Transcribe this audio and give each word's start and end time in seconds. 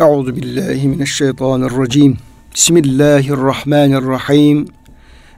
Euzu 0.00 0.36
billahi 0.36 0.88
mineşşeytanirracim. 0.88 2.16
Bismillahirrahmanirrahim. 2.54 4.68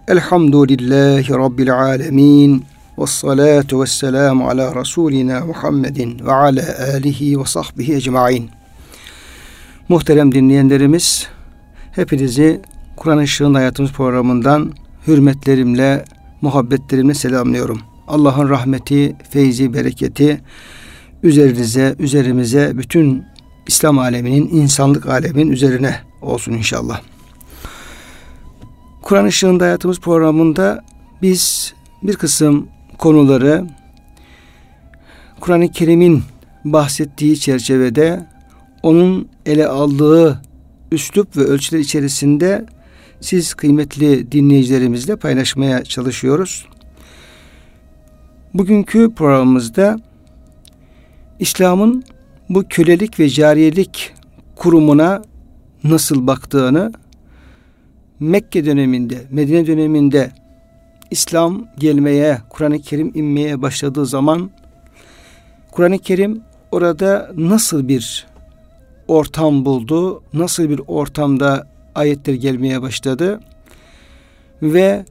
Elhamdülillahi 0.08 1.30
rabbil 1.30 1.74
alamin. 1.74 2.64
Ves 2.98 3.10
salatu 3.10 3.82
vesselamu 3.82 4.48
ala 4.48 4.74
rasulina 4.74 5.40
Muhammedin 5.40 6.26
ve 6.26 6.32
ala 6.32 6.62
alihi 6.94 7.40
ve 7.40 7.44
sahbihi 7.44 7.94
ecmaîn. 7.94 8.50
Muhterem 9.88 10.32
dinleyenlerimiz, 10.32 11.28
hepinizi 11.92 12.60
Kur'an 12.96 13.22
Işığında 13.22 13.58
Hayatımız 13.58 13.92
programından 13.92 14.72
hürmetlerimle, 15.06 16.04
muhabbetlerimle 16.40 17.14
selamlıyorum. 17.14 17.80
Allah'ın 18.08 18.48
rahmeti, 18.48 19.16
feyzi, 19.30 19.74
bereketi 19.74 20.40
üzerinize, 21.22 21.94
üzerimize, 21.98 22.72
bütün 22.74 23.29
İslam 23.70 23.98
aleminin, 23.98 24.48
insanlık 24.48 25.06
aleminin 25.06 25.52
üzerine 25.52 26.00
olsun 26.22 26.52
inşallah. 26.52 27.00
Kur'an 29.02 29.26
Işığında 29.26 29.64
Hayatımız 29.64 30.00
programında 30.00 30.84
biz 31.22 31.74
bir 32.02 32.16
kısım 32.16 32.68
konuları 32.98 33.66
Kur'an-ı 35.40 35.72
Kerim'in 35.72 36.22
bahsettiği 36.64 37.40
çerçevede 37.40 38.26
onun 38.82 39.28
ele 39.46 39.66
aldığı 39.66 40.42
üslup 40.92 41.36
ve 41.36 41.40
ölçüler 41.40 41.80
içerisinde 41.80 42.66
siz 43.20 43.54
kıymetli 43.54 44.32
dinleyicilerimizle 44.32 45.16
paylaşmaya 45.16 45.84
çalışıyoruz. 45.84 46.66
Bugünkü 48.54 49.14
programımızda 49.14 49.98
İslam'ın 51.38 52.04
bu 52.50 52.64
kölelik 52.68 53.20
ve 53.20 53.28
cariyelik 53.28 54.12
kurumuna 54.56 55.22
nasıl 55.84 56.26
baktığını 56.26 56.92
Mekke 58.20 58.66
döneminde, 58.66 59.26
Medine 59.30 59.66
döneminde 59.66 60.30
İslam 61.10 61.66
gelmeye, 61.78 62.38
Kur'an-ı 62.50 62.80
Kerim 62.80 63.12
inmeye 63.14 63.62
başladığı 63.62 64.06
zaman 64.06 64.50
Kur'an-ı 65.70 65.98
Kerim 65.98 66.42
orada 66.72 67.30
nasıl 67.36 67.88
bir 67.88 68.26
ortam 69.08 69.64
buldu, 69.64 70.22
nasıl 70.32 70.68
bir 70.68 70.80
ortamda 70.86 71.66
ayetler 71.94 72.34
gelmeye 72.34 72.82
başladı 72.82 73.40
ve 74.62 75.04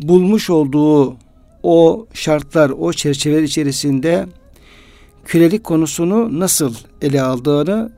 bulmuş 0.00 0.50
olduğu 0.50 1.16
o 1.62 2.06
şartlar, 2.14 2.70
o 2.70 2.92
çerçeveler 2.92 3.42
içerisinde 3.42 4.26
kölelik 5.28 5.64
konusunu 5.64 6.40
nasıl 6.40 6.74
ele 7.02 7.22
aldığını 7.22 7.92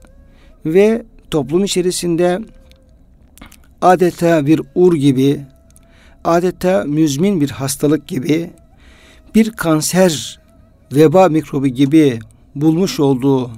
ve 0.67 1.03
toplum 1.31 1.65
içerisinde 1.65 2.41
adeta 3.83 4.47
bir 4.47 4.63
ur 4.75 4.95
gibi, 4.95 5.41
adeta 6.25 6.85
müzmin 6.85 7.41
bir 7.41 7.51
hastalık 7.51 8.09
gibi, 8.09 8.51
bir 9.35 9.51
kanser, 9.51 10.41
veba 10.93 11.29
mikrobu 11.29 11.67
gibi 11.67 12.19
bulmuş 12.55 13.01
olduğu 13.01 13.51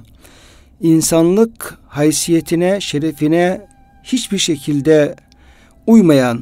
insanlık 0.81 1.77
haysiyetine, 1.87 2.81
şerefine 2.81 3.67
hiçbir 4.03 4.37
şekilde 4.37 5.15
uymayan 5.87 6.41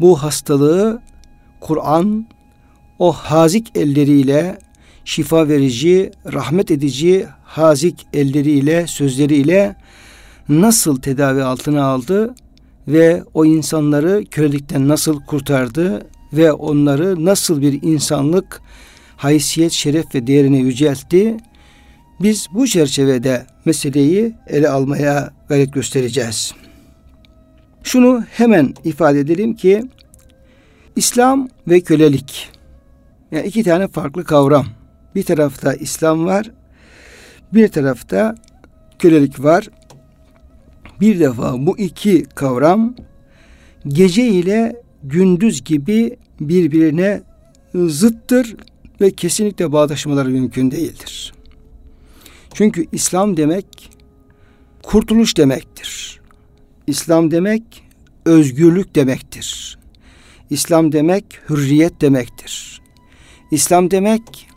bu 0.00 0.22
hastalığı 0.22 1.02
Kur'an 1.60 2.26
o 2.98 3.12
hazik 3.12 3.76
elleriyle 3.76 4.58
şifa 5.04 5.48
verici, 5.48 6.10
rahmet 6.32 6.70
edici 6.70 7.26
hazik 7.44 8.06
elleriyle, 8.12 8.86
sözleriyle 8.86 9.76
nasıl 10.48 11.00
tedavi 11.00 11.42
altına 11.42 11.84
aldı 11.84 12.34
ve 12.88 13.22
o 13.34 13.44
insanları 13.44 14.24
kölelikten 14.30 14.88
nasıl 14.88 15.20
kurtardı 15.20 16.06
ve 16.32 16.52
onları 16.52 17.24
nasıl 17.24 17.62
bir 17.62 17.82
insanlık 17.82 18.62
haysiyet, 19.16 19.72
şeref 19.72 20.14
ve 20.14 20.26
değerine 20.26 20.58
yüceltti. 20.58 21.36
Biz 22.20 22.48
bu 22.54 22.66
çerçevede 22.66 23.46
meseleyi 23.64 24.34
ele 24.46 24.68
almaya 24.68 25.30
gayret 25.48 25.72
göstereceğiz. 25.72 26.54
Şunu 27.82 28.24
hemen 28.30 28.74
ifade 28.84 29.20
edelim 29.20 29.54
ki 29.54 29.82
İslam 30.96 31.48
ve 31.68 31.80
kölelik 31.80 32.48
yani 33.30 33.46
iki 33.46 33.64
tane 33.64 33.88
farklı 33.88 34.24
kavram. 34.24 34.66
Bir 35.14 35.22
tarafta 35.22 35.74
İslam 35.74 36.26
var, 36.26 36.50
bir 37.54 37.68
tarafta 37.68 38.34
kölelik 38.98 39.44
var. 39.44 39.68
Bir 41.00 41.20
defa 41.20 41.66
bu 41.66 41.78
iki 41.78 42.24
kavram 42.24 42.94
gece 43.86 44.26
ile 44.26 44.82
gündüz 45.02 45.64
gibi 45.64 46.16
birbirine 46.40 47.22
zıttır 47.74 48.56
ve 49.00 49.10
kesinlikle 49.10 49.72
bağdaşmaları 49.72 50.28
mümkün 50.28 50.70
değildir. 50.70 51.34
Çünkü 52.54 52.86
İslam 52.92 53.36
demek 53.36 53.90
kurtuluş 54.82 55.36
demektir. 55.36 56.20
İslam 56.86 57.30
demek 57.30 57.62
özgürlük 58.24 58.94
demektir. 58.94 59.78
İslam 60.50 60.92
demek 60.92 61.24
hürriyet 61.48 62.00
demektir. 62.00 62.80
İslam 63.50 63.90
demek 63.90 64.49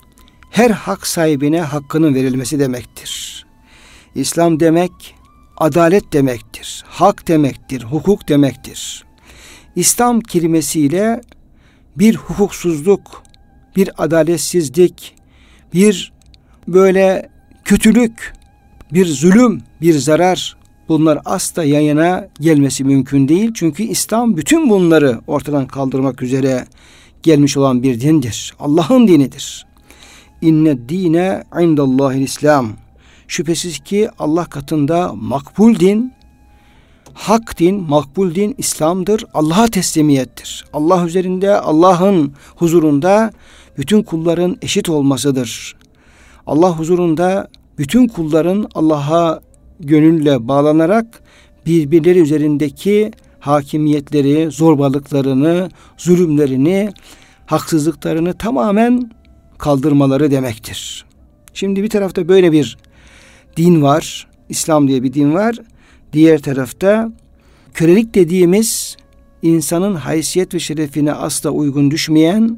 her 0.53 0.69
hak 0.69 1.07
sahibine 1.07 1.61
hakkının 1.61 2.15
verilmesi 2.15 2.59
demektir. 2.59 3.45
İslam 4.15 4.59
demek 4.59 5.15
adalet 5.57 6.13
demektir, 6.13 6.83
hak 6.87 7.27
demektir, 7.27 7.83
hukuk 7.83 8.29
demektir. 8.29 9.05
İslam 9.75 10.21
kelimesiyle 10.21 11.21
bir 11.95 12.15
hukuksuzluk, 12.15 13.23
bir 13.75 13.89
adaletsizlik, 13.97 15.15
bir 15.73 16.13
böyle 16.67 17.29
kötülük, 17.65 18.33
bir 18.91 19.05
zulüm, 19.05 19.61
bir 19.81 19.93
zarar 19.93 20.57
bunlar 20.89 21.19
asla 21.25 21.63
yan 21.63 21.81
yana 21.81 22.27
gelmesi 22.39 22.83
mümkün 22.83 23.27
değil. 23.27 23.51
Çünkü 23.53 23.83
İslam 23.83 24.37
bütün 24.37 24.69
bunları 24.69 25.21
ortadan 25.27 25.67
kaldırmak 25.67 26.21
üzere 26.21 26.65
gelmiş 27.23 27.57
olan 27.57 27.83
bir 27.83 28.01
dindir. 28.01 28.53
Allah'ın 28.59 29.07
dinidir. 29.07 29.72
İnne 30.43 30.89
dine 30.89 31.43
indallahil 31.61 32.21
İslam. 32.21 32.73
Şüphesiz 33.27 33.79
ki 33.79 34.09
Allah 34.19 34.45
katında 34.45 35.13
makbul 35.13 35.79
din, 35.79 36.13
hak 37.13 37.59
din, 37.59 37.81
makbul 37.89 38.35
din 38.35 38.55
İslam'dır. 38.57 39.25
Allah'a 39.33 39.67
teslimiyettir. 39.67 40.65
Allah 40.73 41.05
üzerinde, 41.05 41.59
Allah'ın 41.59 42.33
huzurunda 42.55 43.31
bütün 43.77 44.03
kulların 44.03 44.57
eşit 44.61 44.89
olmasıdır. 44.89 45.75
Allah 46.47 46.79
huzurunda 46.79 47.47
bütün 47.77 48.07
kulların 48.07 48.69
Allah'a 48.75 49.41
gönülle 49.79 50.47
bağlanarak 50.47 51.23
birbirleri 51.65 52.19
üzerindeki 52.19 53.11
hakimiyetleri, 53.39 54.51
zorbalıklarını, 54.51 55.69
zulümlerini, 55.97 56.91
haksızlıklarını 57.45 58.33
tamamen 58.33 59.11
kaldırmaları 59.57 60.31
demektir. 60.31 61.05
Şimdi 61.53 61.83
bir 61.83 61.89
tarafta 61.89 62.27
böyle 62.27 62.51
bir 62.51 62.77
din 63.57 63.81
var, 63.81 64.27
İslam 64.49 64.87
diye 64.87 65.03
bir 65.03 65.13
din 65.13 65.33
var. 65.33 65.55
Diğer 66.13 66.41
tarafta 66.41 67.11
kölelik 67.73 68.15
dediğimiz 68.15 68.97
insanın 69.41 69.95
haysiyet 69.95 70.53
ve 70.53 70.59
şerefine 70.59 71.13
asla 71.13 71.49
uygun 71.49 71.91
düşmeyen, 71.91 72.57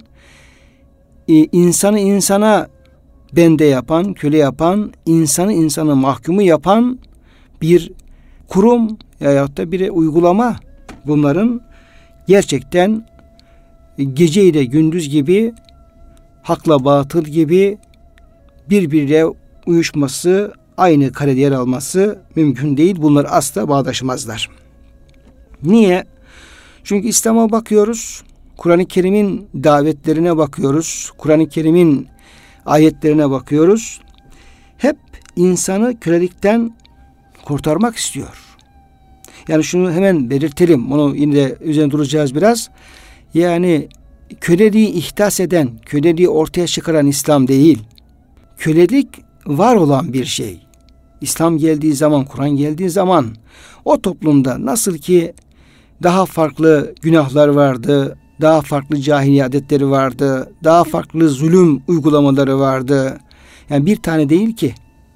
e, 1.27 1.33
insanı 1.33 1.99
insana 1.99 2.67
bende 3.35 3.65
yapan, 3.65 4.13
köle 4.13 4.37
yapan, 4.37 4.93
insanı 5.05 5.53
insanı 5.53 5.95
mahkumu 5.95 6.41
yapan 6.41 6.99
bir 7.61 7.91
kurum 8.47 8.97
ya 9.19 9.57
da 9.57 9.71
bir 9.71 9.89
uygulama 9.89 10.55
bunların 11.05 11.61
gerçekten 12.27 13.07
gece 14.13 14.43
ile 14.43 14.65
gündüz 14.65 15.09
gibi 15.09 15.53
hakla 16.45 16.85
batıl 16.85 17.23
gibi 17.23 17.77
birbirine 18.69 19.25
uyuşması, 19.65 20.53
aynı 20.77 21.11
karede 21.11 21.39
yer 21.39 21.51
alması 21.51 22.19
mümkün 22.35 22.77
değil. 22.77 22.95
Bunlar 22.97 23.27
asla 23.29 23.69
bağdaşmazlar. 23.69 24.49
Niye? 25.63 26.05
Çünkü 26.83 27.07
İslam'a 27.07 27.51
bakıyoruz. 27.51 28.23
Kur'an-ı 28.57 28.85
Kerim'in 28.85 29.47
davetlerine 29.63 30.37
bakıyoruz. 30.37 31.11
Kur'an-ı 31.17 31.49
Kerim'in 31.49 32.07
ayetlerine 32.65 33.29
bakıyoruz. 33.29 34.01
Hep 34.77 34.97
insanı 35.35 35.99
kölelikten 35.99 36.75
kurtarmak 37.45 37.95
istiyor. 37.95 38.43
Yani 39.47 39.63
şunu 39.63 39.91
hemen 39.91 40.29
belirtelim. 40.29 40.91
Onu 40.91 41.15
yine 41.15 41.35
de 41.35 41.57
üzerine 41.61 41.91
duracağız 41.91 42.35
biraz. 42.35 42.69
Yani 43.33 43.87
köleliği 44.41 44.87
ihdas 44.89 45.39
eden, 45.39 45.69
köleliği 45.85 46.29
ortaya 46.29 46.67
çıkaran 46.67 47.07
İslam 47.07 47.47
değil. 47.47 47.83
Kölelik 48.57 49.07
var 49.45 49.75
olan 49.75 50.13
bir 50.13 50.25
şey. 50.25 50.59
İslam 51.21 51.57
geldiği 51.57 51.93
zaman, 51.93 52.25
Kur'an 52.25 52.49
geldiği 52.49 52.89
zaman 52.89 53.35
o 53.85 54.01
toplumda 54.01 54.65
nasıl 54.65 54.97
ki 54.97 55.33
daha 56.03 56.25
farklı 56.25 56.95
günahlar 57.01 57.47
vardı, 57.47 58.17
daha 58.41 58.61
farklı 58.61 59.01
cahiliye 59.01 59.45
adetleri 59.45 59.89
vardı, 59.89 60.51
daha 60.63 60.83
farklı 60.83 61.29
zulüm 61.29 61.81
uygulamaları 61.87 62.59
vardı. 62.59 63.19
Yani 63.69 63.85
bir 63.85 63.95
tane 63.95 64.29
değil 64.29 64.55
ki. 64.55 64.73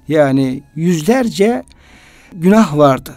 Yani 0.08 0.62
yüzlerce 0.74 1.62
günah 2.32 2.76
vardı. 2.76 3.14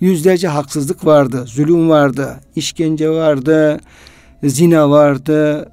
Yüzlerce 0.00 0.48
haksızlık 0.48 1.06
vardı, 1.06 1.44
zulüm 1.46 1.88
vardı, 1.88 2.40
işkence 2.56 3.10
vardı, 3.10 3.80
zina 4.44 4.90
vardı, 4.90 5.68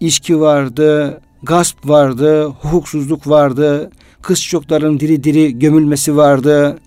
içki 0.00 0.40
vardı, 0.40 1.20
gasp 1.42 1.88
vardı, 1.88 2.44
hukuksuzluk 2.46 3.28
vardı, 3.28 3.90
kız 4.22 4.42
çocukların 4.42 5.00
diri 5.00 5.24
diri 5.24 5.58
gömülmesi 5.58 6.16
vardı, 6.16 6.78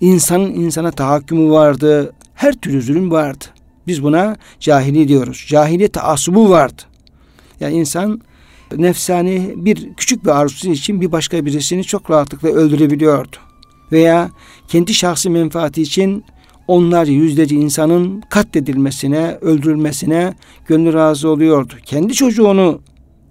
insanın 0.00 0.52
insana 0.52 0.90
tahakkümü 0.90 1.50
vardı, 1.50 2.12
her 2.34 2.52
türlü 2.52 2.82
zulüm 2.82 3.10
vardı. 3.10 3.44
Biz 3.86 4.02
buna 4.02 4.36
cahili 4.60 5.08
diyoruz. 5.08 5.44
Cahili 5.48 5.88
taassubu 5.88 6.50
vardı. 6.50 6.82
Yani 7.60 7.74
insan 7.74 8.20
nefsani 8.76 9.54
bir 9.56 9.94
küçük 9.94 10.24
bir 10.24 10.40
arzusu 10.40 10.70
için 10.70 11.00
bir 11.00 11.12
başka 11.12 11.46
birisini 11.46 11.84
çok 11.84 12.10
rahatlıkla 12.10 12.48
öldürebiliyordu. 12.48 13.36
Veya 13.92 14.30
kendi 14.68 14.94
şahsi 14.94 15.30
menfaati 15.30 15.82
için 15.82 16.24
onlarca 16.68 17.12
yüzlerce 17.12 17.56
insanın 17.56 18.20
katledilmesine, 18.20 19.38
öldürülmesine 19.40 20.34
gönlü 20.66 20.92
razı 20.92 21.28
oluyordu. 21.28 21.74
Kendi 21.84 22.14
çocuğunu 22.14 22.80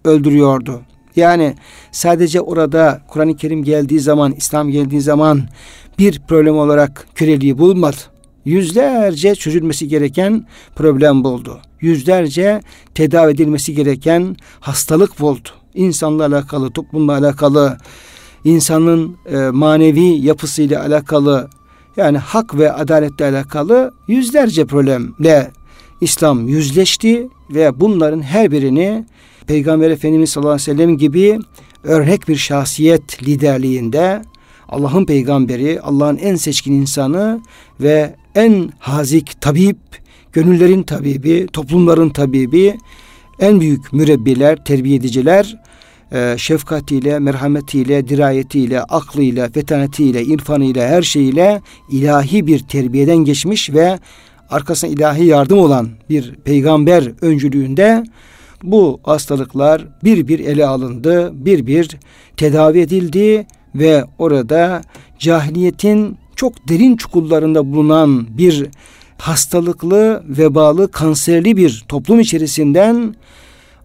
öldürüyordu. 0.05 0.81
Yani 1.15 1.55
sadece 1.91 2.41
orada 2.41 3.01
Kur'an-ı 3.07 3.35
Kerim 3.35 3.63
geldiği 3.63 3.99
zaman, 3.99 4.33
İslam 4.37 4.69
geldiği 4.69 5.01
zaman 5.01 5.41
bir 5.99 6.21
problem 6.27 6.57
olarak 6.57 7.07
köleliği 7.15 7.57
bulmadı. 7.57 7.97
Yüzlerce 8.45 9.35
çözülmesi 9.35 9.87
gereken 9.87 10.45
problem 10.75 11.23
buldu. 11.23 11.59
Yüzlerce 11.81 12.61
tedavi 12.95 13.31
edilmesi 13.31 13.75
gereken 13.75 14.35
hastalık 14.59 15.19
buldu. 15.19 15.49
İnsanla 15.73 16.25
alakalı, 16.25 16.71
toplumla 16.71 17.13
alakalı, 17.13 17.77
insanın 18.43 19.17
e, 19.31 19.37
manevi 19.37 20.05
yapısıyla 20.05 20.81
alakalı, 20.81 21.49
yani 21.97 22.17
hak 22.17 22.57
ve 22.57 22.73
adaletle 22.73 23.25
alakalı 23.25 23.93
yüzlerce 24.07 24.65
problemle 24.65 25.51
İslam 26.01 26.47
yüzleşti 26.47 27.27
ve 27.49 27.79
bunların 27.79 28.21
her 28.21 28.51
birini 28.51 29.05
Peygamber 29.47 29.91
Efendimiz 29.91 30.29
sallallahu 30.29 30.53
aleyhi 30.53 30.71
ve 30.71 30.75
sellem 30.75 30.97
gibi 30.97 31.39
örnek 31.83 32.27
bir 32.27 32.35
şahsiyet 32.35 33.23
liderliğinde 33.23 34.21
Allah'ın 34.69 35.05
peygamberi, 35.05 35.81
Allah'ın 35.81 36.17
en 36.17 36.35
seçkin 36.35 36.73
insanı 36.73 37.41
ve 37.81 38.15
en 38.35 38.69
hazik 38.79 39.41
tabip, 39.41 39.77
gönüllerin 40.33 40.83
tabibi, 40.83 41.47
toplumların 41.53 42.09
tabibi, 42.09 42.77
en 43.39 43.59
büyük 43.59 43.93
mürebbiler, 43.93 44.63
terbiye 44.63 44.95
ediciler, 44.95 45.57
şefkatiyle, 46.37 47.19
merhametiyle, 47.19 48.07
dirayetiyle, 48.07 48.83
aklıyla, 48.83 49.49
fetanetiyle, 49.49 50.23
irfanıyla, 50.23 50.87
her 50.87 51.01
şeyiyle 51.01 51.61
ilahi 51.91 52.47
bir 52.47 52.59
terbiyeden 52.59 53.17
geçmiş 53.17 53.73
ve 53.73 53.99
arkasına 54.49 54.89
ilahi 54.89 55.25
yardım 55.25 55.59
olan 55.59 55.89
bir 56.09 56.35
peygamber 56.35 57.11
öncülüğünde 57.21 58.03
bu 58.63 58.99
hastalıklar 59.03 59.87
bir 60.03 60.27
bir 60.27 60.39
ele 60.39 60.65
alındı, 60.65 61.31
bir 61.45 61.67
bir 61.67 61.97
tedavi 62.37 62.79
edildi 62.79 63.47
ve 63.75 64.03
orada 64.19 64.81
cahiliyetin 65.19 66.17
çok 66.35 66.69
derin 66.69 66.97
çukurlarında 66.97 67.71
bulunan 67.73 68.37
bir 68.37 68.67
hastalıklı, 69.17 70.23
vebalı, 70.27 70.91
kanserli 70.91 71.57
bir 71.57 71.85
toplum 71.87 72.19
içerisinden 72.19 73.15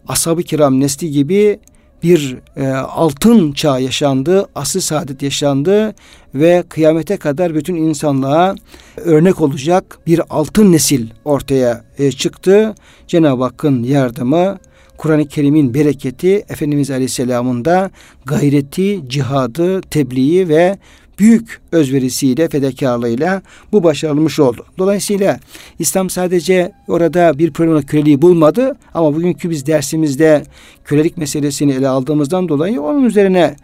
ashab-ı 0.09 0.43
kiram 0.43 0.81
nesli 0.81 1.11
gibi 1.11 1.59
bir 2.03 2.39
e, 2.57 2.69
altın 2.69 3.53
çağ 3.53 3.79
yaşandı, 3.79 4.47
asr 4.55 4.79
saadet 4.79 5.23
yaşandı 5.23 5.95
ve 6.35 6.65
kıyamete 6.69 7.17
kadar 7.17 7.55
bütün 7.55 7.75
insanlığa 7.75 8.55
örnek 8.97 9.41
olacak 9.41 9.99
bir 10.07 10.21
altın 10.31 10.73
nesil 10.73 11.07
ortaya 11.25 11.85
e, 11.99 12.13
çıktı. 12.13 12.75
Cenab-ı 13.07 13.43
Hakk'ın 13.43 13.83
yardımı, 13.83 14.59
Kur'an-ı 14.99 15.29
Kerim'in 15.29 15.75
bereketi, 15.75 16.45
Efendimiz 16.49 16.91
Aleyhisselam'ın 16.91 17.65
da 17.65 17.91
gayreti, 18.25 19.09
cihadı, 19.09 19.81
tebliği 19.81 20.49
ve 20.49 20.79
büyük 21.19 21.61
özverisiyle, 21.73 22.49
fedakarlığıyla 22.49 23.43
bu 23.73 23.85
başarılmış 23.85 24.41
oldu. 24.41 24.67
Dolayısıyla 24.79 25.41
İslam 25.79 26.11
sadece 26.11 26.73
orada 26.89 27.39
bir 27.39 27.53
problem 27.53 27.83
köleliği 27.83 28.23
bulmadı 28.23 28.77
ama 28.95 29.15
bugünkü 29.15 29.51
biz 29.51 29.67
dersimizde 29.67 30.45
kölelik 30.85 31.17
meselesini 31.17 31.73
ele 31.73 31.89
aldığımızdan 31.89 32.49
dolayı 32.49 32.83
onun 32.83 33.05
üzerine 33.05 33.57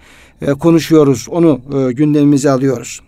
e, 0.43 0.47
konuşuyoruz, 0.47 1.27
onu 1.31 1.61
e, 1.79 1.93
gündemimize 1.93 2.51
alıyoruz. 2.51 3.01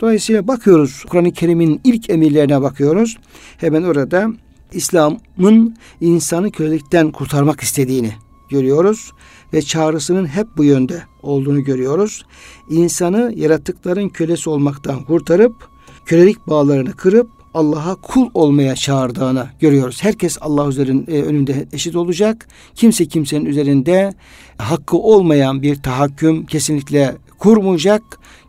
Dolayısıyla 0.00 0.48
bakıyoruz 0.48 1.04
Kur'an-ı 1.08 1.32
Kerim'in 1.32 1.80
ilk 1.84 2.10
emirlerine 2.10 2.62
bakıyoruz. 2.62 3.18
Hemen 3.58 3.82
orada 3.82 4.28
İslam'ın 4.72 5.76
insanı 6.00 6.50
kölelikten 6.50 7.10
kurtarmak 7.10 7.60
istediğini 7.60 8.12
görüyoruz 8.50 9.12
ve 9.52 9.62
çağrısının 9.62 10.26
hep 10.26 10.46
bu 10.56 10.64
yönde 10.64 11.02
olduğunu 11.22 11.64
görüyoruz. 11.64 12.24
İnsanı 12.70 13.32
yaratıkların 13.36 14.08
kölesi 14.08 14.50
olmaktan 14.50 15.04
kurtarıp 15.04 15.54
kölelik 16.06 16.46
bağlarını 16.46 16.92
kırıp 16.92 17.28
Allah'a 17.54 17.94
kul 17.94 18.30
olmaya 18.34 18.74
çağırdığını 18.74 19.48
görüyoruz. 19.60 20.02
Herkes 20.02 20.38
Allah 20.40 20.68
üzerin, 20.68 21.06
e, 21.08 21.22
önünde 21.22 21.66
eşit 21.72 21.96
olacak. 21.96 22.48
Kimse 22.74 23.06
kimsenin 23.06 23.44
üzerinde 23.44 24.14
hakkı 24.58 24.96
olmayan 24.96 25.62
bir 25.62 25.82
tahakküm 25.82 26.46
kesinlikle 26.46 27.16
kurmayacak. 27.38 28.02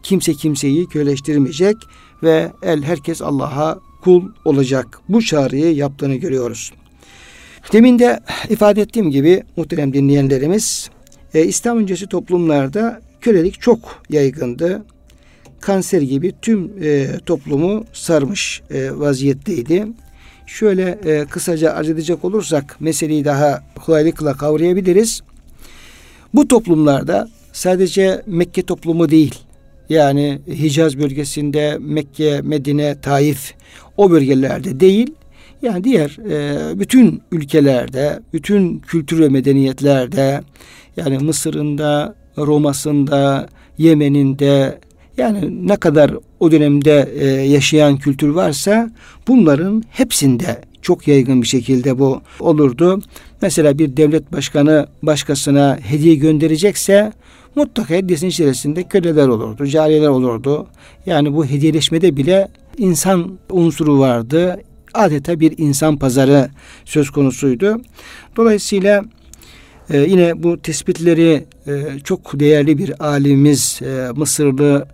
Kimse 0.04 0.34
kimseyi 0.34 0.86
köleştirmeyecek 0.86 1.76
ve 2.24 2.52
el 2.64 2.84
herkes 2.84 3.22
Allah'a 3.22 3.80
kul 4.04 4.24
olacak. 4.46 5.00
Bu 5.10 5.22
çağrıyı 5.22 5.76
yaptığını 5.76 6.16
görüyoruz. 6.16 6.74
Demin 7.74 8.00
de 8.00 8.20
ifade 8.50 8.82
ettiğim 8.82 9.12
gibi 9.12 9.44
muhterem 9.56 9.94
dinleyenlerimiz 9.94 10.90
e, 11.34 11.46
İslam 11.46 11.78
öncesi 11.78 12.08
toplumlarda 12.08 13.02
kölelik 13.22 13.62
çok 13.62 14.04
yaygındı. 14.10 14.86
Kanser 15.60 16.02
gibi 16.02 16.34
tüm 16.42 16.72
e, 16.84 17.08
toplumu 17.26 17.86
sarmış 17.94 18.62
e, 18.72 18.92
vaziyetteydi. 18.92 19.88
Şöyle 20.46 21.00
e, 21.06 21.26
kısaca 21.26 21.72
arz 21.72 21.90
edecek 21.90 22.26
olursak 22.26 22.78
meseleyi 22.80 23.26
daha 23.26 23.64
kolaylıkla 23.86 24.34
kavrayabiliriz. 24.34 25.22
Bu 26.34 26.48
toplumlarda 26.48 27.30
sadece 27.54 28.22
Mekke 28.26 28.62
toplumu 28.62 29.10
değil, 29.10 29.36
yani 29.90 30.40
Hicaz 30.48 31.00
bölgesinde 31.00 31.78
Mekke, 31.80 32.42
Medine, 32.42 33.02
Taif 33.02 33.54
o 33.98 34.12
bölgelerde 34.12 34.80
değil, 34.80 35.16
yani 35.62 35.84
diğer 35.84 36.18
e, 36.30 36.80
bütün 36.80 37.22
ülkelerde, 37.32 38.20
bütün 38.34 38.80
kültür 38.80 39.20
ve 39.20 39.30
medeniyetlerde 39.30 40.42
yani 40.98 41.18
Mısır'ında, 41.18 42.16
Roma'sında, 42.38 43.48
Yemen'inde 43.78 44.80
yani 45.18 45.68
ne 45.68 45.76
kadar 45.76 46.12
o 46.40 46.52
dönemde 46.52 47.10
e, 47.20 47.26
yaşayan 47.28 47.98
kültür 47.98 48.30
varsa 48.30 48.92
bunların 49.28 49.84
hepsinde 49.90 50.62
çok 50.82 51.08
yaygın 51.08 51.42
bir 51.42 51.48
şekilde 51.48 52.00
bu 52.00 52.22
olurdu. 52.40 53.02
Mesela 53.42 53.80
bir 53.80 53.98
devlet 53.98 54.32
başkanı 54.32 54.88
başkasına 55.04 55.80
hediye 55.82 56.16
gönderecekse 56.16 57.12
mutlaka 57.56 57.94
hediyesinin 57.94 58.30
içerisinde 58.30 58.84
köleler 58.84 59.28
olurdu, 59.28 59.66
cariyeler 59.66 60.08
olurdu. 60.08 60.68
Yani 61.06 61.34
bu 61.34 61.46
hediyeleşmede 61.46 62.18
bile 62.18 62.48
insan 62.78 63.40
unsuru 63.50 64.00
vardı. 64.00 64.62
Adeta 64.94 65.40
bir 65.40 65.54
insan 65.58 65.98
pazarı 65.98 66.50
söz 66.86 67.10
konusuydu. 67.10 67.82
Dolayısıyla 68.38 69.04
ee, 69.90 69.98
yine 69.98 70.44
bu 70.44 70.62
tespitleri 70.62 71.46
e, 71.68 72.00
çok 72.04 72.40
değerli 72.40 72.78
bir 72.78 73.06
alimimiz 73.06 73.80
e, 73.82 74.12
Mısırlı 74.16 74.88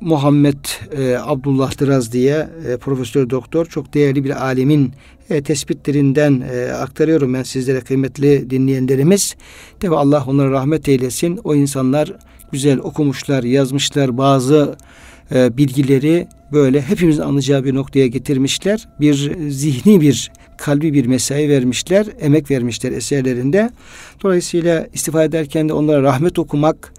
Muhammed 0.00 0.64
e, 0.98 1.16
Abdullah 1.18 1.78
Dıraz 1.78 2.12
diye 2.12 2.48
e, 2.68 2.76
profesör 2.76 3.30
doktor 3.30 3.66
çok 3.66 3.94
değerli 3.94 4.24
bir 4.24 4.44
alimin 4.44 4.92
e, 5.30 5.42
tespitlerinden 5.42 6.44
e, 6.52 6.72
aktarıyorum 6.72 7.34
ben 7.34 7.42
sizlere 7.42 7.80
kıymetli 7.80 8.50
dinleyenlerimiz. 8.50 9.36
Tabi 9.80 9.96
Allah 9.96 10.24
onlara 10.26 10.50
rahmet 10.50 10.88
eylesin. 10.88 11.40
O 11.44 11.54
insanlar 11.54 12.12
güzel 12.52 12.78
okumuşlar, 12.78 13.42
yazmışlar 13.42 14.18
bazı 14.18 14.76
e, 15.34 15.56
bilgileri 15.56 16.28
böyle 16.52 16.82
hepimizin 16.82 17.22
anlayacağı 17.22 17.64
bir 17.64 17.74
noktaya 17.74 18.06
getirmişler. 18.06 18.88
Bir 19.00 19.32
zihni 19.50 20.00
bir 20.00 20.32
kalbi 20.58 20.94
bir 20.94 21.06
mesai 21.06 21.48
vermişler, 21.48 22.06
emek 22.20 22.50
vermişler 22.50 22.92
eserlerinde. 22.92 23.70
Dolayısıyla 24.22 24.86
istifade 24.92 25.24
ederken 25.24 25.68
de 25.68 25.72
onlara 25.72 26.02
rahmet 26.02 26.38
okumak, 26.38 26.92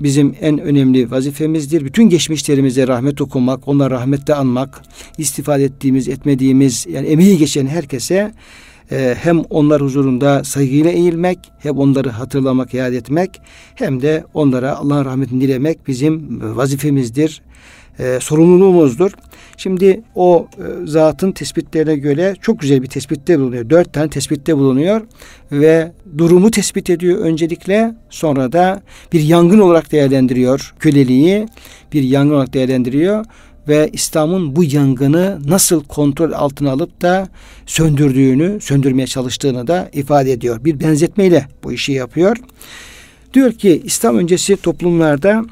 bizim 0.00 0.34
en 0.40 0.58
önemli 0.58 1.10
vazifemizdir. 1.10 1.84
Bütün 1.84 2.08
geçmişlerimize 2.08 2.88
rahmet 2.88 3.20
okumak, 3.20 3.68
onlara 3.68 3.94
rahmetle 3.94 4.34
anmak, 4.34 4.82
istifade 5.18 5.64
ettiğimiz, 5.64 6.08
etmediğimiz, 6.08 6.86
yani 6.90 7.06
emeği 7.06 7.38
geçen 7.38 7.66
herkese 7.66 8.32
e, 8.90 9.16
hem 9.18 9.40
onlar 9.40 9.82
huzurunda 9.82 10.44
saygıyla 10.44 10.90
eğilmek, 10.90 11.38
hem 11.58 11.78
onları 11.78 12.10
hatırlamak, 12.10 12.74
yad 12.74 12.92
etmek, 12.92 13.40
hem 13.74 14.02
de 14.02 14.24
onlara 14.34 14.76
Allah'ın 14.76 15.04
rahmetini 15.04 15.40
dilemek 15.40 15.88
bizim 15.88 16.40
vazifemizdir, 16.56 17.42
e, 17.98 18.18
sorumluluğumuzdur. 18.20 19.12
Şimdi 19.56 20.02
o 20.14 20.46
e, 20.58 20.86
zatın 20.86 21.32
tespitlerine 21.32 21.96
göre 21.96 22.36
çok 22.40 22.60
güzel 22.60 22.82
bir 22.82 22.86
tespitte 22.86 23.38
bulunuyor. 23.38 23.70
Dört 23.70 23.92
tane 23.92 24.10
tespitte 24.10 24.56
bulunuyor 24.56 25.00
ve 25.52 25.92
durumu 26.18 26.50
tespit 26.50 26.90
ediyor 26.90 27.18
öncelikle. 27.18 27.94
Sonra 28.10 28.52
da 28.52 28.82
bir 29.12 29.20
yangın 29.20 29.58
olarak 29.58 29.92
değerlendiriyor 29.92 30.74
köleliği. 30.78 31.48
Bir 31.92 32.02
yangın 32.02 32.34
olarak 32.34 32.54
değerlendiriyor 32.54 33.24
ve 33.68 33.90
İslam'ın 33.92 34.56
bu 34.56 34.64
yangını 34.64 35.38
nasıl 35.46 35.84
kontrol 35.84 36.32
altına 36.32 36.70
alıp 36.70 37.02
da 37.02 37.28
söndürdüğünü, 37.66 38.60
söndürmeye 38.60 39.06
çalıştığını 39.06 39.66
da 39.66 39.90
ifade 39.92 40.32
ediyor. 40.32 40.64
Bir 40.64 40.80
benzetmeyle 40.80 41.48
bu 41.64 41.72
işi 41.72 41.92
yapıyor. 41.92 42.36
Diyor 43.34 43.52
ki 43.52 43.82
İslam 43.84 44.18
öncesi 44.18 44.56
toplumlarda 44.56 45.44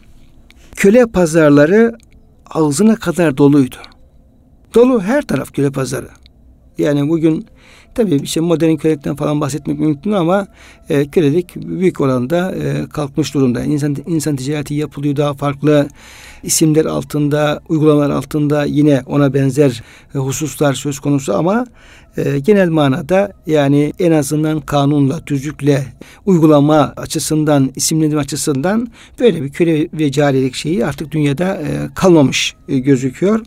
köle 0.76 1.06
pazarları 1.06 1.96
ağzına 2.46 2.96
kadar 2.96 3.36
doluydu. 3.36 3.76
Dolu 4.74 5.02
her 5.02 5.22
taraf 5.22 5.52
köle 5.52 5.70
pazarı. 5.70 6.08
Yani 6.78 7.08
bugün 7.08 7.46
tabii 8.00 8.20
işte 8.22 8.40
modern 8.40 8.76
kölelikten 8.76 9.16
falan 9.16 9.40
bahsetmek 9.40 9.78
mümkün 9.78 10.12
ama 10.12 10.46
e, 10.88 11.06
kölelik 11.06 11.56
büyük 11.56 12.00
oranda 12.00 12.54
e, 12.54 12.86
kalkmış 12.92 13.34
durumda. 13.34 13.64
İnsan, 13.64 13.96
insan 14.06 14.36
ticareti 14.36 14.74
yapılıyor 14.74 15.16
daha 15.16 15.34
farklı 15.34 15.88
isimler 16.42 16.84
altında, 16.84 17.60
uygulamalar 17.68 18.10
altında 18.10 18.64
yine 18.64 19.02
ona 19.06 19.34
benzer 19.34 19.82
e, 20.14 20.18
hususlar 20.18 20.74
söz 20.74 21.00
konusu 21.00 21.34
ama 21.34 21.66
e, 22.16 22.38
genel 22.38 22.68
manada 22.68 23.32
yani 23.46 23.92
en 23.98 24.12
azından 24.12 24.60
kanunla, 24.60 25.20
tüzükle 25.24 25.84
uygulama 26.26 26.92
açısından, 26.96 27.70
isimlendirme 27.76 28.20
açısından 28.20 28.88
böyle 29.20 29.42
bir 29.42 29.50
köle 29.50 29.88
ve 29.92 30.12
carilik 30.12 30.54
şeyi 30.54 30.86
artık 30.86 31.12
dünyada 31.12 31.54
e, 31.54 31.94
kalmamış 31.94 32.54
e, 32.68 32.78
gözüküyor. 32.78 33.40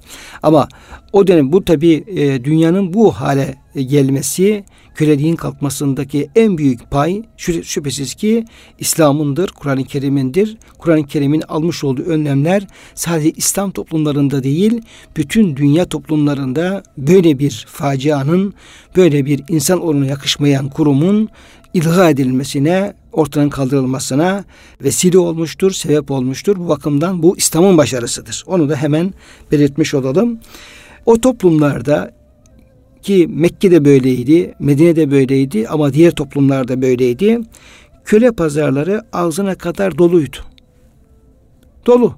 Ama 0.43 0.67
o 1.13 1.27
dönem 1.27 1.51
bu 1.51 1.65
tabi 1.65 2.03
e, 2.07 2.43
dünyanın 2.43 2.93
bu 2.93 3.11
hale 3.11 3.55
gelmesi 3.75 4.63
köleliğin 4.95 5.35
kalkmasındaki 5.35 6.29
en 6.35 6.57
büyük 6.57 6.91
pay 6.91 7.23
şüphesiz 7.37 8.13
ki 8.13 8.45
İslam'ındır, 8.79 9.49
Kur'an-ı 9.49 9.83
Kerim'indir. 9.83 10.57
Kur'an-ı 10.77 11.07
Kerim'in 11.07 11.41
almış 11.41 11.83
olduğu 11.83 12.03
önlemler 12.03 12.67
sadece 12.95 13.31
İslam 13.31 13.71
toplumlarında 13.71 14.43
değil, 14.43 14.81
bütün 15.17 15.55
dünya 15.55 15.85
toplumlarında 15.85 16.83
böyle 16.97 17.39
bir 17.39 17.65
facianın, 17.69 18.53
böyle 18.95 19.25
bir 19.25 19.43
insan 19.49 19.81
oluna 19.81 20.05
yakışmayan 20.05 20.69
kurumun 20.69 21.29
ilga 21.73 22.09
edilmesine, 22.09 22.93
ortadan 23.11 23.49
kaldırılmasına 23.49 24.43
vesile 24.83 25.17
olmuştur, 25.17 25.71
sebep 25.71 26.11
olmuştur. 26.11 26.55
Bu 26.59 26.67
bakımdan 26.67 27.23
bu 27.23 27.37
İslam'ın 27.37 27.77
başarısıdır. 27.77 28.43
Onu 28.47 28.69
da 28.69 28.75
hemen 28.75 29.13
belirtmiş 29.51 29.93
olalım. 29.93 30.39
O 31.05 31.21
toplumlarda 31.21 32.11
ki 33.03 33.27
Mekke'de 33.29 33.85
böyleydi, 33.85 34.53
Medine'de 34.59 35.11
böyleydi 35.11 35.67
ama 35.67 35.93
diğer 35.93 36.11
toplumlarda 36.11 36.81
böyleydi. 36.81 37.39
Köle 38.05 38.31
pazarları 38.31 39.01
ağzına 39.13 39.55
kadar 39.55 39.97
doluydu. 39.97 40.37
Dolu. 41.85 42.15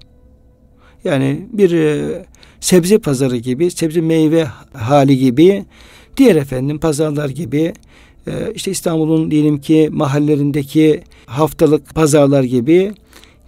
Yani 1.03 1.47
bir 1.53 1.71
e, 1.71 2.25
sebze 2.59 2.97
pazarı 2.97 3.37
gibi, 3.37 3.71
sebze 3.71 4.01
meyve 4.01 4.47
hali 4.73 5.17
gibi, 5.17 5.65
diğer 6.17 6.35
efendim 6.35 6.79
pazarlar 6.79 7.29
gibi, 7.29 7.73
e, 8.27 8.31
işte 8.55 8.71
İstanbul'un 8.71 9.31
diyelim 9.31 9.57
ki 9.57 9.89
mahallelerindeki 9.91 11.01
haftalık 11.25 11.95
pazarlar 11.95 12.43
gibi, 12.43 12.91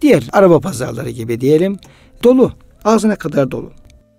diğer 0.02 0.30
araba 0.32 0.60
pazarları 0.60 1.10
gibi 1.10 1.42
diyelim, 1.42 1.78
dolu. 2.24 2.52
Ağzına 2.84 3.16
kadar 3.16 3.52
dolu. 3.52 3.72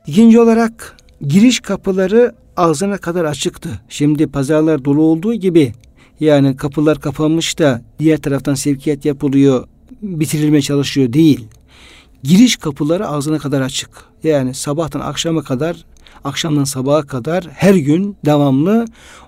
İkinci 0.07 0.41
olarak 0.41 0.97
giriş 1.27 1.61
kapıları 1.61 2.35
ağzına 2.59 2.99
kadar 2.99 3.25
açıktı. 3.25 3.81
Şimdi 3.89 4.27
pazarlar 4.27 4.85
dolu 4.85 5.03
olduğu 5.03 5.35
gibi 5.35 5.73
yani 6.21 6.57
kapılar 6.57 7.01
kapanmış 7.01 7.59
da 7.59 7.83
diğer 7.99 8.19
taraftan 8.19 8.55
sevkiyat 8.55 9.05
yapılıyor, 9.05 9.69
bitirilmeye 10.03 10.63
çalışıyor 10.63 11.13
değil. 11.13 11.47
Giriş 12.23 12.57
kapıları 12.57 13.09
ağzına 13.09 13.39
kadar 13.39 13.61
açık. 13.61 13.91
Yani 14.25 14.55
sabahtan 14.55 15.01
akşama 15.01 15.43
kadar, 15.43 15.85
akşamdan 16.25 16.65
sabaha 16.65 17.03
kadar 17.03 17.45
her 17.53 17.75
gün 17.75 18.17
devamlı 18.25 18.87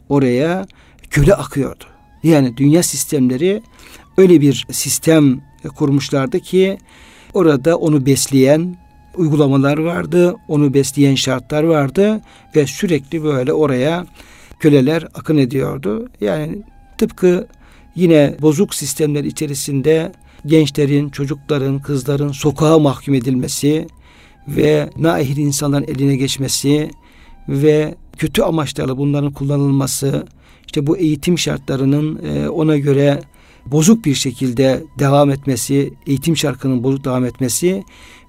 oraya 0.08 0.66
köle 1.10 1.34
akıyordu. 1.34 1.84
Yani 2.22 2.56
dünya 2.56 2.82
sistemleri 2.82 3.62
öyle 4.16 4.40
bir 4.40 4.66
sistem 4.72 5.40
kurmuşlardı 5.76 6.40
ki 6.40 6.78
orada 7.34 7.76
onu 7.78 8.06
besleyen, 8.06 8.76
uygulamalar 9.16 9.78
vardı, 9.78 10.36
onu 10.48 10.74
besleyen 10.74 11.14
şartlar 11.14 11.62
vardı 11.62 12.20
ve 12.56 12.66
sürekli 12.66 13.24
böyle 13.24 13.52
oraya 13.52 14.06
köleler 14.60 15.02
akın 15.14 15.36
ediyordu. 15.36 16.08
Yani 16.20 16.62
tıpkı 16.98 17.46
yine 17.94 18.34
bozuk 18.42 18.74
sistemler 18.74 19.24
içerisinde 19.24 20.12
gençlerin, 20.46 21.08
çocukların, 21.08 21.78
kızların 21.78 22.32
sokağa 22.32 22.78
mahkum 22.78 23.14
edilmesi 23.14 23.86
ve 24.48 24.90
naihil 24.96 25.36
insanların 25.36 25.84
eline 25.84 26.16
geçmesi 26.16 26.90
ve 27.48 27.94
kötü 28.18 28.42
amaçlarla 28.42 28.98
bunların 28.98 29.32
kullanılması, 29.32 30.26
işte 30.66 30.86
bu 30.86 30.96
eğitim 30.96 31.38
şartlarının 31.38 32.20
e, 32.24 32.48
ona 32.48 32.76
göre 32.76 33.20
bozuk 33.72 34.04
bir 34.04 34.14
şekilde 34.14 34.84
devam 34.98 35.30
etmesi, 35.30 35.94
eğitim 36.06 36.36
şarkının 36.36 36.84
bozuk 36.84 37.04
devam 37.04 37.24
etmesi 37.24 37.84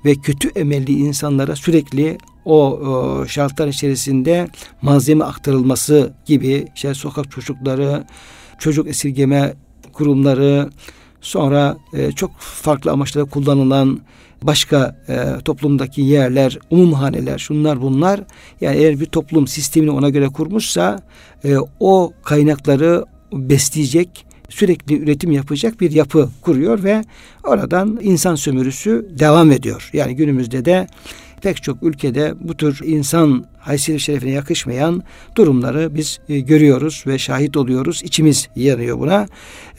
ve 0.06 0.16
kötü 0.16 0.50
emelli 0.50 0.92
insanlara 0.92 1.56
sürekli 1.56 2.18
o, 2.46 2.72
o 2.72 3.26
şartlar 3.28 3.68
içerisinde 3.68 4.48
malzeme 4.82 5.24
aktarılması 5.24 6.14
gibi 6.26 6.68
işte 6.76 6.94
sokak 6.94 7.32
çocukları, 7.32 8.04
çocuk 8.60 8.88
esirgeme 8.88 9.54
kurumları, 9.94 10.70
sonra 11.22 11.78
e, 11.94 12.12
çok 12.12 12.32
farklı 12.40 12.92
amaçlara 12.92 13.26
kullanılan 13.26 14.02
başka 14.44 15.02
e, 15.10 15.44
toplumdaki 15.46 16.02
yerler, 16.02 16.60
umumhaneler, 16.70 17.38
şunlar 17.38 17.82
bunlar. 17.82 18.24
Yani 18.62 18.78
eğer 18.78 19.00
bir 19.00 19.06
toplum 19.06 19.48
sistemini 19.48 19.92
ona 19.92 20.10
göre 20.10 20.28
kurmuşsa 20.28 21.00
e, 21.44 21.56
o 21.80 22.14
kaynakları 22.24 23.06
besleyecek, 23.34 24.26
sürekli 24.52 25.00
üretim 25.00 25.32
yapacak 25.32 25.82
bir 25.82 25.92
yapı 25.92 26.30
kuruyor 26.42 26.84
ve 26.84 27.04
oradan 27.44 28.00
insan 28.02 28.36
sömürüsü 28.36 29.08
devam 29.20 29.52
ediyor. 29.52 29.90
Yani 29.94 30.16
günümüzde 30.16 30.66
de 30.66 30.88
pek 31.42 31.64
çok 31.64 31.84
ülkede 31.84 32.34
bu 32.40 32.58
tür 32.58 32.80
insan 32.84 33.46
haysiyet 33.60 34.02
şerefine 34.02 34.32
yakışmayan 34.32 35.04
durumları 35.36 35.96
biz 35.96 36.20
e, 36.30 36.40
görüyoruz 36.40 37.04
ve 37.08 37.18
şahit 37.18 37.58
oluyoruz. 37.58 38.02
İçimiz 38.04 38.50
yanıyor 38.56 39.00
buna. 39.00 39.28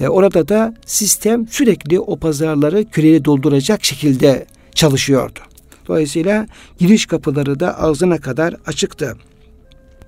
E, 0.01 0.09
orada 0.09 0.49
da 0.49 0.75
sistem 0.87 1.49
sürekli 1.49 2.01
o 2.01 2.17
pazarları 2.17 2.85
küreli 2.85 3.25
dolduracak 3.25 3.85
şekilde 3.85 4.47
çalışıyordu. 4.75 5.41
Dolayısıyla 5.89 6.47
giriş 6.79 7.07
kapıları 7.07 7.61
da 7.61 7.79
ağzına 7.81 8.19
kadar 8.19 8.57
açıktı. 8.67 9.17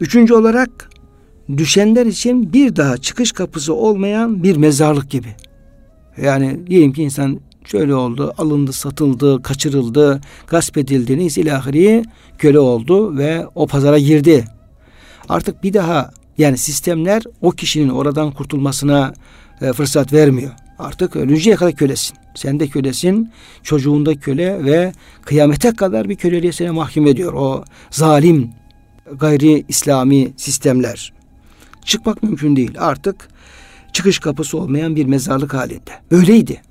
Üçüncü 0.01 0.35
olarak 0.35 0.91
düşenler 1.57 2.07
için 2.07 2.53
bir 2.53 2.77
daha 2.77 2.97
çıkış 2.97 3.33
kapısı 3.33 3.75
olmayan 3.75 4.43
bir 4.43 4.57
mezarlık 4.57 5.11
gibi. 5.11 5.29
Yani 6.23 6.67
diyelim 6.67 6.93
ki 6.93 7.03
insan 7.03 7.41
şöyle 7.65 7.95
oldu, 7.95 8.35
alındı, 8.39 8.73
satıldı, 8.73 9.43
kaçırıldı, 9.43 10.21
gasp 10.47 10.79
edildi, 10.79 11.19
neyse 11.19 11.41
ilahiri 11.41 12.05
köle 12.39 12.59
oldu 12.59 13.19
ve 13.19 13.47
o 13.55 13.67
pazara 13.67 13.99
girdi. 13.99 14.45
Artık 15.29 15.63
bir 15.63 15.73
daha 15.73 16.11
yani 16.39 16.59
sistemler 16.59 17.23
o 17.41 17.51
kişinin 17.51 17.89
oradan 17.89 18.31
kurtulmasına 18.31 19.15
e, 19.61 19.73
fırsat 19.73 20.13
vermiyor. 20.13 20.51
Artık 20.79 21.17
ölünceye 21.17 21.57
kadar 21.57 21.73
kölesin. 21.73 22.17
Sen 22.35 22.61
de 22.61 22.67
kölesin, 22.67 23.31
çocuğun 23.63 24.07
da 24.07 24.15
köle 24.15 24.65
ve 24.65 24.93
kıyamete 25.23 25.73
kadar 25.73 26.09
bir 26.09 26.17
köleliğe 26.17 26.53
seni 26.53 26.71
mahkum 26.71 27.07
ediyor. 27.07 27.33
O 27.33 27.65
zalim, 27.91 28.51
gayri 29.13 29.65
İslami 29.69 30.33
sistemler 30.37 31.14
çıkmak 31.85 32.23
mümkün 32.23 32.57
değil. 32.57 32.73
Artık 32.79 33.29
çıkış 33.93 34.19
kapısı 34.19 34.59
olmayan 34.59 34.97
bir 34.97 35.07
mezarlık 35.07 35.55
halinde. 35.55 35.91
Böyleydi. 36.11 36.63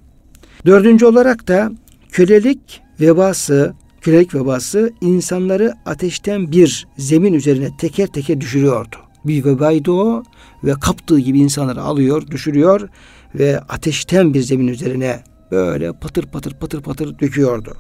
Dördüncü 0.66 1.06
olarak 1.06 1.48
da 1.48 1.72
kölelik 2.12 2.82
vebası, 3.02 3.74
kölelik 4.02 4.36
vebası 4.36 4.94
insanları 5.02 5.74
ateşten 5.86 6.52
bir 6.52 6.88
zemin 6.98 7.34
üzerine 7.34 7.78
teker 7.78 8.08
teker 8.08 8.42
düşürüyordu. 8.42 8.96
Bir 9.26 9.46
vebaydı 9.46 9.92
o 9.92 10.24
ve 10.64 10.74
kaptığı 10.74 11.20
gibi 11.20 11.40
insanları 11.40 11.82
alıyor, 11.82 12.28
düşürüyor 12.28 12.90
ve 13.36 13.60
ateşten 13.60 14.34
bir 14.34 14.42
zemin 14.42 14.68
üzerine 14.68 15.24
böyle 15.52 15.94
patır 15.94 16.26
patır 16.26 16.54
patır 16.54 16.82
patır 16.82 17.20
döküyordu. 17.20 17.78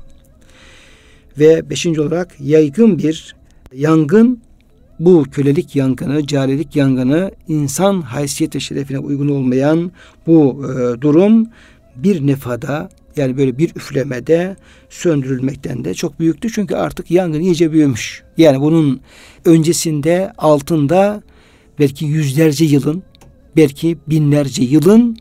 Ve 1.39 1.69
beşinci 1.69 2.01
olarak 2.01 2.35
yaygın 2.39 2.97
bir 2.97 3.35
yangın 3.73 4.41
bu 4.99 5.23
kölelik 5.31 5.75
yangını, 5.75 6.27
carilik 6.27 6.75
yangını 6.75 7.31
insan 7.47 8.01
haysiyet 8.01 8.55
ve 8.55 8.59
şerefine 8.59 8.99
uygun 8.99 9.29
olmayan 9.29 9.91
bu 10.27 10.65
e, 10.65 11.01
durum 11.01 11.47
bir 11.95 12.27
nefada 12.27 12.89
yani 13.17 13.37
böyle 13.37 13.57
bir 13.57 13.69
üflemede 13.75 14.55
söndürülmekten 14.89 15.85
de 15.85 15.93
çok 15.93 16.19
büyüktü. 16.19 16.51
Çünkü 16.51 16.75
artık 16.75 17.11
yangın 17.11 17.39
iyice 17.39 17.71
büyümüş. 17.71 18.23
Yani 18.37 18.61
bunun 18.61 19.01
öncesinde 19.45 20.33
altında 20.37 21.23
belki 21.79 22.05
yüzlerce 22.05 22.65
yılın, 22.65 23.03
belki 23.55 23.97
binlerce 24.07 24.63
yılın, 24.63 25.17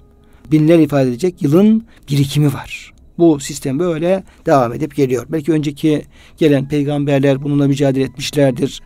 binler 0.53 0.79
ifade 0.79 1.09
edecek 1.09 1.43
yılın 1.43 1.85
birikimi 2.11 2.53
var. 2.53 2.93
Bu 3.19 3.41
sistem 3.41 3.79
böyle 3.79 4.25
devam 4.47 4.73
edip 4.73 4.97
geliyor. 4.97 5.27
Belki 5.29 5.53
önceki 5.53 6.03
gelen 6.39 6.69
peygamberler 6.69 7.43
bununla 7.43 7.69
mücadele 7.69 8.05
etmişlerdir. 8.05 8.81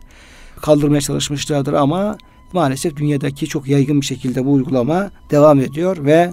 Kaldırmaya 0.61 1.01
çalışmışlardır 1.01 1.73
ama 1.73 2.17
maalesef 2.53 2.95
dünyadaki 2.95 3.47
çok 3.47 3.67
yaygın 3.67 4.01
bir 4.01 4.05
şekilde 4.05 4.45
bu 4.45 4.53
uygulama 4.53 5.11
devam 5.31 5.59
ediyor 5.59 6.05
ve 6.05 6.31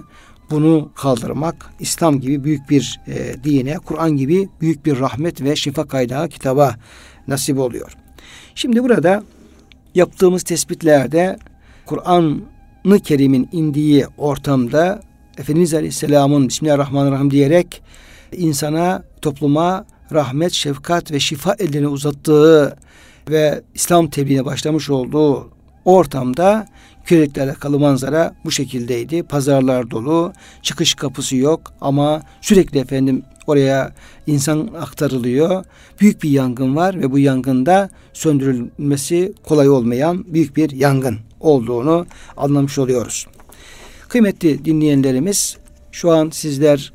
bunu 0.51 0.89
kaldırmak 0.95 1.69
İslam 1.79 2.19
gibi 2.19 2.43
büyük 2.43 2.69
bir 2.69 2.99
e, 3.07 3.43
dine, 3.43 3.77
Kur'an 3.77 4.17
gibi 4.17 4.49
büyük 4.61 4.85
bir 4.85 4.99
rahmet 4.99 5.43
ve 5.43 5.55
şifa 5.55 5.87
kaynağı 5.87 6.29
kitaba 6.29 6.75
nasip 7.27 7.59
oluyor. 7.59 7.97
Şimdi 8.55 8.83
burada 8.83 9.23
yaptığımız 9.95 10.43
tespitlerde 10.43 11.37
Kur'an-ı 11.85 12.99
Kerim'in 12.99 13.49
indiği 13.51 14.05
ortamda 14.17 15.01
Efendimiz 15.37 15.73
Aleyhisselam'ın 15.73 16.47
Bismillahirrahmanirrahim 16.47 17.31
diyerek 17.31 17.81
insana, 18.31 19.03
topluma 19.21 19.85
rahmet, 20.13 20.51
şefkat 20.51 21.11
ve 21.11 21.19
şifa 21.19 21.55
elini 21.59 21.87
uzattığı 21.87 22.77
ve 23.29 23.61
İslam 23.73 24.07
tebliğine 24.07 24.45
başlamış 24.45 24.89
olduğu 24.89 25.49
ortamda 25.85 26.67
Kürekle 27.05 27.43
alakalı 27.43 27.79
manzara 27.79 28.35
bu 28.45 28.51
şekildeydi. 28.51 29.23
Pazarlar 29.23 29.91
dolu, 29.91 30.33
çıkış 30.61 30.93
kapısı 30.95 31.35
yok 31.35 31.73
ama 31.81 32.21
sürekli 32.41 32.79
efendim 32.79 33.23
oraya 33.47 33.93
insan 34.27 34.69
aktarılıyor. 34.79 35.65
Büyük 36.01 36.23
bir 36.23 36.29
yangın 36.29 36.75
var 36.75 37.01
ve 37.01 37.11
bu 37.11 37.19
yangında 37.19 37.89
söndürülmesi 38.13 39.33
kolay 39.43 39.69
olmayan 39.69 40.25
büyük 40.33 40.57
bir 40.57 40.71
yangın 40.71 41.17
olduğunu 41.39 42.05
anlamış 42.37 42.77
oluyoruz. 42.77 43.27
Kıymetli 44.07 44.65
dinleyenlerimiz 44.65 45.57
şu 45.91 46.11
an 46.11 46.29
sizler 46.29 46.93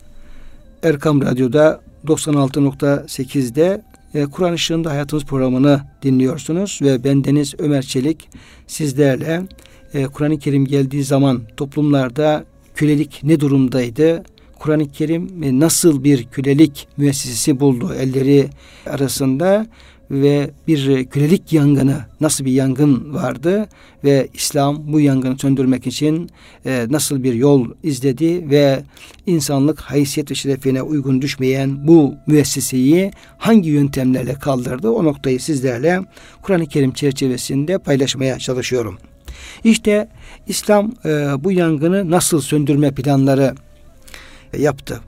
Erkam 0.82 1.22
Radyo'da 1.22 1.80
96.8'de 2.06 3.64
e, 3.64 3.89
Kur'an 4.32 4.54
Işığında 4.54 4.90
Hayatımız 4.90 5.24
programını 5.24 5.80
dinliyorsunuz 6.02 6.78
ve 6.82 7.04
ben 7.04 7.24
Deniz 7.24 7.54
Ömer 7.58 7.82
Çelik 7.82 8.28
sizlerle 8.66 9.42
e, 9.94 10.04
Kur'an-ı 10.04 10.38
Kerim 10.38 10.66
geldiği 10.66 11.04
zaman 11.04 11.42
toplumlarda 11.56 12.44
kölelik 12.74 13.20
ne 13.22 13.40
durumdaydı? 13.40 14.22
Kur'an-ı 14.58 14.88
Kerim 14.88 15.42
e, 15.42 15.60
nasıl 15.60 16.04
bir 16.04 16.24
kölelik 16.24 16.88
müessesesi 16.96 17.60
buldu 17.60 17.94
elleri 17.94 18.48
arasında 18.86 19.66
ve 20.10 20.50
bir 20.68 21.04
kölelik 21.04 21.52
yangını 21.52 22.04
nasıl 22.20 22.44
bir 22.44 22.52
yangın 22.52 23.14
vardı 23.14 23.68
ve 24.04 24.28
İslam 24.34 24.92
bu 24.92 25.00
yangını 25.00 25.38
söndürmek 25.38 25.86
için 25.86 26.30
e, 26.66 26.86
nasıl 26.90 27.22
bir 27.22 27.34
yol 27.34 27.68
izledi 27.82 28.50
ve 28.50 28.82
insanlık 29.26 29.80
haysiyet 29.80 30.30
ve 30.30 30.34
şerefine 30.34 30.82
uygun 30.82 31.22
düşmeyen 31.22 31.86
bu 31.88 32.14
müesseseyi 32.26 33.10
hangi 33.38 33.68
yöntemlerle 33.68 34.34
kaldırdı 34.34 34.90
o 34.90 35.04
noktayı 35.04 35.40
sizlerle 35.40 36.00
Kur'an-ı 36.42 36.66
Kerim 36.66 36.92
çerçevesinde 36.92 37.78
paylaşmaya 37.78 38.38
çalışıyorum. 38.38 38.98
İşte 39.64 40.08
İslam 40.46 40.92
e, 41.04 41.10
bu 41.44 41.52
yangını 41.52 42.10
nasıl 42.10 42.40
söndürme 42.40 42.90
planları 42.90 43.54
yaptı. 44.58 45.00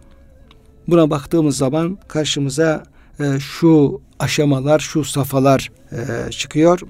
Buna 0.89 1.11
baktığımız 1.11 1.57
zaman 1.57 1.99
karşımıza 2.09 2.92
e, 3.23 3.41
şu 3.41 4.01
aşamalar, 4.19 4.79
şu 4.79 5.05
safhalar 5.05 5.71
e, 5.93 6.31
çıkıyor. 6.31 6.81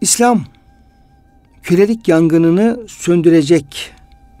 İslam 0.00 0.44
kölelik 1.62 2.08
yangınını 2.08 2.80
söndürecek 2.88 3.92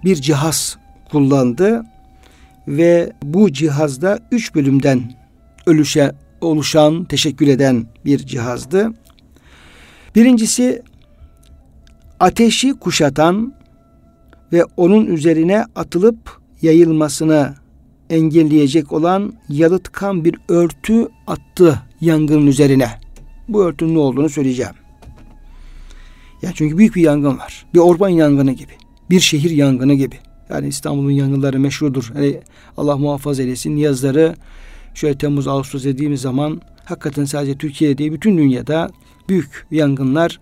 bir 0.04 0.16
cihaz 0.16 0.76
kullandı 1.10 1.84
ve 2.68 3.12
bu 3.22 3.52
cihazda 3.52 4.18
üç 4.30 4.54
bölümden 4.54 5.12
ölüşe, 5.66 6.12
oluşan, 6.40 7.04
teşekkül 7.04 7.48
eden 7.48 7.86
bir 8.04 8.18
cihazdı. 8.18 8.92
Birincisi 10.14 10.82
ateşi 12.20 12.78
kuşatan 12.78 13.54
ve 14.52 14.64
onun 14.76 15.06
üzerine 15.06 15.64
atılıp 15.76 16.40
yayılmasını 16.62 17.54
engelleyecek 18.12 18.92
olan 18.92 19.32
yalıtkan 19.48 20.24
bir 20.24 20.36
örtü 20.48 21.08
attı 21.26 21.82
yangının 22.00 22.46
üzerine. 22.46 22.88
Bu 23.48 23.64
örtünün 23.64 23.94
ne 23.94 23.98
olduğunu 23.98 24.28
söyleyeceğim. 24.28 24.72
Ya 26.42 26.50
çünkü 26.54 26.78
büyük 26.78 26.96
bir 26.96 27.02
yangın 27.02 27.38
var. 27.38 27.66
Bir 27.74 27.78
orman 27.78 28.08
yangını 28.08 28.52
gibi. 28.52 28.72
Bir 29.10 29.20
şehir 29.20 29.50
yangını 29.50 29.94
gibi. 29.94 30.16
Yani 30.50 30.68
İstanbul'un 30.68 31.10
yangınları 31.10 31.60
meşhurdur. 31.60 32.10
Hani 32.14 32.40
Allah 32.76 32.96
muhafaza 32.96 33.42
eylesin. 33.42 33.76
Yazları 33.76 34.36
şöyle 34.94 35.18
Temmuz 35.18 35.48
Ağustos 35.48 35.84
dediğimiz 35.84 36.20
zaman 36.20 36.60
hakikaten 36.84 37.24
sadece 37.24 37.58
Türkiye'de 37.58 37.98
değil 37.98 38.12
bütün 38.12 38.38
dünyada 38.38 38.90
büyük 39.28 39.66
yangınlar 39.70 40.40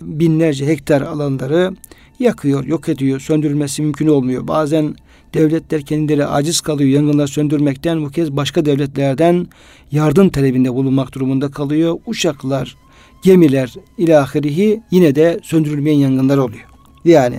binlerce 0.00 0.66
hektar 0.66 1.02
alanları 1.02 1.76
yakıyor, 2.18 2.64
yok 2.64 2.88
ediyor. 2.88 3.20
Söndürülmesi 3.20 3.82
mümkün 3.82 4.06
olmuyor. 4.06 4.48
Bazen 4.48 4.94
devletler 5.34 5.82
kendileri 5.82 6.26
aciz 6.26 6.60
kalıyor 6.60 6.90
yangınlar 6.90 7.26
söndürmekten. 7.26 8.04
Bu 8.04 8.10
kez 8.10 8.32
başka 8.32 8.64
devletlerden 8.64 9.46
yardım 9.90 10.28
talebinde 10.28 10.74
bulunmak 10.74 11.14
durumunda 11.14 11.50
kalıyor. 11.50 11.98
Uçaklar, 12.06 12.76
gemiler 13.22 13.74
ilahirihi 13.98 14.82
yine 14.90 15.14
de 15.14 15.40
söndürülmeyen 15.42 15.98
yangınlar 15.98 16.38
oluyor. 16.38 16.66
Yani 17.04 17.36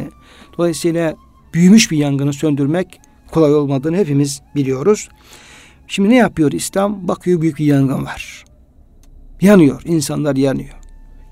dolayısıyla 0.58 1.16
büyümüş 1.54 1.92
bir 1.92 1.98
yangını 1.98 2.34
söndürmek 2.34 3.00
kolay 3.32 3.56
olmadığını 3.56 3.98
hepimiz 3.98 4.42
biliyoruz. 4.56 5.10
Şimdi 5.88 6.10
ne 6.10 6.16
yapıyor 6.16 6.52
İslam? 6.52 7.08
Bakıyor 7.08 7.42
büyük 7.42 7.60
bir 7.60 7.66
yangın 7.66 8.06
var. 8.06 8.46
Yanıyor, 9.42 9.82
insanlar 9.86 10.36
yanıyor. 10.36 10.76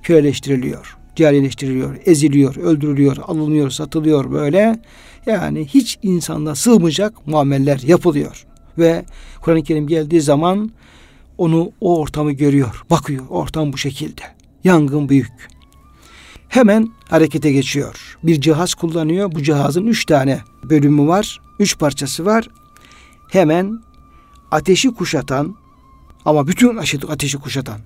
Köleleştiriliyor 0.04 1.02
carileştiriliyor, 1.15 1.97
eziliyor, 2.06 2.56
öldürülüyor, 2.56 3.17
alınıyor, 3.17 3.69
satılıyor 3.69 4.32
böyle. 4.32 4.80
Yani 5.25 5.65
hiç 5.65 5.99
insanla 6.03 6.55
sığmayacak 6.55 7.27
muameller 7.27 7.79
yapılıyor. 7.79 8.45
Ve 8.77 9.05
Kur'an-ı 9.41 9.63
Kerim 9.63 9.88
geldiği 9.88 10.21
zaman 10.21 10.71
onu 11.38 11.71
o 11.81 11.99
ortamı 11.99 12.31
görüyor, 12.31 12.84
bakıyor. 12.89 13.25
Ortam 13.29 13.73
bu 13.73 13.77
şekilde. 13.77 14.21
Yangın 14.63 15.10
büyük. 15.10 15.31
Hemen 16.47 16.89
harekete 17.10 17.51
geçiyor. 17.51 18.17
Bir 18.23 18.41
cihaz 18.41 18.73
kullanıyor. 18.73 19.31
Bu 19.31 19.43
cihazın 19.43 19.88
üç 19.88 20.05
tane 20.05 20.39
bölümü 20.63 21.07
var. 21.07 21.41
Üç 21.60 21.77
parçası 21.79 22.25
var. 22.25 22.49
Hemen 23.31 23.79
ateşi 24.51 24.93
kuşatan 24.93 25.55
ama 26.25 26.47
bütün 26.47 26.77
ateşi 27.07 27.38
kuşatan 27.38 27.79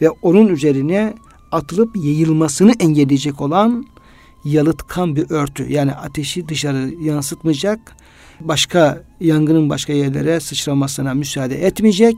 ve 0.00 0.10
onun 0.10 0.48
üzerine 0.48 1.14
atılıp 1.52 1.96
yayılmasını 1.96 2.72
engelleyecek 2.80 3.40
olan 3.40 3.86
yalıtkan 4.44 5.16
bir 5.16 5.30
örtü. 5.30 5.72
Yani 5.72 5.92
ateşi 5.92 6.48
dışarı 6.48 6.90
yansıtmayacak, 7.02 7.96
başka 8.40 9.02
yangının 9.20 9.70
başka 9.70 9.92
yerlere 9.92 10.40
sıçramasına 10.40 11.14
müsaade 11.14 11.66
etmeyecek. 11.66 12.16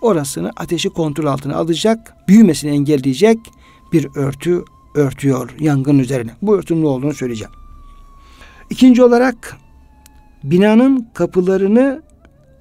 Orasını 0.00 0.50
ateşi 0.56 0.88
kontrol 0.88 1.26
altına 1.26 1.56
alacak, 1.56 2.14
büyümesini 2.28 2.70
engelleyecek 2.70 3.38
bir 3.92 4.06
örtü 4.14 4.64
örtüyor 4.94 5.50
yangın 5.60 5.98
üzerine. 5.98 6.30
Bu 6.42 6.56
örtünün 6.56 6.82
ne 6.82 6.86
olduğunu 6.86 7.14
söyleyeceğim. 7.14 7.52
İkinci 8.70 9.02
olarak 9.02 9.56
binanın 10.44 11.08
kapılarını 11.14 12.02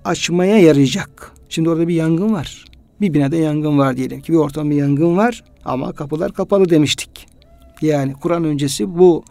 açmaya 0.05 0.57
yarayacak. 0.59 1.31
Şimdi 1.49 1.69
orada 1.69 1.87
bir 1.87 1.93
yangın 1.93 2.33
var. 2.33 2.65
Bir 3.01 3.13
binada 3.13 3.35
yangın 3.35 3.77
var 3.77 3.97
diyelim 3.97 4.21
ki 4.21 4.33
bir 4.33 4.37
ortamda 4.37 4.73
yangın 4.73 5.17
var 5.17 5.43
ama 5.65 5.91
kapılar 5.91 6.33
kapalı 6.33 6.69
demiştik. 6.69 7.28
Yani 7.81 8.13
Kur'an 8.13 8.43
öncesi 8.43 8.97
bu 8.97 9.23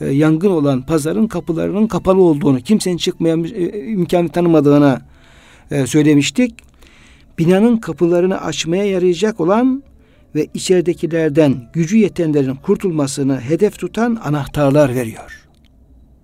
e, 0.00 0.06
yangın 0.06 0.50
olan 0.50 0.82
pazarın 0.82 1.26
kapılarının 1.26 1.86
kapalı 1.86 2.22
olduğunu, 2.22 2.60
kimsenin 2.60 2.96
çıkmaya 2.96 3.36
e, 3.36 3.86
imkanı 3.86 4.28
tanımadığını 4.28 5.00
e, 5.70 5.86
söylemiştik. 5.86 6.54
Binanın 7.38 7.76
kapılarını 7.76 8.40
açmaya 8.40 8.84
yarayacak 8.84 9.40
olan 9.40 9.82
ve 10.34 10.46
içeridekilerden 10.54 11.54
gücü 11.72 11.96
yetenlerin 11.96 12.54
kurtulmasını 12.54 13.40
hedef 13.40 13.78
tutan 13.78 14.18
anahtarlar 14.24 14.94
veriyor. 14.94 15.48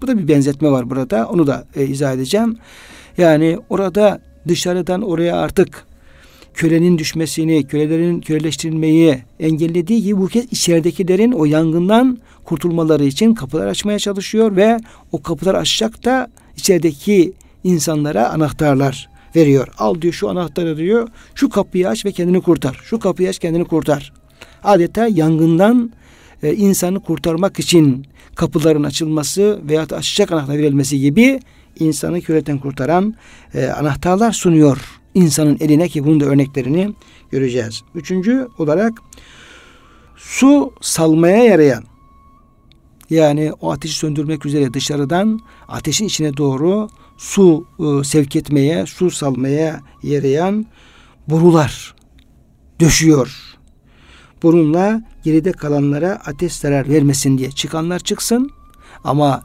Bu 0.03 0.07
da 0.07 0.19
bir 0.19 0.29
benzetme 0.29 0.71
var 0.71 0.91
burada. 0.91 1.29
Onu 1.29 1.47
da 1.47 1.65
e, 1.77 1.87
izah 1.87 2.13
edeceğim. 2.13 2.57
Yani 3.19 3.59
orada 3.69 4.21
dışarıdan 4.49 5.03
oraya 5.03 5.37
artık 5.37 5.87
kölenin 6.55 6.99
düşmesini, 6.99 7.67
kölelerin 7.67 8.21
köleleştirilmeyi 8.21 9.19
engellediği 9.41 10.03
gibi 10.03 10.21
bu 10.21 10.27
kez 10.29 10.45
içeridekilerin 10.45 11.33
o 11.33 11.45
yangından 11.45 12.19
kurtulmaları 12.45 13.05
için 13.05 13.35
kapılar 13.35 13.67
açmaya 13.67 13.99
çalışıyor 13.99 14.57
ve 14.57 14.79
o 15.13 15.23
kapılar 15.23 15.55
açacak 15.55 16.05
da 16.05 16.29
içerideki 16.57 17.33
insanlara 17.65 18.29
anahtarlar 18.29 19.09
veriyor. 19.37 19.69
Al 19.79 20.01
diyor 20.01 20.15
şu 20.15 20.29
anahtarı 20.29 20.77
diyor. 20.77 21.09
Şu 21.35 21.49
kapıyı 21.49 21.89
aç 21.89 22.05
ve 22.05 22.13
kendini 22.13 22.41
kurtar. 22.41 22.81
Şu 22.85 22.99
kapıyı 22.99 23.29
aç 23.29 23.39
kendini 23.39 23.65
kurtar. 23.65 24.13
Adeta 24.65 25.07
yangından 25.07 25.93
e, 26.43 26.55
insanı 26.55 27.01
kurtarmak 27.01 27.59
için 27.59 28.07
kapıların 28.35 28.83
açılması 28.83 29.61
veya 29.69 29.83
açacak 29.83 30.33
anahtar 30.33 30.59
verilmesi 30.59 31.01
gibi 31.01 31.41
insanı 31.79 32.21
köleten 32.21 32.59
kurtaran 32.59 33.15
e, 33.55 33.67
anahtarlar 33.67 34.33
sunuyor 34.33 35.02
insanın 35.15 35.57
eline 35.61 35.89
ki 35.89 36.05
bunun 36.05 36.21
da 36.21 36.25
örneklerini 36.25 36.95
göreceğiz. 37.31 37.83
Üçüncü 37.95 38.49
olarak 38.59 38.93
su 40.17 40.73
salmaya 40.81 41.45
yarayan 41.45 41.85
yani 43.11 43.53
o 43.61 43.73
ateşi 43.73 43.95
söndürmek 43.95 44.47
üzere 44.47 44.75
dışarıdan 44.75 45.41
ateşin 45.69 46.07
içine 46.07 46.37
doğru 46.37 46.89
su 47.19 47.67
e, 47.79 48.05
sevk 48.05 48.37
etmeye, 48.37 48.87
su 48.87 49.11
salmaya 49.11 49.81
yarayan 50.03 50.67
borular 51.29 51.95
döşüyor. 52.81 53.37
Bununla 54.43 55.03
geride 55.25 55.53
kalanlara 55.53 56.23
ateş 56.27 56.53
zarar 56.53 56.89
vermesin 56.89 57.39
diye 57.39 57.51
çıkanlar 57.51 57.99
çıksın 57.99 58.51
ama 59.05 59.43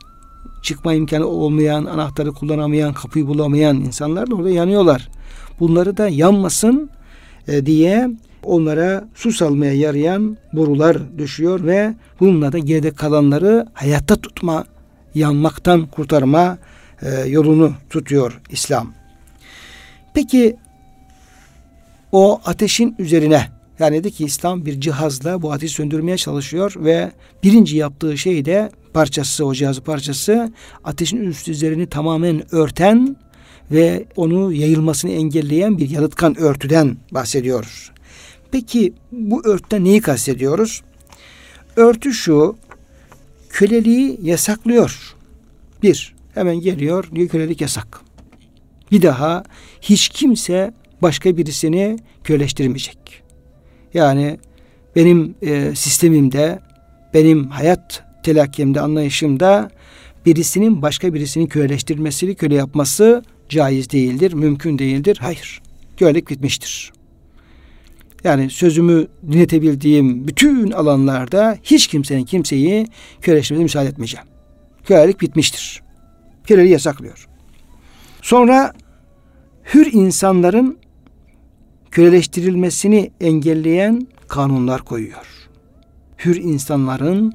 çıkma 0.67 0.93
imkanı 0.93 1.27
olmayan, 1.27 1.85
anahtarı 1.85 2.31
kullanamayan, 2.31 2.93
kapıyı 2.93 3.27
bulamayan 3.27 3.75
insanlar 3.75 4.31
da 4.31 4.35
orada 4.35 4.49
yanıyorlar. 4.49 5.09
Bunları 5.59 5.97
da 5.97 6.09
yanmasın 6.09 6.89
e, 7.47 7.65
diye 7.65 8.09
onlara 8.43 9.07
su 9.15 9.31
salmaya 9.31 9.73
yarayan 9.73 10.37
borular 10.53 11.17
düşüyor 11.17 11.63
ve 11.63 11.93
bununla 12.19 12.51
da 12.51 12.57
geride 12.57 12.91
kalanları 12.91 13.65
hayatta 13.73 14.15
tutma, 14.15 14.65
yanmaktan 15.15 15.85
kurtarma 15.85 16.57
e, 17.01 17.09
yolunu 17.29 17.73
tutuyor 17.89 18.41
İslam. 18.49 18.93
Peki 20.13 20.55
o 22.11 22.41
ateşin 22.45 22.95
üzerine 22.99 23.47
yani 23.79 23.95
dedi 23.95 24.11
ki 24.11 24.25
İslam 24.25 24.65
bir 24.65 24.81
cihazla 24.81 25.41
bu 25.41 25.51
ateşi 25.51 25.73
söndürmeye 25.73 26.17
çalışıyor 26.17 26.73
ve 26.77 27.11
birinci 27.43 27.77
yaptığı 27.77 28.17
şey 28.17 28.45
de 28.45 28.71
parçası 28.93 29.45
o 29.45 29.53
cihazı 29.53 29.81
parçası 29.81 30.53
ateşin 30.83 31.17
üst 31.17 31.47
üzerini 31.47 31.87
tamamen 31.87 32.55
örten 32.55 33.15
ve 33.71 34.05
onu 34.15 34.53
yayılmasını 34.53 35.11
engelleyen 35.11 35.77
bir 35.77 35.89
yalıtkan 35.89 36.39
örtüden 36.39 36.97
bahsediyoruz. 37.11 37.91
Peki 38.51 38.93
bu 39.11 39.47
örtüden 39.47 39.83
neyi 39.83 40.01
kastediyoruz? 40.01 40.81
Örtü 41.75 42.13
şu, 42.13 42.55
köleliği 43.49 44.19
yasaklıyor. 44.23 45.15
Bir, 45.83 46.15
hemen 46.33 46.55
geliyor 46.55 47.09
diyor 47.15 47.29
kölelik 47.29 47.61
yasak. 47.61 48.01
Bir 48.91 49.01
daha 49.01 49.43
hiç 49.81 50.09
kimse 50.09 50.73
başka 51.01 51.37
birisini 51.37 51.97
köleştirmeyecek. 52.23 53.26
Yani 53.93 54.37
benim 54.95 55.35
e, 55.41 55.75
sistemimde, 55.75 56.59
benim 57.13 57.47
hayat 57.47 58.03
telakkimde, 58.23 58.81
anlayışımda 58.81 59.69
birisinin 60.25 60.81
başka 60.81 61.13
birisini 61.13 61.49
köleleştirmesini, 61.49 62.35
köle 62.35 62.55
yapması 62.55 63.23
caiz 63.49 63.89
değildir, 63.89 64.33
mümkün 64.33 64.79
değildir. 64.79 65.17
Hayır. 65.21 65.61
Kölelik 65.97 66.29
bitmiştir. 66.29 66.93
Yani 68.23 68.49
sözümü 68.49 69.07
dinletebildiğim 69.31 70.27
bütün 70.27 70.71
alanlarda 70.71 71.57
hiç 71.63 71.87
kimsenin 71.87 72.25
kimseyi 72.25 72.87
köleleştirmesine 73.21 73.63
müsaade 73.63 73.89
etmeyeceğim. 73.89 74.27
Kölelik 74.85 75.21
bitmiştir. 75.21 75.83
Köleliği 76.47 76.71
yasaklıyor. 76.71 77.27
Sonra 78.21 78.73
hür 79.73 79.93
insanların 79.93 80.77
köleleştirilmesini 81.91 83.11
engelleyen 83.21 84.07
kanunlar 84.27 84.81
koyuyor. 84.81 85.25
Hür 86.25 86.35
insanların 86.35 87.33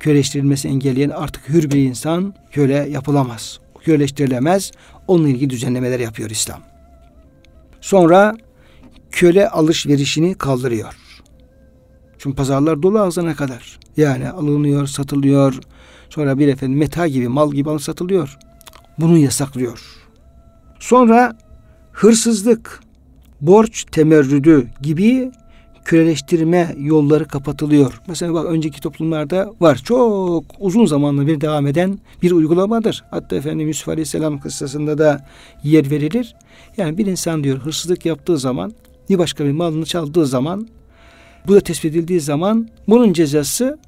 köleleştirilmesini 0.00 0.72
engelleyen 0.72 1.10
artık 1.10 1.48
hür 1.48 1.70
bir 1.70 1.82
insan 1.82 2.34
köle 2.52 2.88
yapılamaz. 2.90 3.60
Köleleştirilemez. 3.84 4.72
Onunla 5.06 5.28
ilgili 5.28 5.50
düzenlemeler 5.50 6.00
yapıyor 6.00 6.30
İslam. 6.30 6.60
Sonra 7.80 8.36
köle 9.10 9.48
alışverişini 9.48 10.34
kaldırıyor. 10.34 10.94
Çünkü 12.18 12.36
pazarlar 12.36 12.82
dolu 12.82 13.00
ağzına 13.00 13.34
kadar. 13.34 13.78
Yani 13.96 14.30
alınıyor, 14.30 14.86
satılıyor. 14.86 15.60
Sonra 16.10 16.38
bir 16.38 16.48
efendim 16.48 16.78
meta 16.78 17.06
gibi, 17.06 17.28
mal 17.28 17.52
gibi 17.52 17.70
alın 17.70 17.78
satılıyor. 17.78 18.38
Bunu 18.98 19.18
yasaklıyor. 19.18 19.82
Sonra 20.80 21.38
hırsızlık, 21.92 22.80
borç 23.46 23.84
temerrüdü 23.92 24.66
gibi 24.82 25.30
köleleştirme 25.84 26.74
yolları 26.78 27.24
kapatılıyor. 27.24 28.00
Mesela 28.08 28.34
bak 28.34 28.46
önceki 28.46 28.80
toplumlarda 28.80 29.52
var. 29.60 29.76
Çok 29.84 30.44
uzun 30.58 30.86
zamanlı 30.86 31.26
bir 31.26 31.40
devam 31.40 31.66
eden 31.66 31.98
bir 32.22 32.30
uygulamadır. 32.30 33.04
Hatta 33.10 33.36
efendim 33.36 33.68
Yusuf 33.68 33.88
Aleyhisselam 33.88 34.40
kıssasında 34.40 34.98
da 34.98 35.26
yer 35.62 35.90
verilir. 35.90 36.34
Yani 36.76 36.98
bir 36.98 37.06
insan 37.06 37.44
diyor 37.44 37.58
hırsızlık 37.58 38.06
yaptığı 38.06 38.38
zaman 38.38 38.72
bir 39.10 39.18
başka 39.18 39.44
bir 39.44 39.52
malını 39.52 39.84
çaldığı 39.84 40.26
zaman 40.26 40.68
bu 41.46 41.54
da 41.54 41.60
tespit 41.60 41.90
edildiği 41.90 42.20
zaman 42.20 42.68
bunun 42.88 43.12
cezası 43.12 43.78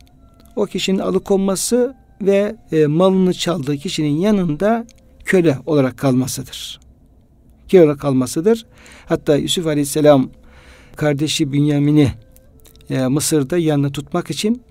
o 0.56 0.66
kişinin 0.66 0.98
alıkonması 0.98 1.94
ve 2.22 2.56
e, 2.72 2.86
malını 2.86 3.34
çaldığı 3.34 3.76
kişinin 3.76 4.18
yanında 4.18 4.86
köle 5.24 5.58
olarak 5.66 5.98
kalmasıdır. 5.98 6.85
Köle 7.68 7.82
olarak 7.82 8.00
kalmasıdır. 8.00 8.66
Hatta 9.06 9.36
Yusuf 9.36 9.66
Aleyhisselam 9.66 10.30
kardeşi 10.96 11.52
Bünyamin'i 11.52 12.12
e, 12.90 13.06
Mısır'da 13.06 13.58
yanına 13.58 13.92
tutmak 13.92 14.30
için 14.30 14.62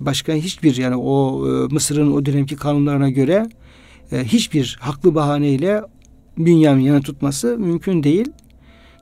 başka 0.00 0.32
hiçbir 0.32 0.76
yani 0.76 0.96
o 0.96 1.46
e, 1.48 1.50
Mısır'ın 1.74 2.12
o 2.12 2.26
dönemki 2.26 2.56
kanunlarına 2.56 3.10
göre 3.10 3.46
e, 4.12 4.24
hiçbir 4.24 4.78
haklı 4.80 5.14
bahaneyle 5.14 5.82
Bünyamin 6.38 6.82
yanına 6.82 7.02
tutması 7.02 7.58
mümkün 7.58 8.02
değil. 8.02 8.26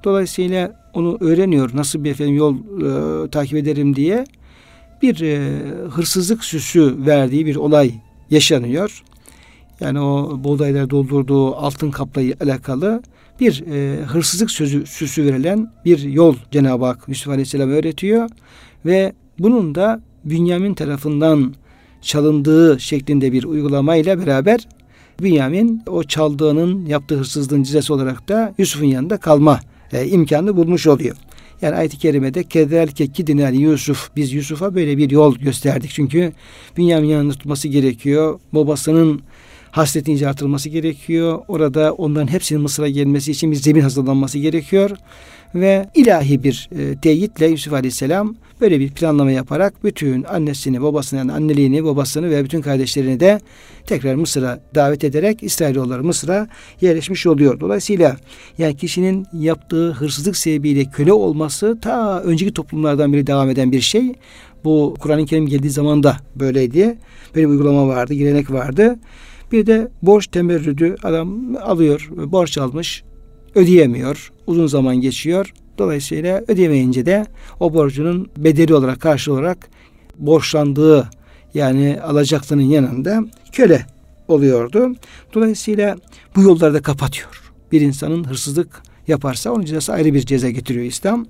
Dolayısıyla 0.04 0.90
onu 0.94 1.18
öğreniyor 1.20 1.70
nasıl 1.74 2.04
bir 2.04 2.10
efendim 2.10 2.36
yol 2.36 2.56
e, 2.56 3.30
takip 3.30 3.58
ederim 3.58 3.96
diye 3.96 4.24
bir 5.02 5.20
e, 5.20 5.58
hırsızlık 5.90 6.44
süsü 6.44 7.06
verdiği 7.06 7.46
bir 7.46 7.56
olay 7.56 7.94
yaşanıyor. 8.30 9.02
Yani 9.80 10.00
o 10.00 10.38
buğdayları 10.44 10.90
doldurduğu 10.90 11.56
altın 11.56 11.90
kapla 11.90 12.22
alakalı 12.40 13.02
bir 13.40 13.64
e, 13.66 14.04
hırsızlık 14.04 14.50
sözü 14.50 14.86
süsü 14.86 15.24
verilen 15.24 15.72
bir 15.84 15.98
yol 15.98 16.36
Cenab-ı 16.50 16.84
Hak 16.84 17.08
Yusuf 17.08 17.28
Aleyhisselam 17.28 17.70
öğretiyor 17.70 18.28
ve 18.86 19.12
bunun 19.38 19.74
da 19.74 20.02
Bünyamin 20.24 20.74
tarafından 20.74 21.54
çalındığı 22.02 22.80
şeklinde 22.80 23.32
bir 23.32 23.44
uygulamayla 23.44 24.26
beraber 24.26 24.68
Bünyamin 25.22 25.82
o 25.86 26.02
çaldığının 26.02 26.86
yaptığı 26.86 27.16
hırsızlığın 27.16 27.62
cezası 27.62 27.94
olarak 27.94 28.28
da 28.28 28.54
Yusuf'un 28.58 28.86
yanında 28.86 29.16
kalma 29.16 29.60
e, 29.92 30.06
imkanı 30.06 30.56
bulmuş 30.56 30.86
oluyor. 30.86 31.16
Yani 31.62 31.76
ayet-i 31.76 31.98
kerimede 31.98 32.44
kederke 32.44 33.06
kidinel 33.06 33.54
Yusuf 33.54 34.10
biz 34.16 34.32
Yusuf'a 34.32 34.74
böyle 34.74 34.98
bir 34.98 35.10
yol 35.10 35.36
gösterdik. 35.36 35.90
Çünkü 35.90 36.32
Bünyamin 36.76 37.08
yanında 37.08 37.32
tutması 37.32 37.68
gerekiyor. 37.68 38.40
Babasının 38.52 39.22
hasretin 39.70 40.24
artırılması 40.24 40.68
gerekiyor. 40.68 41.38
Orada 41.48 41.92
onların 41.92 42.32
hepsinin 42.32 42.62
Mısır'a 42.62 42.88
gelmesi 42.88 43.30
için 43.30 43.50
bir 43.50 43.56
zemin 43.56 43.80
hazırlanması 43.80 44.38
gerekiyor. 44.38 44.90
Ve 45.54 45.88
ilahi 45.94 46.44
bir 46.44 46.68
e, 46.78 46.96
teyitle 46.96 47.46
Yusuf 47.46 47.72
Aleyhisselam 47.72 48.34
böyle 48.60 48.80
bir 48.80 48.90
planlama 48.90 49.30
yaparak 49.30 49.84
bütün 49.84 50.24
annesini, 50.24 50.82
babasını, 50.82 51.18
yani 51.18 51.32
anneliğini, 51.32 51.84
babasını 51.84 52.30
ve 52.30 52.44
bütün 52.44 52.60
kardeşlerini 52.60 53.20
de 53.20 53.40
tekrar 53.86 54.14
Mısır'a 54.14 54.60
davet 54.74 55.04
ederek 55.04 55.42
İsrailoğulları 55.42 56.04
Mısır'a 56.04 56.48
yerleşmiş 56.80 57.26
oluyor. 57.26 57.60
Dolayısıyla 57.60 58.16
yani 58.58 58.76
kişinin 58.76 59.26
yaptığı 59.32 59.92
hırsızlık 59.92 60.36
sebebiyle 60.36 60.84
köle 60.84 61.12
olması 61.12 61.78
ta 61.82 62.20
önceki 62.20 62.52
toplumlardan 62.52 63.12
beri 63.12 63.26
devam 63.26 63.50
eden 63.50 63.72
bir 63.72 63.80
şey. 63.80 64.12
Bu 64.64 64.96
Kur'an-ı 65.00 65.26
Kerim 65.26 65.46
geldiği 65.46 65.70
zaman 65.70 66.02
da 66.02 66.16
böyleydi. 66.36 66.98
Böyle 67.34 67.46
bir 67.46 67.52
uygulama 67.52 67.88
vardı, 67.88 68.14
gelenek 68.14 68.50
vardı. 68.50 68.98
Bir 69.52 69.66
de 69.66 69.88
borç 70.02 70.26
temerrüdü 70.26 70.96
adam 71.02 71.56
alıyor, 71.56 72.08
borç 72.10 72.58
almış, 72.58 73.04
ödeyemiyor. 73.54 74.32
Uzun 74.46 74.66
zaman 74.66 74.96
geçiyor. 74.96 75.52
Dolayısıyla 75.78 76.44
ödeyemeyince 76.48 77.06
de 77.06 77.26
o 77.60 77.74
borcunun 77.74 78.28
bedeli 78.36 78.74
olarak 78.74 79.00
karşı 79.00 79.32
olarak 79.32 79.68
borçlandığı 80.18 81.10
yani 81.54 81.98
alacaklının 82.02 82.62
yanında 82.62 83.24
köle 83.52 83.86
oluyordu. 84.28 84.94
Dolayısıyla 85.34 85.96
bu 86.36 86.42
yolları 86.42 86.74
da 86.74 86.82
kapatıyor. 86.82 87.52
Bir 87.72 87.80
insanın 87.80 88.24
hırsızlık 88.24 88.82
yaparsa 89.08 89.50
onun 89.50 89.64
cezası 89.64 89.92
ayrı 89.92 90.14
bir 90.14 90.20
ceza 90.20 90.50
getiriyor 90.50 90.84
İslam. 90.84 91.26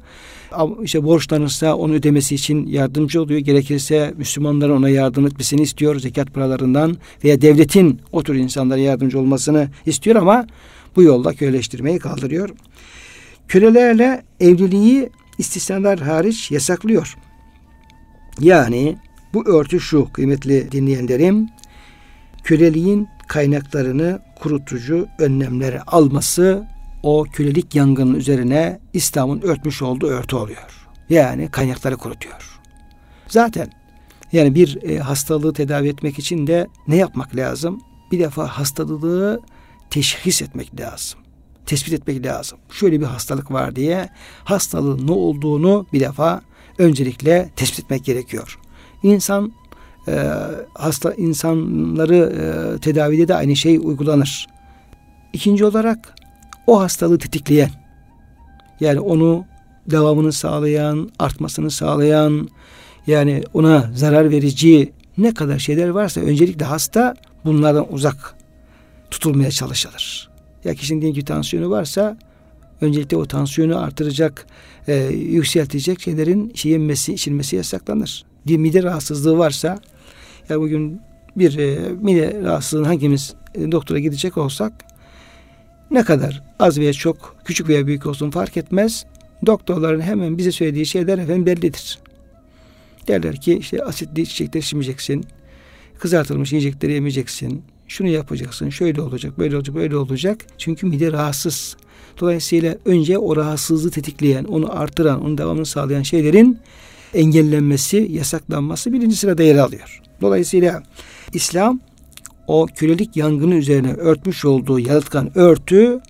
İşte 0.83 1.04
borçlanırsa 1.04 1.74
onu 1.74 1.92
ödemesi 1.92 2.35
için 2.35 2.66
yardımcı 2.66 3.22
oluyor. 3.22 3.40
Gerekirse 3.40 4.14
Müslümanların 4.16 4.76
ona 4.76 4.88
yardım 4.88 5.26
etmesini 5.26 5.62
istiyor. 5.62 6.00
Zekat 6.00 6.35
paralarından 6.35 6.96
veya 7.24 7.40
devletin 7.40 8.00
o 8.12 8.22
tür 8.22 8.35
insanlara 8.35 8.80
yardımcı 8.80 9.18
olmasını 9.18 9.68
istiyor 9.87 10.16
ama 10.16 10.46
bu 10.96 11.02
yolda 11.02 11.33
köleleştirmeyi 11.33 11.98
kaldırıyor. 11.98 12.50
Kölelerle 13.48 14.22
evliliği 14.40 15.11
istisnalar 15.38 15.98
hariç 16.00 16.50
yasaklıyor. 16.50 17.16
Yani 18.40 18.96
bu 19.35 19.48
örtü 19.48 19.80
şu 19.80 20.12
kıymetli 20.12 20.72
dinleyenlerim. 20.72 21.48
Köleliğin 22.44 23.09
kaynaklarını 23.28 24.22
kurutucu 24.40 25.09
önlemleri 25.18 25.80
alması 25.80 26.66
o 27.02 27.24
kölelik 27.32 27.74
yangının 27.74 28.14
üzerine 28.14 28.80
İslam'ın 28.92 29.40
örtmüş 29.40 29.82
olduğu 29.82 30.06
örtü 30.06 30.36
oluyor. 30.36 30.88
Yani 31.08 31.50
kaynakları 31.50 31.96
kurutuyor. 31.96 32.60
Zaten 33.28 33.72
yani 34.32 34.54
bir 34.54 34.82
e, 34.82 34.98
hastalığı 34.98 35.52
tedavi 35.52 35.88
etmek 35.88 36.18
için 36.18 36.46
de 36.46 36.66
ne 36.88 36.96
yapmak 36.96 37.36
lazım? 37.36 37.80
Bir 38.12 38.18
defa 38.20 38.46
hastalığı 38.46 39.40
teşhis 39.90 40.42
etmek 40.42 40.80
lazım. 40.80 41.20
Tespit 41.66 41.92
etmek 41.92 42.26
lazım. 42.26 42.58
Şöyle 42.70 43.00
bir 43.00 43.06
hastalık 43.06 43.52
var 43.52 43.76
diye 43.76 44.08
hastalığın 44.44 45.06
ne 45.06 45.12
olduğunu 45.12 45.86
bir 45.92 46.00
defa 46.00 46.42
öncelikle 46.78 47.50
tespit 47.56 47.84
etmek 47.84 48.04
gerekiyor. 48.04 48.58
İnsan 49.02 49.52
e, 50.08 50.30
hasta 50.74 51.14
insanları 51.14 52.16
e, 52.16 52.80
tedavide 52.80 53.28
de 53.28 53.34
aynı 53.34 53.56
şey 53.56 53.76
uygulanır. 53.76 54.46
İkinci 55.32 55.64
olarak 55.64 56.14
o 56.70 56.80
hastalığı 56.80 57.18
tetikleyen 57.18 57.70
yani 58.80 59.00
onu 59.00 59.44
devamını 59.90 60.33
sağlayan, 60.33 61.11
artmasını 61.18 61.70
sağlayan 61.70 62.48
yani 63.06 63.42
ona 63.54 63.90
zarar 63.94 64.30
verici 64.30 64.92
ne 65.18 65.35
kadar 65.35 65.59
şeyler 65.59 65.88
varsa 65.88 66.20
öncelikle 66.20 66.64
hasta 66.64 67.14
bunlardan 67.44 67.92
uzak 67.92 68.35
tutulmaya 69.11 69.50
çalışılır. 69.50 70.30
Ya 70.64 70.74
kişinin 70.74 71.00
diyelim 71.00 71.20
ki 71.20 71.24
tansiyonu 71.24 71.70
varsa 71.70 72.16
öncelikle 72.80 73.16
o 73.16 73.26
tansiyonu 73.26 73.78
artıracak, 73.78 74.46
e, 74.88 74.94
yükseltecek 75.12 76.00
şeylerin 76.00 76.52
şey 76.54 76.72
yenmesi, 76.72 77.12
içilmesi 77.12 77.56
yasaklanır. 77.56 78.24
Bir 78.46 78.56
mide 78.56 78.83
rahatsızlığı 78.83 79.38
varsa 79.38 79.78
ya 80.48 80.61
bugün 80.61 81.00
bir 81.37 81.59
e, 81.59 81.92
mide 82.00 82.40
rahatsızlığının 82.44 82.85
hangimiz 82.85 83.35
e, 83.54 83.72
doktora 83.72 83.98
gidecek 83.98 84.38
olsak 84.38 84.89
ne 85.90 86.03
kadar 86.03 86.42
az 86.59 86.79
veya 86.79 86.92
çok, 86.92 87.37
küçük 87.44 87.68
veya 87.68 87.87
büyük 87.87 88.07
olsun 88.07 88.31
fark 88.31 88.57
etmez. 88.57 89.05
Doktorların 89.46 90.00
hemen 90.00 90.38
bize 90.38 90.53
söylediği 90.53 90.87
şeyler 90.87 91.18
efendim 91.18 91.46
bellidir. 91.46 91.98
Derler 93.09 93.40
ki 93.40 93.59
işte 93.59 93.85
asitli 93.85 94.22
içecekler 94.22 94.61
içmeyeceksin. 94.61 95.24
Kızartılmış 95.98 96.53
yiyecekleri 96.53 96.92
yemeyeceksin. 96.92 97.62
Şunu 97.88 98.09
yapacaksın. 98.09 98.70
Şöyle 98.70 99.00
olacak, 99.00 99.38
böyle 99.38 99.57
olacak, 99.57 99.74
böyle 99.74 99.96
olacak. 99.96 100.46
Çünkü 100.59 100.87
mide 100.87 101.12
rahatsız. 101.12 101.76
Dolayısıyla 102.20 102.76
önce 102.85 103.18
o 103.18 103.37
rahatsızlığı 103.37 103.90
tetikleyen, 103.90 104.44
onu 104.44 104.79
artıran, 104.79 105.24
onun 105.24 105.38
devamını 105.38 105.66
sağlayan 105.66 106.03
şeylerin 106.03 106.59
engellenmesi, 107.14 108.09
yasaklanması 108.11 108.92
birinci 108.92 109.16
sırada 109.16 109.42
yer 109.42 109.57
alıyor. 109.57 110.00
Dolayısıyla 110.20 110.83
İslam 111.33 111.81
o 112.50 112.66
kölelik 112.66 113.16
yangını 113.16 113.54
üzerine 113.54 113.92
örtmüş 113.92 114.44
olduğu 114.44 114.78
yalıtkan 114.78 115.38
örtü 115.38 116.00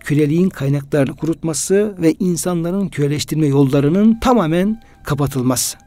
köleliğin 0.00 0.48
kaynaklarını 0.48 1.16
kurutması 1.16 1.94
ve 1.98 2.14
insanların 2.18 2.88
köleleştirme 2.88 3.46
yollarının 3.46 4.20
tamamen 4.20 4.82
kapatılması. 5.04 5.78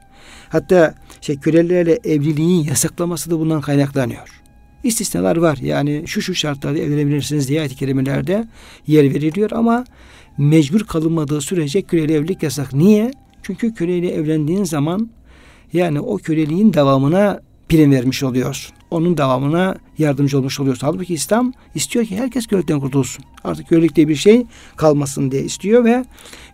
Hatta 0.49 0.95
şey 1.21 1.39
kölelerle 1.39 1.99
evliliğin 2.03 2.63
yasaklaması 2.63 3.31
da 3.31 3.39
bundan 3.39 3.61
kaynaklanıyor. 3.61 4.41
İstisnalar 4.83 5.37
var. 5.37 5.57
Yani 5.61 6.03
şu 6.05 6.21
şu 6.21 6.35
şartlarda 6.35 6.79
evlenebilirsiniz 6.79 7.49
diye 7.49 7.59
ayet-i 7.59 7.75
kerimelerde 7.75 8.47
yer 8.87 9.03
veriliyor 9.03 9.51
ama 9.51 9.83
mecbur 10.37 10.83
kalınmadığı 10.83 11.41
sürece 11.41 11.81
köleyle 11.81 12.13
evlilik 12.13 12.43
yasak. 12.43 12.73
Niye? 12.73 13.11
Çünkü 13.43 13.73
köleyle 13.73 14.11
evlendiğin 14.11 14.63
zaman 14.63 15.09
yani 15.73 15.99
o 15.99 16.17
köleliğin 16.17 16.73
devamına 16.73 17.41
prim 17.69 17.91
vermiş 17.91 18.23
oluyorsun 18.23 18.75
onun 18.93 19.17
devamına 19.17 19.75
yardımcı 19.97 20.37
olmuş 20.37 20.59
oluyorsun. 20.59 20.87
Halbuki 20.87 21.13
İslam 21.13 21.53
istiyor 21.75 22.05
ki 22.05 22.17
herkes 22.17 22.47
kölelikten 22.47 22.79
kurtulsun. 22.79 23.25
Artık 23.43 23.69
kölelik 23.69 23.95
diye 23.95 24.07
bir 24.07 24.15
şey 24.15 24.45
kalmasın 24.75 25.31
diye 25.31 25.43
istiyor 25.43 25.83
ve 25.83 26.05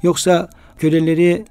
yoksa 0.03 0.49
köleleri 0.77 1.45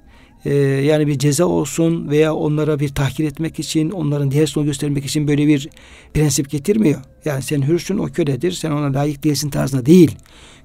e, 0.45 0.53
yani 0.55 1.07
bir 1.07 1.19
ceza 1.19 1.45
olsun 1.45 2.09
veya 2.09 2.35
onlara 2.35 2.79
bir 2.79 2.89
tahkir 2.89 3.23
etmek 3.23 3.59
için, 3.59 3.89
onların 3.89 4.31
diğer 4.31 4.45
sonu 4.45 4.65
göstermek 4.65 5.05
için 5.05 5.27
böyle 5.27 5.47
bir 5.47 5.69
prensip 6.13 6.49
getirmiyor. 6.49 7.01
Yani 7.25 7.41
sen 7.41 7.67
hürsün, 7.67 7.97
o 7.97 8.05
köledir, 8.05 8.51
sen 8.51 8.71
ona 8.71 8.93
layık 8.93 9.23
değilsin 9.23 9.49
tarzında 9.49 9.85
değil. 9.85 10.15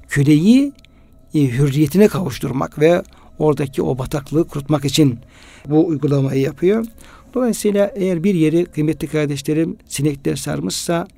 Köleyi 0.09 0.73
e, 1.35 1.41
hürriyetine 1.41 2.09
kavuşturmak 2.09 2.79
ve 2.79 3.03
oradaki 3.39 3.83
o 3.83 3.99
bataklığı 3.99 4.49
kurutmak 4.49 4.85
için 4.85 5.19
bu 5.69 5.87
uygulamayı 5.87 6.41
yapıyor. 6.41 6.87
Dolayısıyla 7.35 7.93
eğer 7.95 8.25
bir 8.25 8.35
yeri 8.35 8.65
kıymetli 8.65 9.09
kardeşlerim 9.09 9.77
sinekler 9.87 10.37
sarmışsa 10.37 11.09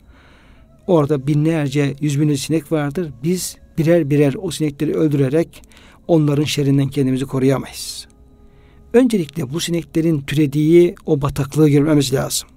orada 0.87 1.27
binlerce, 1.27 1.95
yüz 2.01 2.21
binlerce 2.21 2.43
sinek 2.43 2.73
vardır. 2.73 3.13
Biz 3.23 3.57
birer 3.79 4.11
birer 4.11 4.35
o 4.43 4.51
sinekleri 4.51 4.95
öldürerek 4.95 5.63
onların 6.09 6.45
şerrinden 6.45 6.89
kendimizi 6.89 7.25
koruyamayız. 7.25 8.09
Öncelikle 8.93 9.53
bu 9.53 9.61
sineklerin 9.61 10.21
türediği 10.21 10.95
o 11.07 11.23
bataklığı 11.23 11.69
görmemiz 11.69 12.15
lazım. 12.15 12.49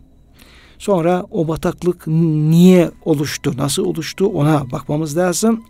Sonra 0.77 1.25
o 1.31 1.47
bataklık 1.47 2.07
niye 2.07 2.91
oluştu, 3.05 3.53
nasıl 3.57 3.85
oluştu 3.85 4.27
ona 4.27 4.71
bakmamız 4.71 5.17
lazım. 5.17 5.63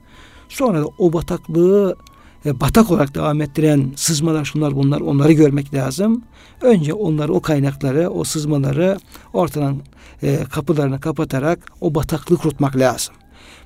Sonra 0.50 0.82
da 0.82 0.86
o 0.98 1.14
bataklığı 1.14 1.96
e, 2.46 2.60
batak 2.60 2.92
olarak 2.92 3.16
devam 3.16 3.42
ettiren 3.42 3.92
sızmalar 3.96 4.46
şunlar 4.46 4.76
bunlar 4.76 5.02
onları 5.02 5.32
görmek 5.34 5.74
lazım. 5.74 6.24
Önce 6.62 6.94
onları 6.94 7.34
o 7.34 7.42
kaynakları 7.42 8.10
o 8.10 8.24
sızmaları 8.24 8.98
ortadan 9.34 9.82
e, 10.24 10.44
kapılarını 10.52 11.00
kapatarak 11.00 11.60
o 11.82 11.96
bataklığı 11.96 12.38
kurutmak 12.38 12.78
lazım. 12.78 13.16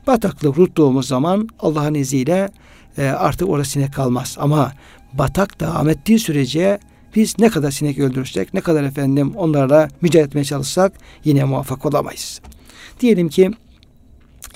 Bataklığı 0.07 0.53
kuruttuğumuz 0.53 1.07
zaman 1.07 1.49
Allah'ın 1.59 1.93
izniyle 1.93 2.49
e, 2.97 3.05
artık 3.07 3.49
orada 3.49 3.65
sinek 3.65 3.93
kalmaz. 3.93 4.37
Ama 4.39 4.71
batak 5.13 5.59
devam 5.59 5.89
ettiği 5.89 6.19
sürece 6.19 6.79
biz 7.15 7.39
ne 7.39 7.49
kadar 7.49 7.71
sinek 7.71 7.99
öldürürsek, 7.99 8.53
ne 8.53 8.61
kadar 8.61 8.83
efendim 8.83 9.33
onlarla 9.35 9.87
mücadele 10.01 10.27
etmeye 10.27 10.43
çalışsak 10.43 10.93
yine 11.23 11.43
muvaffak 11.43 11.85
olamayız. 11.85 12.41
Diyelim 12.99 13.29
ki 13.29 13.51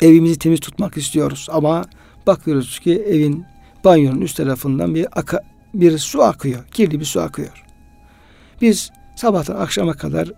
evimizi 0.01 0.39
temiz 0.39 0.59
tutmak 0.59 0.97
istiyoruz 0.97 1.47
ama 1.51 1.85
bakıyoruz 2.27 2.79
ki 2.79 2.93
evin 2.93 3.45
banyonun 3.85 4.21
üst 4.21 4.37
tarafından 4.37 4.95
bir 4.95 5.07
aka, 5.19 5.41
bir 5.73 5.97
su 5.97 6.23
akıyor. 6.23 6.63
Kirli 6.73 6.99
bir 6.99 7.05
su 7.05 7.21
akıyor. 7.21 7.63
Biz 8.61 8.91
sabahtan 9.15 9.55
akşama 9.55 9.93
kadar 9.93 10.31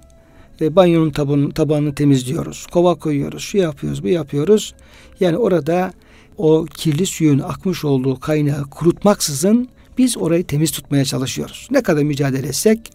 e, 0.61 0.75
banyonun 0.75 1.09
tabanını, 1.09 1.51
tabanını 1.51 1.95
temizliyoruz. 1.95 2.65
Kova 2.65 2.95
koyuyoruz. 2.95 3.43
Şu 3.43 3.57
yapıyoruz, 3.57 4.03
bu 4.03 4.07
yapıyoruz. 4.07 4.73
Yani 5.19 5.37
orada 5.37 5.93
o 6.37 6.65
kirli 6.65 7.05
suyun 7.05 7.39
akmış 7.39 7.85
olduğu 7.85 8.19
kaynağı 8.19 8.63
kurutmaksızın 8.63 9.69
biz 9.97 10.17
orayı 10.17 10.43
temiz 10.47 10.71
tutmaya 10.71 11.05
çalışıyoruz. 11.05 11.67
Ne 11.71 11.83
kadar 11.83 12.03
mücadele 12.03 12.47
etsek 12.47 12.91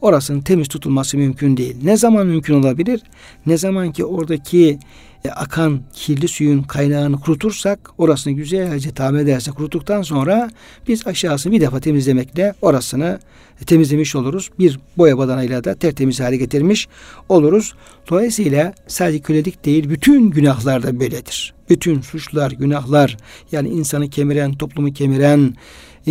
orasının 0.00 0.40
temiz 0.40 0.68
tutulması 0.68 1.16
mümkün 1.16 1.56
değil. 1.56 1.76
Ne 1.82 1.96
zaman 1.96 2.26
mümkün 2.26 2.54
olabilir? 2.54 3.02
Ne 3.46 3.58
zaman 3.58 3.92
ki 3.92 4.04
oradaki 4.04 4.78
e, 5.24 5.30
akan 5.30 5.80
kirli 5.92 6.28
suyun 6.28 6.62
kaynağını 6.62 7.20
kurutursak 7.20 7.90
orasını 7.98 8.32
güzelce 8.32 8.90
tamir 8.90 9.20
edersek 9.20 9.54
kuruttuktan 9.54 10.02
sonra 10.02 10.50
biz 10.88 11.06
aşağısını 11.06 11.52
bir 11.52 11.60
defa 11.60 11.80
temizlemekle 11.80 12.54
orasını 12.62 13.18
temizlemiş 13.66 14.16
oluruz. 14.16 14.50
Bir 14.58 14.80
boya 14.96 15.18
badanayla 15.18 15.64
da 15.64 15.74
tertemiz 15.74 16.20
hale 16.20 16.36
getirmiş 16.36 16.88
oluruz. 17.28 17.74
Dolayısıyla 18.10 18.74
sadece 18.86 19.18
kölelik 19.18 19.64
değil 19.64 19.90
bütün 19.90 20.30
günahlar 20.30 20.82
da 20.82 21.00
böyledir. 21.00 21.54
Bütün 21.70 22.00
suçlar, 22.00 22.50
günahlar 22.50 23.16
yani 23.52 23.68
insanı 23.68 24.10
kemiren, 24.10 24.54
toplumu 24.54 24.92
kemiren, 24.92 25.54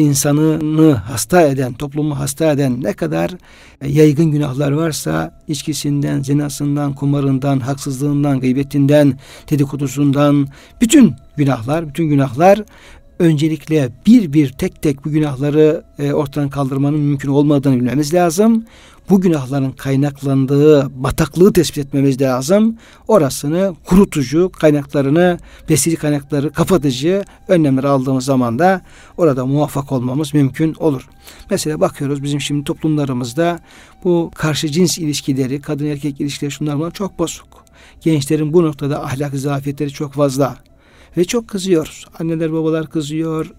insanını 0.02 0.94
hasta 0.94 1.42
eden, 1.42 1.74
toplumu 1.74 2.20
hasta 2.20 2.52
eden 2.52 2.84
ne 2.84 2.94
kadar 2.94 3.32
yaygın 3.86 4.32
günahlar 4.32 4.72
varsa 4.72 5.42
içkisinden, 5.48 6.22
zinasından, 6.22 6.94
kumarından, 6.94 7.60
haksızlığından, 7.60 8.40
gıybetinden, 8.40 9.20
dedikodusundan 9.50 10.48
bütün 10.82 11.14
günahlar, 11.38 11.88
bütün 11.88 12.06
günahlar 12.06 12.64
öncelikle 13.20 13.90
bir 14.06 14.34
bir 14.34 14.50
tek 14.50 14.82
tek 14.82 15.06
bu 15.06 15.10
günahları 15.12 15.84
e, 16.00 16.14
ortadan 16.14 16.50
kaldırmanın 16.50 17.00
mümkün 17.00 17.30
olmadığını 17.30 17.76
bilmemiz 17.76 18.14
lazım. 18.14 18.66
Bu 19.10 19.22
günahların 19.22 19.72
kaynaklandığı 19.72 21.04
bataklığı 21.04 21.54
tespit 21.54 21.78
etmemiz 21.86 22.22
lazım. 22.22 22.78
Orasını 23.08 23.76
kurutucu 23.86 24.52
kaynaklarını, 24.60 25.39
besici 25.70 25.96
kaynakları 25.96 26.52
kapatıcı 26.52 27.24
önlemler 27.48 27.84
aldığımız 27.84 28.26
zaman 28.26 28.60
da 28.60 28.82
orada 29.17 29.46
muvaffak 29.46 29.91
olmamız 29.91 30.34
mümkün 30.34 30.74
olur. 30.74 31.10
Mesela 31.50 31.82
bakıyoruz 31.82 32.24
bizim 32.24 32.41
şimdi 32.41 32.63
toplumlarımızda 32.63 33.60
bu 34.04 34.32
karşı 34.36 34.67
cins 34.67 34.98
ilişkileri, 34.98 35.62
kadın 35.62 35.86
erkek 35.86 36.22
ilişkileri 36.22 36.52
şunlar 36.52 36.80
bunlar 36.80 36.91
çok 36.91 37.20
bozuk. 37.20 37.48
Gençlerin 38.02 38.54
bu 38.54 38.63
noktada 38.63 39.04
ahlak 39.04 39.34
zafiyetleri 39.34 39.89
çok 39.89 40.13
fazla. 40.13 40.58
Ve 41.17 41.26
çok 41.26 41.48
kızıyoruz. 41.48 42.06
Anneler 42.20 42.54
babalar 42.54 42.89
kızıyor. 42.89 43.52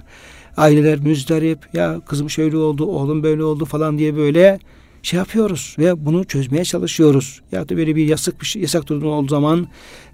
Aileler 0.57 0.99
müzdarip. 0.99 1.75
Ya 1.75 2.01
kızım 2.07 2.31
şöyle 2.31 2.57
oldu, 2.57 2.87
oğlum 2.87 3.23
böyle 3.23 3.45
oldu 3.45 3.65
falan 3.65 3.99
diye 3.99 4.17
böyle 4.17 4.59
şey 5.03 5.19
yapıyoruz 5.19 5.77
ve 5.79 6.07
bunu 6.07 6.25
çözmeye 6.25 6.65
çalışıyoruz. 6.65 7.41
Ya 7.53 7.69
da 7.69 7.77
böyle 7.77 7.97
bir 7.97 8.07
yasak 8.07 8.41
bir 8.41 8.47
şey, 8.47 8.63
yasak 8.63 8.87
durumu 8.87 9.11
olduğu 9.11 9.29
zaman 9.29 9.69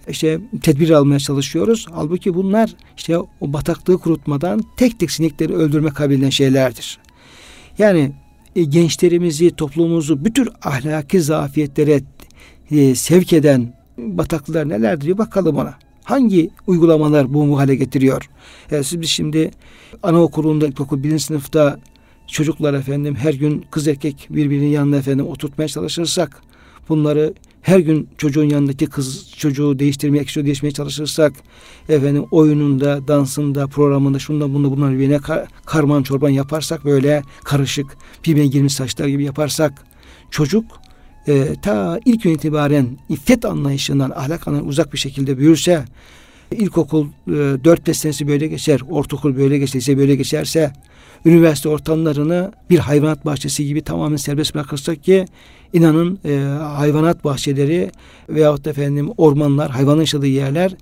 işte 0.09 0.41
tedbir 0.63 0.91
almaya 0.91 1.19
çalışıyoruz. 1.19 1.87
Halbuki 1.95 2.35
bunlar 2.35 2.75
işte 2.97 3.19
o 3.19 3.29
bataklığı 3.41 3.99
kurutmadan 3.99 4.63
tek 4.77 5.01
tek 5.01 5.11
sinekleri 5.11 5.55
öldürme 5.55 5.91
kabilinden 5.91 6.31
şeylerdir. 6.31 6.99
Yani 7.79 8.13
e, 8.57 8.65
gençlerimizi, 8.65 9.51
toplumumuzu 9.51 10.25
bütün 10.25 10.49
ahlaki 10.63 11.21
zafiyetlere 11.21 12.01
e, 12.71 12.95
sevk 12.95 13.33
eden 13.33 13.75
bataklıklar 13.99 14.69
nelerdir 14.69 15.05
diye 15.07 15.19
bakalım 15.19 15.57
ona. 15.57 15.75
Hangi 16.05 16.51
uygulamalar 16.67 17.35
bu 17.35 17.59
hale 17.59 17.75
getiriyor? 17.75 18.31
Yani 18.71 18.85
siz 18.85 19.01
biz 19.01 19.09
şimdi 19.09 19.51
anaokulunda, 20.03 20.67
ilkokul 20.67 21.03
birinci 21.03 21.25
sınıfta 21.25 21.79
çocuklar 22.27 22.75
efendim 22.75 23.15
her 23.15 23.35
gün 23.35 23.65
kız 23.71 23.89
erkek 23.89 24.27
birbirinin 24.31 24.69
yanına 24.69 24.97
efendim 24.97 25.27
oturtmaya 25.27 25.69
çalışırsak 25.69 26.43
bunları 26.89 27.35
her 27.63 27.79
gün 27.79 28.09
çocuğun 28.19 28.45
yanındaki 28.45 28.87
kız 28.87 29.31
çocuğu 29.37 29.79
değiştirmeye, 29.79 30.25
kişi 30.25 30.45
değişmeye 30.45 30.73
çalışırsak 30.73 31.33
efendim 31.89 32.25
oyununda, 32.31 33.09
dansında, 33.09 33.67
programında 33.67 34.19
şunda 34.19 34.55
bunda 34.55 34.71
bunları 34.71 34.93
birbirine 34.95 35.19
kar, 35.19 35.47
karman 35.67 36.03
çorban 36.03 36.29
yaparsak 36.29 36.85
böyle 36.85 37.23
karışık 37.45 37.97
birbirine 38.27 38.47
girmiş 38.47 38.75
saçlar 38.75 39.07
gibi 39.07 39.25
yaparsak 39.25 39.87
çocuk 40.31 40.65
e, 41.27 41.55
ta 41.63 42.01
ilk 42.05 42.23
gün 42.23 42.35
itibaren 42.35 42.99
iffet 43.09 43.45
anlayışından, 43.45 44.11
ahlak 44.11 44.49
anlayışından 44.49 44.69
uzak 44.69 44.93
bir 44.93 44.99
şekilde 44.99 45.39
büyürse 45.39 45.85
ilkokul 46.57 47.07
e, 47.27 47.31
4-5 47.31 47.95
senesi 47.95 48.29
böyle 48.29 48.47
geçer, 48.47 48.81
ortaokul 48.91 49.37
böyle 49.37 49.59
geçerse 49.59 49.99
böyle 49.99 50.17
geçerse 50.17 50.73
üniversite 51.25 51.69
ortamlarını 51.69 52.53
bir 52.71 52.79
hayvanat 52.79 53.27
bahçesi 53.27 53.67
gibi 53.67 53.83
tamamen 53.83 54.17
serbest 54.17 54.55
bırakırsak 54.55 55.05
ki 55.05 55.25
inanın 55.73 56.19
e, 56.25 56.37
hayvanat 56.63 57.25
bahçeleri 57.25 57.91
veyahut 58.29 58.65
da 58.65 58.71
efendim 58.71 59.11
ormanlar, 59.17 59.71
hayvanın 59.71 60.01
yaşadığı 60.01 60.27
yerler 60.27 60.77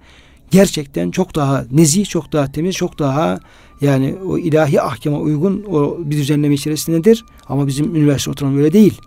gerçekten 0.50 1.10
çok 1.10 1.34
daha 1.34 1.64
nezih, 1.70 2.06
çok 2.06 2.32
daha 2.32 2.52
temiz, 2.52 2.74
çok 2.76 2.98
daha 2.98 3.40
yani 3.80 4.14
o 4.26 4.38
ilahi 4.38 4.80
ahkama 4.80 5.18
uygun 5.18 5.64
o 5.70 5.98
bir 5.98 6.16
düzenleme 6.16 6.54
içerisindedir. 6.54 7.24
Ama 7.48 7.66
bizim 7.66 7.96
üniversite 7.96 8.30
ortamı 8.30 8.56
böyle 8.56 8.72
değil. 8.72 9.00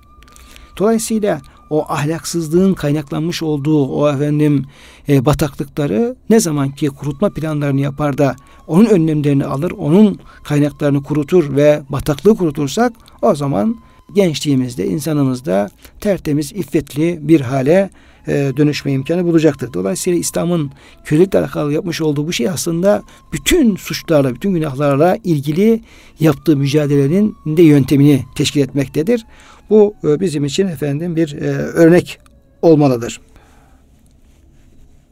Dolayısıyla 0.77 1.41
o 1.69 1.85
ahlaksızlığın 1.87 2.73
kaynaklanmış 2.73 3.43
olduğu 3.43 3.85
o 3.85 4.09
efendim 4.09 4.65
e, 5.09 5.25
bataklıkları 5.25 6.15
ne 6.29 6.39
zaman 6.39 6.71
ki 6.71 6.87
kurutma 6.87 7.29
planlarını 7.29 7.81
yapar 7.81 8.17
da 8.17 8.35
onun 8.67 8.85
önlemlerini 8.85 9.45
alır, 9.45 9.71
onun 9.71 10.19
kaynaklarını 10.43 11.03
kurutur 11.03 11.55
ve 11.55 11.81
bataklığı 11.89 12.35
kurutursak 12.35 12.93
o 13.21 13.35
zaman 13.35 13.75
gençliğimizde, 14.13 14.87
insanımızda 14.87 15.69
tertemiz, 15.99 16.51
iffetli 16.51 17.19
bir 17.21 17.41
hale 17.41 17.89
e, 18.27 18.51
dönüşme 18.57 18.91
imkanı 18.91 19.25
bulacaktır. 19.25 19.73
Dolayısıyla 19.73 20.19
İslam'ın 20.19 20.71
kölelikle 21.05 21.39
alakalı 21.39 21.73
yapmış 21.73 22.01
olduğu 22.01 22.27
bu 22.27 22.33
şey 22.33 22.49
aslında 22.49 23.03
bütün 23.33 23.75
suçlarla, 23.75 24.35
bütün 24.35 24.53
günahlarla 24.53 25.17
ilgili 25.23 25.81
yaptığı 26.19 26.57
mücadelenin 26.57 27.35
de 27.45 27.61
yöntemini 27.61 28.25
teşkil 28.35 28.61
etmektedir. 28.61 29.25
Bu 29.69 29.95
e, 30.03 30.19
bizim 30.19 30.45
için 30.45 30.67
efendim 30.67 31.15
bir 31.15 31.41
e, 31.41 31.47
örnek 31.55 32.19
olmalıdır. 32.61 33.21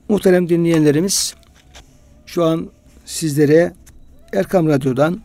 Muhterem 0.10 0.50
dinleyenlerimiz 0.50 1.36
şu 2.26 2.44
an 2.44 2.70
sizlere 3.06 3.74
Erkam 4.34 4.68
Radyo'dan 4.68 5.22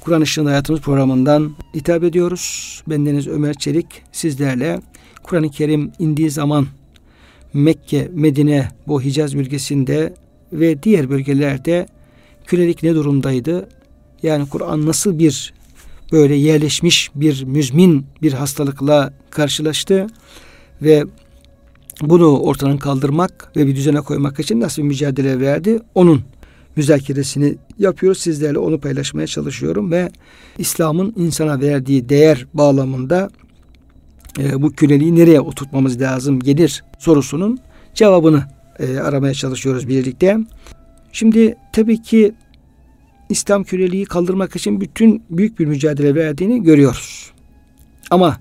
Kur'an 0.00 0.22
Işığında 0.22 0.50
Hayatımız 0.50 0.80
programından 0.80 1.54
hitap 1.74 2.04
ediyoruz. 2.04 2.82
Bendeniz 2.86 3.28
Ömer 3.28 3.54
Çelik 3.54 3.86
sizlerle 4.12 4.80
Kur'an-ı 5.22 5.50
Kerim 5.50 5.92
indiği 5.98 6.30
zaman 6.30 6.66
Mekke, 7.54 8.08
Medine, 8.12 8.68
bu 8.86 9.02
Hicaz 9.02 9.36
bölgesinde 9.36 10.14
ve 10.52 10.82
diğer 10.82 11.10
bölgelerde 11.10 11.86
kölelik 12.46 12.82
ne 12.82 12.94
durumdaydı? 12.94 13.68
Yani 14.22 14.48
Kur'an 14.48 14.86
nasıl 14.86 15.18
bir 15.18 15.54
böyle 16.12 16.34
yerleşmiş 16.34 17.10
bir 17.14 17.44
müzmin 17.44 18.06
bir 18.22 18.32
hastalıkla 18.32 19.12
karşılaştı 19.30 20.06
ve 20.82 21.04
bunu 22.00 22.38
ortadan 22.38 22.78
kaldırmak 22.78 23.52
ve 23.56 23.66
bir 23.66 23.76
düzene 23.76 24.00
koymak 24.00 24.40
için 24.40 24.60
nasıl 24.60 24.82
bir 24.82 24.86
mücadele 24.86 25.40
verdi? 25.40 25.80
Onun 25.94 26.22
müzakeresini 26.76 27.56
yapıyoruz. 27.78 28.20
Sizlerle 28.20 28.58
onu 28.58 28.80
paylaşmaya 28.80 29.26
çalışıyorum 29.26 29.92
ve 29.92 30.10
İslam'ın 30.58 31.14
insana 31.16 31.60
verdiği 31.60 32.08
değer 32.08 32.46
bağlamında 32.54 33.30
e, 34.38 34.62
bu 34.62 34.72
köleliği 34.72 35.16
nereye 35.16 35.40
oturtmamız 35.40 36.00
lazım 36.00 36.40
gelir 36.40 36.84
sorusunun 36.98 37.58
cevabını 37.94 38.44
e, 38.78 38.98
aramaya 38.98 39.34
çalışıyoruz 39.34 39.88
birlikte. 39.88 40.38
Şimdi 41.12 41.56
tabii 41.72 42.02
ki 42.02 42.34
İslam 43.32 43.64
köleliği 43.64 44.04
kaldırmak 44.04 44.56
için 44.56 44.80
bütün 44.80 45.22
büyük 45.30 45.58
bir 45.58 45.66
mücadele 45.66 46.14
verdiğini 46.14 46.62
görüyoruz. 46.62 47.32
Ama 48.10 48.40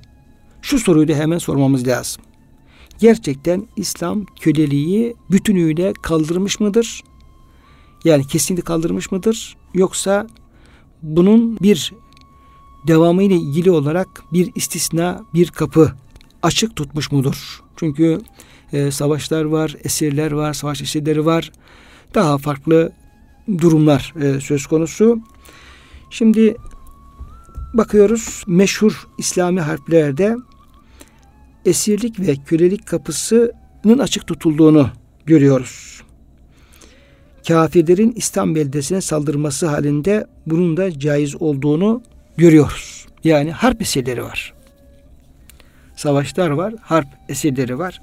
şu 0.61 0.79
soruyu 0.79 1.07
da 1.07 1.13
hemen 1.13 1.37
sormamız 1.37 1.87
lazım. 1.87 2.23
Gerçekten 2.99 3.67
İslam 3.75 4.25
köleliği 4.25 5.15
bütünüyle 5.31 5.93
kaldırmış 6.01 6.59
mıdır? 6.59 7.03
Yani 8.03 8.27
kesinlikle 8.27 8.63
kaldırmış 8.63 9.11
mıdır? 9.11 9.57
Yoksa 9.73 10.27
bunun 11.01 11.59
bir 11.59 11.93
devamı 12.87 13.23
ile 13.23 13.35
ilgili 13.35 13.71
olarak 13.71 14.07
bir 14.33 14.51
istisna, 14.55 15.25
bir 15.33 15.47
kapı 15.47 15.91
açık 16.43 16.75
tutmuş 16.75 17.11
mudur? 17.11 17.61
Çünkü 17.75 18.21
e, 18.73 18.91
savaşlar 18.91 19.43
var, 19.43 19.75
esirler 19.83 20.31
var, 20.31 20.53
savaş 20.53 20.81
esirleri 20.81 21.25
var. 21.25 21.51
Daha 22.15 22.37
farklı 22.37 22.91
durumlar 23.47 24.13
e, 24.21 24.39
söz 24.39 24.65
konusu. 24.67 25.19
Şimdi 26.09 26.55
bakıyoruz 27.73 28.43
meşhur 28.47 29.07
İslami 29.17 29.61
harplerde 29.61 30.35
esirlik 31.65 32.19
ve 32.19 32.35
kölelik 32.45 32.85
kapısının 32.85 33.99
açık 33.99 34.27
tutulduğunu 34.27 34.89
görüyoruz. 35.25 36.01
Kafirlerin 37.47 38.11
İslam 38.11 38.55
beldesine 38.55 39.01
saldırması 39.01 39.67
halinde 39.67 40.27
bunun 40.45 40.77
da 40.77 40.99
caiz 40.99 41.41
olduğunu 41.41 42.03
görüyoruz. 42.37 43.05
Yani 43.23 43.51
harp 43.51 43.81
esirleri 43.81 44.23
var. 44.23 44.53
Savaşlar 45.95 46.49
var, 46.49 46.73
harp 46.81 47.07
esirleri 47.29 47.79
var. 47.79 48.01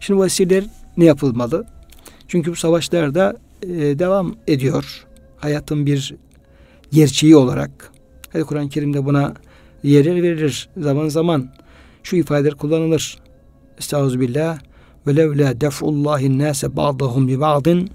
Şimdi 0.00 0.20
bu 0.20 0.26
esirler 0.26 0.64
ne 0.96 1.04
yapılmalı? 1.04 1.66
Çünkü 2.28 2.50
bu 2.50 2.56
savaşlarda 2.56 3.36
e, 3.62 3.98
devam 3.98 4.34
ediyor. 4.46 5.06
Hayatın 5.36 5.86
bir 5.86 6.14
gerçeği 6.92 7.36
olarak. 7.36 7.92
Hadi 8.32 8.44
Kur'an-ı 8.44 8.68
Kerim'de 8.68 9.04
buna 9.04 9.34
yer 9.82 10.06
verilir 10.06 10.68
zaman 10.76 11.08
zaman. 11.08 11.48
Şu 12.02 12.16
ifadeler 12.16 12.54
kullanılır. 12.54 13.18
Estağfirullah. 13.78 14.58
Ve 15.06 15.16
levla 15.16 15.60
def'ullahin 15.60 16.38
nase 16.38 16.76
ba'dahum 16.76 17.28
bi 17.28 17.40
ba'din 17.40 17.90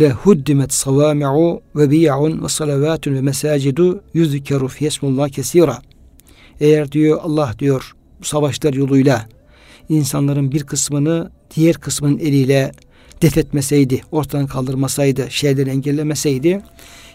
lehuddimet 0.00 0.72
savami'u 0.72 1.62
ve 1.76 1.90
biya'un 1.90 2.44
ve 2.44 2.48
salavatun 2.48 3.14
ve 3.14 3.20
mesacidu 3.20 4.02
yüzkeru 4.14 4.68
fiyesmullah 4.68 5.28
kesira. 5.28 5.78
Eğer 6.60 6.92
diyor 6.92 7.20
Allah 7.22 7.54
diyor 7.58 7.92
savaşlar 8.22 8.74
yoluyla 8.74 9.26
insanların 9.88 10.52
bir 10.52 10.62
kısmını 10.62 11.30
diğer 11.56 11.76
kısmının 11.76 12.18
eliyle 12.18 12.72
def 13.24 13.38
etmeseydi, 13.38 14.00
ortadan 14.12 14.46
kaldırmasaydı, 14.46 15.30
şeyleri 15.30 15.70
engellemeseydi 15.70 16.60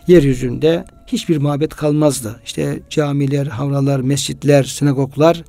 yeryüzünde 0.07 0.85
hiçbir 1.07 1.37
mabet 1.37 1.75
kalmazdı. 1.75 2.39
İşte 2.45 2.79
camiler, 2.89 3.45
havralar, 3.45 3.99
mescitler, 3.99 4.63
sinagoglar 4.63 5.43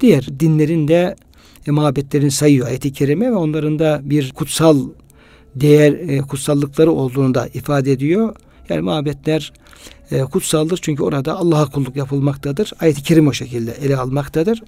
diğer 0.00 0.40
dinlerin 0.40 0.88
de 0.88 1.16
e, 1.66 1.70
mabetlerini 1.70 2.30
sayıyor 2.30 2.66
ayet-i 2.66 2.92
kerime 2.92 3.30
ve 3.30 3.36
onların 3.36 3.78
da 3.78 4.00
bir 4.04 4.32
kutsal 4.32 4.88
değer, 5.54 5.92
e, 5.92 6.18
kutsallıkları 6.18 6.92
olduğunu 6.92 7.34
da 7.34 7.48
ifade 7.54 7.92
ediyor. 7.92 8.36
Yani 8.68 8.80
mabetler 8.80 9.52
e, 10.10 10.20
kutsaldır. 10.20 10.78
Çünkü 10.82 11.02
orada 11.02 11.36
Allah'a 11.36 11.66
kulluk 11.66 11.96
yapılmaktadır. 11.96 12.72
Ayet-i 12.80 13.02
Kerim 13.02 13.28
o 13.28 13.32
şekilde 13.32 13.72
ele 13.72 13.96
almaktadır. 13.96 14.62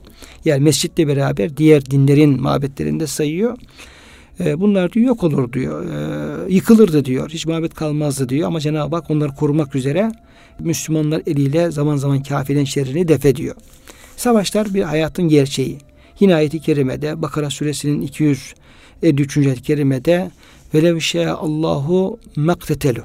Yani 0.44 0.62
mescitle 0.62 1.08
beraber 1.08 1.56
diğer 1.56 1.86
dinlerin 1.86 2.42
mabetlerinde 2.42 3.06
sayıyor. 3.06 3.58
E, 4.40 4.60
bunlar 4.60 4.92
diyor 4.92 5.06
yok 5.06 5.24
olur 5.24 5.52
diyor. 5.52 5.84
E, 5.84 6.54
yıkılırdı 6.54 7.04
diyor. 7.04 7.30
Hiç 7.30 7.46
mabet 7.46 7.74
kalmazdı 7.74 8.28
diyor. 8.28 8.48
Ama 8.48 8.60
Cenab-ı 8.60 8.96
Hak 8.96 9.10
onları 9.10 9.34
korumak 9.34 9.74
üzere 9.74 10.12
Müslümanlar 10.58 11.22
eliyle 11.26 11.70
zaman 11.70 11.96
zaman 11.96 12.22
kafirin 12.22 12.64
şerrini 12.64 13.08
def 13.08 13.26
ediyor. 13.26 13.54
Savaşlar 14.16 14.74
bir 14.74 14.82
hayatın 14.82 15.28
gerçeği. 15.28 15.78
Yine 16.20 16.34
ayet-i 16.34 16.60
kerimede 16.60 17.22
Bakara 17.22 17.50
suresinin 17.50 18.00
253. 18.00 19.36
ayet-i 19.36 19.62
kerimede 19.62 20.30
velev 20.74 20.96
Allahu 21.28 22.18
maktetelu 22.36 23.02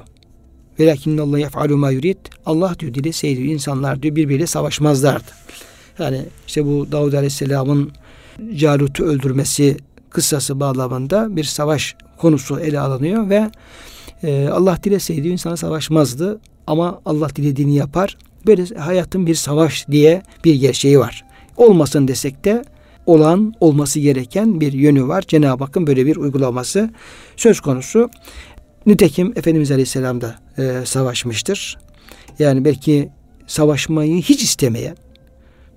Velakinne 0.80 1.20
Allah 1.20 1.38
yef'alu 1.38 1.76
ma 1.76 1.90
yurid. 1.90 2.16
Allah 2.46 2.76
diyor 2.78 2.94
dileseydi 2.94 3.42
insanlar 3.42 4.02
diyor 4.02 4.16
birbiriyle 4.16 4.46
savaşmazlardı. 4.46 5.30
Yani 5.98 6.22
işte 6.46 6.64
bu 6.64 6.86
Davud 6.92 7.12
Aleyhisselam'ın 7.12 7.92
Calut'u 8.56 9.04
öldürmesi 9.04 9.76
kıssası 10.10 10.60
bağlamında 10.60 11.36
bir 11.36 11.44
savaş 11.44 11.96
konusu 12.18 12.60
ele 12.60 12.80
alınıyor 12.80 13.30
ve 13.30 13.50
e, 14.22 14.48
Allah 14.48 14.78
dileseydi 14.84 15.28
insana 15.28 15.56
savaşmazdı 15.56 16.40
ama 16.66 17.00
Allah 17.04 17.28
dilediğini 17.36 17.76
yapar. 17.76 18.16
Böyle 18.46 18.74
hayatın 18.74 19.26
bir 19.26 19.34
savaş 19.34 19.88
diye 19.88 20.22
bir 20.44 20.54
gerçeği 20.54 20.98
var. 20.98 21.24
Olmasın 21.56 22.08
desek 22.08 22.44
de 22.44 22.64
olan 23.06 23.54
olması 23.60 24.00
gereken 24.00 24.60
bir 24.60 24.72
yönü 24.72 25.08
var. 25.08 25.24
Cenab-ı 25.28 25.64
Hakk'ın 25.64 25.86
böyle 25.86 26.06
bir 26.06 26.16
uygulaması 26.16 26.90
söz 27.36 27.60
konusu. 27.60 28.10
Nitekim 28.86 29.32
Efendimiz 29.36 29.70
Aleyhisselam 29.70 30.20
da 30.20 30.34
e, 30.58 30.86
savaşmıştır. 30.86 31.78
Yani 32.38 32.64
belki 32.64 33.08
savaşmayı 33.46 34.22
hiç 34.22 34.42
istemeyen, 34.42 34.96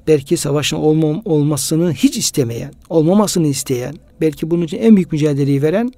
belki 0.08 0.38
savaşın 0.38 0.78
olmam, 0.78 1.22
olmasını 1.26 1.94
hiç 1.94 2.18
istemeyen, 2.18 2.74
olmamasını 2.90 3.48
isteyen, 3.48 3.96
belki 4.22 4.52
bunun 4.52 4.64
için 4.64 4.78
en 4.78 4.96
büyük 4.96 5.12
mücadeleyi 5.12 5.62
veren 5.62 5.92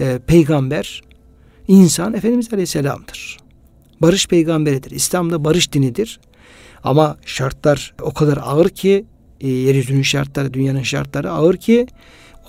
e, 0.00 0.18
peygamber, 0.26 1.02
insan 1.68 2.14
Efendimiz 2.14 2.52
Aleyhisselam'dır. 2.52 3.38
Barış 4.02 4.28
peygamberidir. 4.28 4.90
İslam'da 4.90 5.44
barış 5.44 5.72
dinidir. 5.72 6.20
Ama 6.84 7.16
şartlar 7.26 7.94
o 8.02 8.14
kadar 8.14 8.38
ağır 8.42 8.68
ki, 8.68 9.04
e, 9.40 9.48
yeryüzünün 9.48 10.02
şartları, 10.02 10.54
dünyanın 10.54 10.82
şartları 10.82 11.30
ağır 11.30 11.56
ki, 11.56 11.86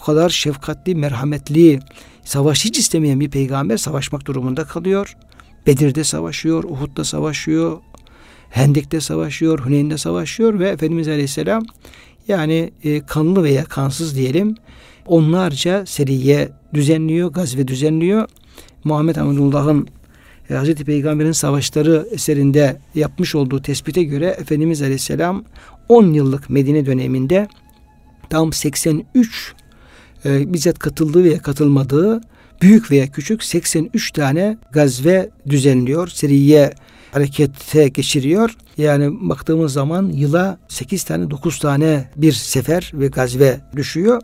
o 0.01 0.03
kadar 0.03 0.29
şefkatli, 0.29 0.95
merhametli, 0.95 1.79
savaş 2.23 2.65
hiç 2.65 2.79
istemeyen 2.79 3.19
bir 3.19 3.29
peygamber 3.29 3.77
savaşmak 3.77 4.25
durumunda 4.25 4.63
kalıyor. 4.63 5.17
Bedir'de 5.67 6.03
savaşıyor, 6.03 6.63
Uhud'da 6.63 7.03
savaşıyor, 7.03 7.81
Hendek'te 8.56 9.01
savaşıyor, 9.01 9.60
Huneyn'de 9.60 9.97
savaşıyor 9.97 10.60
ve 10.60 10.70
Efendimiz 10.70 11.08
Aleyhisselam 11.08 11.66
yani 12.28 12.72
e, 12.84 13.06
kanlı 13.06 13.43
veya 13.43 13.64
kansız 13.64 14.16
diyelim 14.16 14.56
onlarca 15.06 15.86
seriye 15.86 16.49
düzenliyor, 16.74 17.32
gazve 17.32 17.68
düzenliyor. 17.68 18.28
Muhammed 18.84 19.16
Hamidullah'ın 19.16 19.88
e, 20.49 20.53
Hazreti 20.53 20.86
Peygamber'in 20.86 21.32
savaşları 21.32 22.08
eserinde 22.12 22.78
yapmış 22.95 23.36
olduğu 23.36 23.62
tespite 23.62 24.03
göre 24.03 24.26
Efendimiz 24.26 24.82
Aleyhisselam 24.82 25.43
10 25.89 26.14
yıllık 26.14 26.49
Medine 26.49 26.86
döneminde 26.86 27.47
tam 28.30 28.53
83 28.53 29.53
e, 30.26 30.53
bizzat 30.53 30.80
katıldığı 30.80 31.24
veya 31.24 31.39
katılmadığı 31.39 32.22
büyük 32.62 32.91
veya 32.91 33.08
küçük 33.08 33.43
83 33.43 34.12
tane 34.12 34.58
gazve 34.72 35.30
düzenliyor. 35.49 36.08
Seriye 36.08 36.74
harekete 37.16 37.88
geçiriyor. 37.88 38.55
Yani 38.78 39.30
baktığımız 39.30 39.74
zaman 39.74 40.09
yıla 40.09 40.57
8 40.68 41.03
tane 41.03 41.32
9 41.32 41.59
tane 41.59 42.09
bir 42.16 42.32
sefer 42.32 42.91
ve 42.93 43.07
gazve 43.07 43.61
düşüyor. 43.76 44.22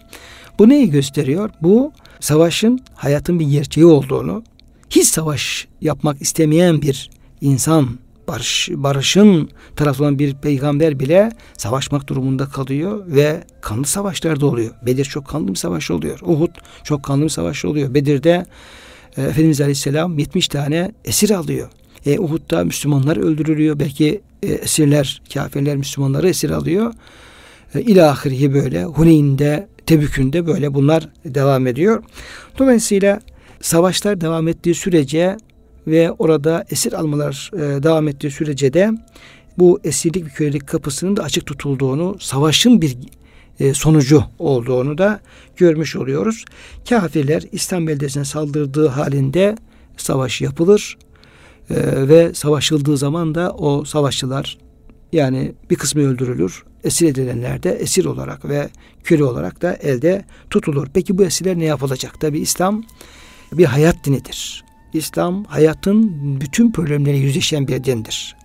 Bu 0.60 0.70
neyi 0.70 0.90
gösteriyor? 0.90 1.50
Bu 1.62 1.94
savaşın 2.20 2.80
hayatın 2.96 3.40
bir 3.40 3.46
gerçeği 3.46 3.86
olduğunu, 3.86 4.44
hiç 4.90 5.08
savaş 5.08 5.68
yapmak 5.82 6.22
istemeyen 6.22 6.82
bir 6.82 7.10
insan 7.42 7.88
barış, 8.28 8.70
barışın 8.74 9.50
tarafı 9.76 10.04
olan 10.04 10.20
bir 10.20 10.34
peygamber 10.36 11.00
bile 11.00 11.32
savaşmak 11.58 12.08
durumunda 12.10 12.46
kalıyor 12.46 13.04
ve 13.08 13.44
kanlı 13.62 13.86
savaşlar 13.86 14.40
da 14.40 14.46
oluyor. 14.46 14.72
Bedir 14.86 15.06
çok 15.06 15.28
kanlı 15.28 15.48
bir 15.48 15.56
savaş 15.56 15.92
oluyor. 15.92 16.20
Uhud 16.22 16.56
çok 16.84 17.04
kanlı 17.04 17.24
bir 17.24 17.30
savaş 17.30 17.66
oluyor. 17.66 17.94
Bedir'de 17.94 18.46
e, 19.18 19.24
Efendimiz 19.24 19.62
Aleyhisselam 19.62 20.20
70 20.20 20.48
tane 20.48 20.92
esir 21.06 21.30
alıyor. 21.30 21.70
E, 22.06 22.20
Uhud'da 22.20 22.64
Müslümanlar 22.64 23.18
öldürülüyor. 23.18 23.80
Belki 23.80 24.22
e, 24.44 24.48
esirler, 24.48 25.22
kafirler 25.34 25.78
Müslümanları 25.78 26.30
esir 26.30 26.50
alıyor. 26.50 26.94
E, 27.76 27.82
İlahirihi 27.82 28.54
böyle. 28.54 28.84
Huneyn'de, 28.84 29.68
Tebük'ünde 29.86 30.48
böyle 30.48 30.74
bunlar 30.74 31.10
devam 31.26 31.68
ediyor. 31.68 32.04
Dolayısıyla 32.60 33.22
savaşlar 33.62 34.22
devam 34.22 34.48
ettiği 34.48 34.76
sürece 34.76 35.38
ve 35.88 36.12
orada 36.12 36.66
esir 36.70 36.94
almalar 36.94 37.52
e, 37.54 37.84
devam 37.84 38.08
ettiği 38.08 38.32
sürece 38.32 38.74
de 38.74 38.92
bu 39.58 39.80
esirlik 39.84 40.26
ve 40.26 40.30
kölelik 40.30 40.68
kapısının 40.68 41.18
da 41.18 41.24
açık 41.24 41.46
tutulduğunu, 41.46 42.18
savaşın 42.20 42.82
bir 42.82 42.98
e, 43.60 43.74
sonucu 43.74 44.24
olduğunu 44.40 44.98
da 44.98 45.20
görmüş 45.58 45.96
oluyoruz. 45.96 46.46
Kafirler 46.90 47.44
İslam 47.52 47.88
beldesine 47.88 48.26
saldırdığı 48.26 48.88
halinde 48.88 49.56
savaş 49.98 50.42
yapılır 50.42 50.98
e, 51.70 52.08
ve 52.08 52.34
savaşıldığı 52.34 52.98
zaman 52.98 53.36
da 53.36 53.52
o 53.52 53.86
savaşçılar 53.86 54.58
yani 55.14 55.52
bir 55.70 55.76
kısmı 55.76 56.02
öldürülür. 56.02 56.64
Esir 56.84 57.08
edilenler 57.08 57.64
de 57.64 57.72
esir 57.72 58.06
olarak 58.06 58.50
ve 58.50 58.70
köle 59.04 59.24
olarak 59.24 59.62
da 59.62 59.74
elde 59.74 60.26
tutulur. 60.50 60.88
Peki 60.94 61.18
bu 61.18 61.24
esirler 61.24 61.60
ne 61.60 61.66
yapılacak? 61.66 62.22
Tabi 62.22 62.40
İslam 62.40 62.84
bir 63.52 63.66
hayat 63.66 64.06
dinidir. 64.06 64.64
İslam 64.94 65.44
hayatın 65.44 66.12
bütün 66.42 66.72
problemleriyle 66.72 67.26
yüzleşen 67.26 67.68
bir 67.68 67.84
dindir. 67.84 68.36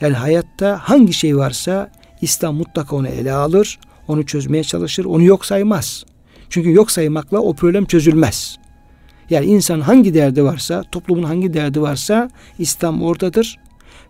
Yani 0.00 0.14
hayatta 0.14 0.78
hangi 0.82 1.12
şey 1.12 1.36
varsa 1.36 1.92
İslam 2.20 2.54
mutlaka 2.54 2.96
onu 2.96 3.08
ele 3.08 3.32
alır, 3.32 3.78
onu 4.08 4.26
çözmeye 4.26 4.64
çalışır, 4.64 5.04
onu 5.04 5.22
yok 5.22 5.46
saymaz. 5.46 6.04
Çünkü 6.50 6.72
yok 6.72 6.90
saymakla 6.90 7.38
o 7.38 7.54
problem 7.54 7.84
çözülmez. 7.84 8.58
Yani 9.30 9.46
insan 9.46 9.80
hangi 9.80 10.14
derdi 10.14 10.44
varsa, 10.44 10.82
toplumun 10.92 11.22
hangi 11.22 11.54
derdi 11.54 11.80
varsa 11.80 12.30
İslam 12.58 13.02
oradadır 13.02 13.58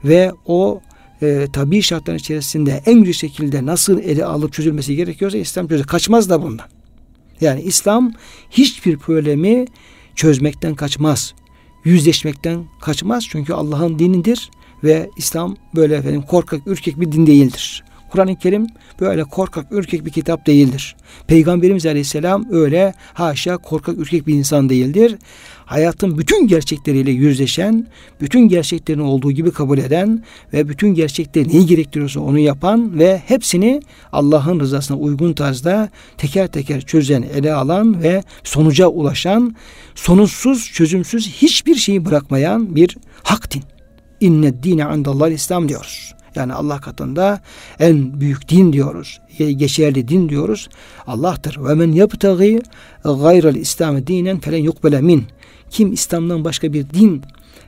ve 0.04 0.32
o 0.46 0.80
e, 1.22 1.46
tabi 1.52 1.82
şartların 1.82 2.18
içerisinde 2.18 2.82
en 2.86 2.98
güzel 2.98 3.12
şekilde 3.12 3.66
nasıl 3.66 3.98
ele 3.98 4.24
alıp 4.24 4.52
çözülmesi 4.52 4.96
gerekiyorsa 4.96 5.38
İslam 5.38 5.68
çözür. 5.68 5.84
Kaçmaz 5.84 6.30
da 6.30 6.42
bundan. 6.42 6.66
Yani 7.40 7.62
İslam 7.62 8.12
hiçbir 8.50 8.96
problemi 8.96 9.64
çözmekten 10.14 10.74
kaçmaz 10.74 11.34
yüzleşmekten 11.84 12.64
kaçmaz. 12.80 13.26
Çünkü 13.28 13.52
Allah'ın 13.52 13.98
dinidir 13.98 14.50
ve 14.84 15.10
İslam 15.16 15.56
böyle 15.74 15.96
efendim 15.96 16.22
korkak, 16.22 16.66
ürkek 16.66 17.00
bir 17.00 17.12
din 17.12 17.26
değildir. 17.26 17.84
Kur'an-ı 18.14 18.36
Kerim 18.36 18.66
böyle 19.00 19.24
korkak, 19.24 19.66
ürkek 19.70 20.06
bir 20.06 20.10
kitap 20.10 20.46
değildir. 20.46 20.96
Peygamberimiz 21.26 21.86
Aleyhisselam 21.86 22.46
öyle 22.50 22.94
haşa 23.14 23.56
korkak, 23.56 23.98
ürkek 23.98 24.26
bir 24.26 24.34
insan 24.34 24.68
değildir. 24.68 25.18
Hayatın 25.64 26.18
bütün 26.18 26.46
gerçekleriyle 26.46 27.10
yüzleşen, 27.10 27.86
bütün 28.20 28.48
gerçeklerin 28.48 28.98
olduğu 28.98 29.32
gibi 29.32 29.50
kabul 29.50 29.78
eden 29.78 30.24
ve 30.52 30.68
bütün 30.68 30.94
gerçekleri 30.94 31.48
neyi 31.48 31.66
gerektiriyorsa 31.66 32.20
onu 32.20 32.38
yapan 32.38 32.98
ve 32.98 33.22
hepsini 33.26 33.82
Allah'ın 34.12 34.60
rızasına 34.60 34.96
uygun 34.96 35.32
tarzda 35.32 35.88
teker 36.16 36.46
teker 36.46 36.80
çözen, 36.80 37.22
ele 37.22 37.52
alan 37.52 38.02
ve 38.02 38.22
sonuca 38.44 38.86
ulaşan, 38.86 39.56
sonuçsuz, 39.94 40.72
çözümsüz 40.72 41.28
hiçbir 41.28 41.74
şeyi 41.74 42.04
bırakmayan 42.04 42.76
bir 42.76 42.96
hak 43.22 43.54
din. 43.54 43.62
İnne 44.20 44.62
dine 44.62 44.84
andallah 44.84 45.28
İslam 45.28 45.68
diyoruz. 45.68 46.14
Yani 46.36 46.52
Allah 46.52 46.80
katında 46.80 47.40
en 47.80 48.20
büyük 48.20 48.48
din 48.48 48.72
diyoruz. 48.72 49.20
Geçerli 49.38 50.08
din 50.08 50.28
diyoruz. 50.28 50.68
Allah'tır. 51.06 51.64
Ve 51.64 51.74
men 51.74 51.92
yebtagi 51.92 52.62
gayral 53.04 53.54
İslam'ı 53.54 54.06
dinen 54.06 54.40
felen 54.40 54.58
yukbele 54.58 55.00
min. 55.00 55.24
Kim 55.70 55.92
İslam'dan 55.92 56.44
başka 56.44 56.72
bir 56.72 56.90
din 56.90 57.22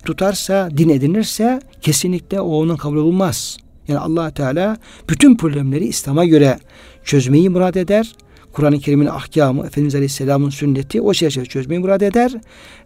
tutarsa, 0.04 0.68
din 0.76 0.88
edinirse 0.88 1.60
kesinlikle 1.80 2.40
o 2.40 2.56
onun 2.56 2.76
kabul 2.76 2.96
olmaz. 2.96 3.56
Yani 3.88 3.98
allah 3.98 4.30
Teala 4.30 4.76
bütün 5.08 5.36
problemleri 5.36 5.84
İslam'a 5.86 6.24
göre 6.24 6.58
çözmeyi 7.04 7.48
murad 7.48 7.74
eder. 7.74 8.16
Kur'an-ı 8.52 8.78
Kerim'in 8.78 9.06
ahkamı, 9.06 9.66
Efendimiz 9.66 9.94
Aleyhisselam'ın 9.94 10.50
sünneti 10.50 11.00
o 11.00 11.12
çerçeve 11.12 11.44
çözmeyi 11.44 11.80
murad 11.80 12.00
eder 12.00 12.32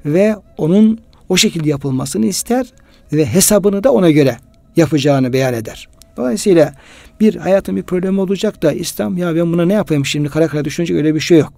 ve 0.04 0.36
onun 0.56 0.98
o 1.28 1.36
şekilde 1.36 1.68
yapılmasını 1.68 2.26
ister 2.26 2.66
ve 3.12 3.26
hesabını 3.26 3.84
da 3.84 3.92
ona 3.92 4.10
göre 4.10 4.36
yapacağını 4.76 5.32
beyan 5.32 5.54
eder. 5.54 5.88
Dolayısıyla 6.16 6.74
bir 7.20 7.36
hayatın 7.36 7.76
bir 7.76 7.82
problemi 7.82 8.20
olacak 8.20 8.62
da 8.62 8.72
İslam 8.72 9.16
ya 9.16 9.34
ben 9.34 9.52
buna 9.52 9.64
ne 9.64 9.72
yapayım 9.72 10.06
şimdi 10.06 10.28
kara 10.28 10.48
kara 10.48 10.64
düşünce 10.64 10.96
öyle 10.96 11.14
bir 11.14 11.20
şey 11.20 11.38
yok. 11.38 11.52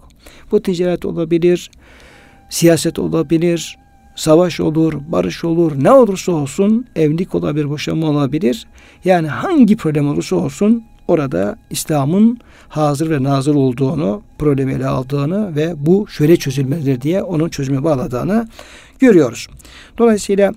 Bu 0.51 0.63
ticaret 0.63 1.05
olabilir, 1.05 1.71
siyaset 2.51 2.99
olabilir, 2.99 3.79
savaş 4.17 4.61
olur, 4.61 4.95
barış 5.09 5.45
olur, 5.45 5.73
ne 5.77 5.91
olursa 5.91 6.33
olsun 6.33 6.87
evlilik 6.97 7.35
olabilir, 7.35 7.71
boşanma 7.71 8.07
olabilir. 8.07 8.67
Yani 9.05 9.29
hangi 9.29 9.77
problem 9.77 10.09
olursa 10.09 10.37
olsun 10.37 10.85
orada 11.09 11.57
İslam'ın 11.71 12.39
hazır 12.69 13.11
ve 13.11 13.23
nazır 13.23 13.55
olduğunu, 13.55 14.23
problemi 14.39 14.73
ele 14.73 14.87
aldığını 14.87 15.57
ve 15.57 15.75
bu 15.77 16.09
şöyle 16.09 16.37
çözülmelidir 16.37 17.01
diye 17.01 17.23
onun 17.23 17.49
çözüme 17.49 17.85
bağladığını 17.85 18.49
görüyoruz. 18.99 19.49
Dolayısıyla 19.99 20.55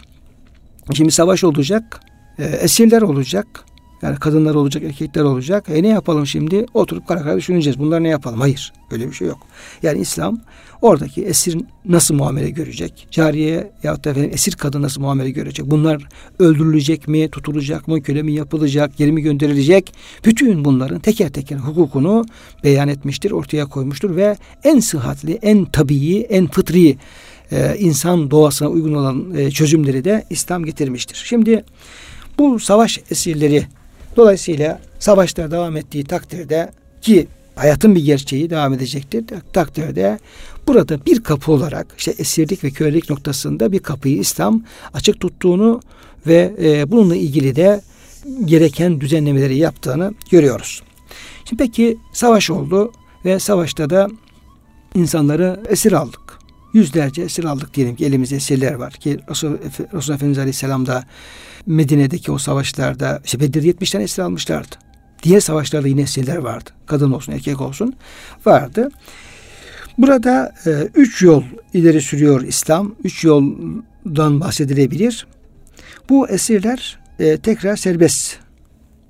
şimdi 0.93 1.11
savaş 1.11 1.43
olacak, 1.43 1.99
e, 2.39 2.43
esirler 2.43 3.01
olacak, 3.01 3.65
yani 4.01 4.19
kadınlar 4.19 4.55
olacak, 4.55 4.83
erkekler 4.83 5.23
olacak. 5.23 5.65
E 5.69 5.83
ne 5.83 5.87
yapalım 5.87 6.27
şimdi? 6.27 6.65
Oturup 6.73 7.07
kara 7.07 7.23
kara 7.23 7.37
düşüneceğiz. 7.37 7.79
Bunlar 7.79 8.03
ne 8.03 8.09
yapalım? 8.09 8.39
Hayır. 8.39 8.73
Öyle 8.91 9.07
bir 9.07 9.13
şey 9.13 9.27
yok. 9.27 9.39
Yani 9.83 9.99
İslam 9.99 10.41
oradaki 10.81 11.23
esir 11.23 11.57
nasıl 11.85 12.15
muamele 12.15 12.49
görecek? 12.49 13.07
Cariye 13.11 13.71
ya 13.83 14.03
da 14.03 14.09
efendim 14.09 14.31
esir 14.33 14.53
kadın 14.53 14.81
nasıl 14.81 15.01
muamele 15.01 15.31
görecek? 15.31 15.65
Bunlar 15.71 16.07
öldürülecek 16.39 17.07
mi, 17.07 17.29
tutulacak 17.29 17.87
mı, 17.87 18.01
köle 18.01 18.23
mi 18.23 18.33
yapılacak, 18.33 18.97
geri 18.97 19.11
mi 19.11 19.21
gönderilecek? 19.21 19.93
Bütün 20.25 20.65
bunların 20.65 20.99
teker 20.99 21.29
teker 21.29 21.57
hukukunu 21.57 22.25
beyan 22.63 22.87
etmiştir, 22.87 23.31
ortaya 23.31 23.65
koymuştur 23.65 24.15
ve 24.15 24.37
en 24.63 24.79
sıhhatli, 24.79 25.39
en 25.41 25.65
tabii, 25.65 26.19
en 26.19 26.47
fıtri 26.47 26.97
e, 27.51 27.75
insan 27.79 28.31
doğasına 28.31 28.69
uygun 28.69 28.93
olan 28.93 29.35
e, 29.35 29.51
çözümleri 29.51 30.03
de 30.03 30.25
İslam 30.29 30.65
getirmiştir. 30.65 31.23
Şimdi 31.25 31.63
bu 32.39 32.59
savaş 32.59 32.99
esirleri 33.11 33.65
Dolayısıyla 34.17 34.79
savaşlar 34.99 35.51
devam 35.51 35.77
ettiği 35.77 36.03
takdirde 36.03 36.71
ki 37.01 37.27
hayatın 37.55 37.95
bir 37.95 38.05
gerçeği 38.05 38.49
devam 38.49 38.73
edecektir. 38.73 39.25
Takdirde 39.53 40.19
burada 40.67 41.05
bir 41.05 41.23
kapı 41.23 41.51
olarak 41.51 41.87
işte 41.97 42.11
esirlik 42.17 42.63
ve 42.63 42.69
kölelik 42.71 43.09
noktasında 43.09 43.71
bir 43.71 43.79
kapıyı 43.79 44.17
İslam 44.17 44.63
açık 44.93 45.19
tuttuğunu 45.19 45.81
ve 46.27 46.55
e, 46.61 46.91
bununla 46.91 47.15
ilgili 47.15 47.55
de 47.55 47.81
gereken 48.45 49.01
düzenlemeleri 49.01 49.57
yaptığını 49.57 50.13
görüyoruz. 50.31 50.83
Şimdi 51.45 51.63
peki 51.63 51.97
savaş 52.13 52.49
oldu 52.49 52.91
ve 53.25 53.39
savaşta 53.39 53.89
da 53.89 54.09
insanları 54.95 55.63
esir 55.69 55.91
aldık. 55.91 56.21
Yüzlerce 56.73 57.21
esir 57.21 57.43
aldık 57.43 57.73
diyelim 57.73 57.95
ki 57.95 58.05
elimizde 58.05 58.35
esirler 58.35 58.73
var 58.73 58.93
ki 58.93 59.19
Resul, 59.29 59.57
Resul 59.93 60.13
Efendimiz 60.13 60.37
Aleyhisselam 60.37 60.85
da 60.85 61.03
Medine'deki 61.65 62.31
o 62.31 62.37
savaşlarda 62.37 63.21
işte 63.25 63.39
Bedir'de 63.39 63.67
70 63.67 63.91
tane 63.91 64.03
esir 64.03 64.21
almışlardı. 64.21 64.75
Diğer 65.23 65.39
savaşlarda 65.39 65.87
yine 65.87 66.01
esirler 66.01 66.37
vardı. 66.37 66.69
Kadın 66.85 67.11
olsun 67.11 67.33
erkek 67.33 67.61
olsun 67.61 67.93
vardı. 68.45 68.89
Burada 69.97 70.53
e, 70.65 70.89
üç 70.95 71.21
yol 71.21 71.43
ileri 71.73 72.01
sürüyor 72.01 72.41
İslam. 72.41 72.95
Üç 73.03 73.23
yoldan 73.23 74.39
bahsedilebilir. 74.39 75.27
Bu 76.09 76.29
esirler 76.29 76.99
e, 77.19 77.37
tekrar 77.37 77.75
serbest 77.75 78.37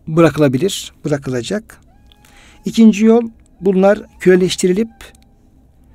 bırakılabilir, 0.07 0.93
bırakılacak. 1.05 1.81
İkinci 2.65 3.05
yol 3.05 3.29
bunlar 3.61 3.99
köleleştirilip 4.19 4.89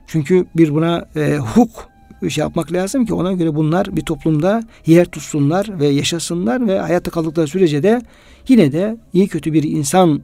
çünkü 0.06 0.46
bir 0.56 0.74
buna 0.74 1.08
e, 1.16 1.36
hukuk 1.36 1.89
şey 2.28 2.42
yapmak 2.42 2.72
lazım 2.72 3.06
ki 3.06 3.14
ona 3.14 3.32
göre 3.32 3.54
bunlar 3.54 3.96
bir 3.96 4.02
toplumda 4.02 4.62
yer 4.86 5.04
tutsunlar 5.04 5.80
ve 5.80 5.86
yaşasınlar 5.86 6.66
ve 6.66 6.78
hayatta 6.78 7.10
kaldıkları 7.10 7.48
sürece 7.48 7.82
de 7.82 8.02
yine 8.48 8.72
de 8.72 8.96
iyi 9.12 9.28
kötü 9.28 9.52
bir 9.52 9.62
insan 9.62 10.22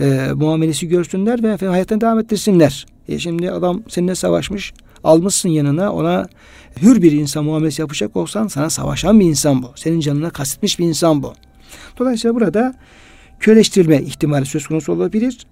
e, 0.00 0.28
muamelesi 0.34 0.88
görsünler 0.88 1.42
ve 1.42 1.48
efendim 1.48 1.72
hayatını 1.72 2.00
devam 2.00 2.18
ettirsinler. 2.18 2.86
E 3.08 3.18
şimdi 3.18 3.50
adam 3.50 3.82
seninle 3.88 4.14
savaşmış, 4.14 4.72
almışsın 5.04 5.48
yanına 5.48 5.92
ona 5.92 6.28
hür 6.82 7.02
bir 7.02 7.12
insan 7.12 7.44
muamelesi 7.44 7.82
yapacak 7.82 8.16
olsan 8.16 8.48
sana 8.48 8.70
savaşan 8.70 9.20
bir 9.20 9.24
insan 9.24 9.62
bu. 9.62 9.70
Senin 9.76 10.00
canına 10.00 10.30
kastetmiş 10.30 10.78
bir 10.78 10.84
insan 10.84 11.22
bu. 11.22 11.32
Dolayısıyla 11.98 12.34
burada 12.34 12.74
köleştirilme 13.40 14.02
ihtimali 14.02 14.46
söz 14.46 14.66
konusu 14.66 14.92
olabilir. 14.92 15.46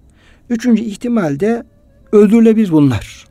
Üçüncü 0.49 0.83
ihtimal 0.83 1.39
de 1.39 1.63
öldürülebilir 2.11 2.71
bunlar. 2.71 3.25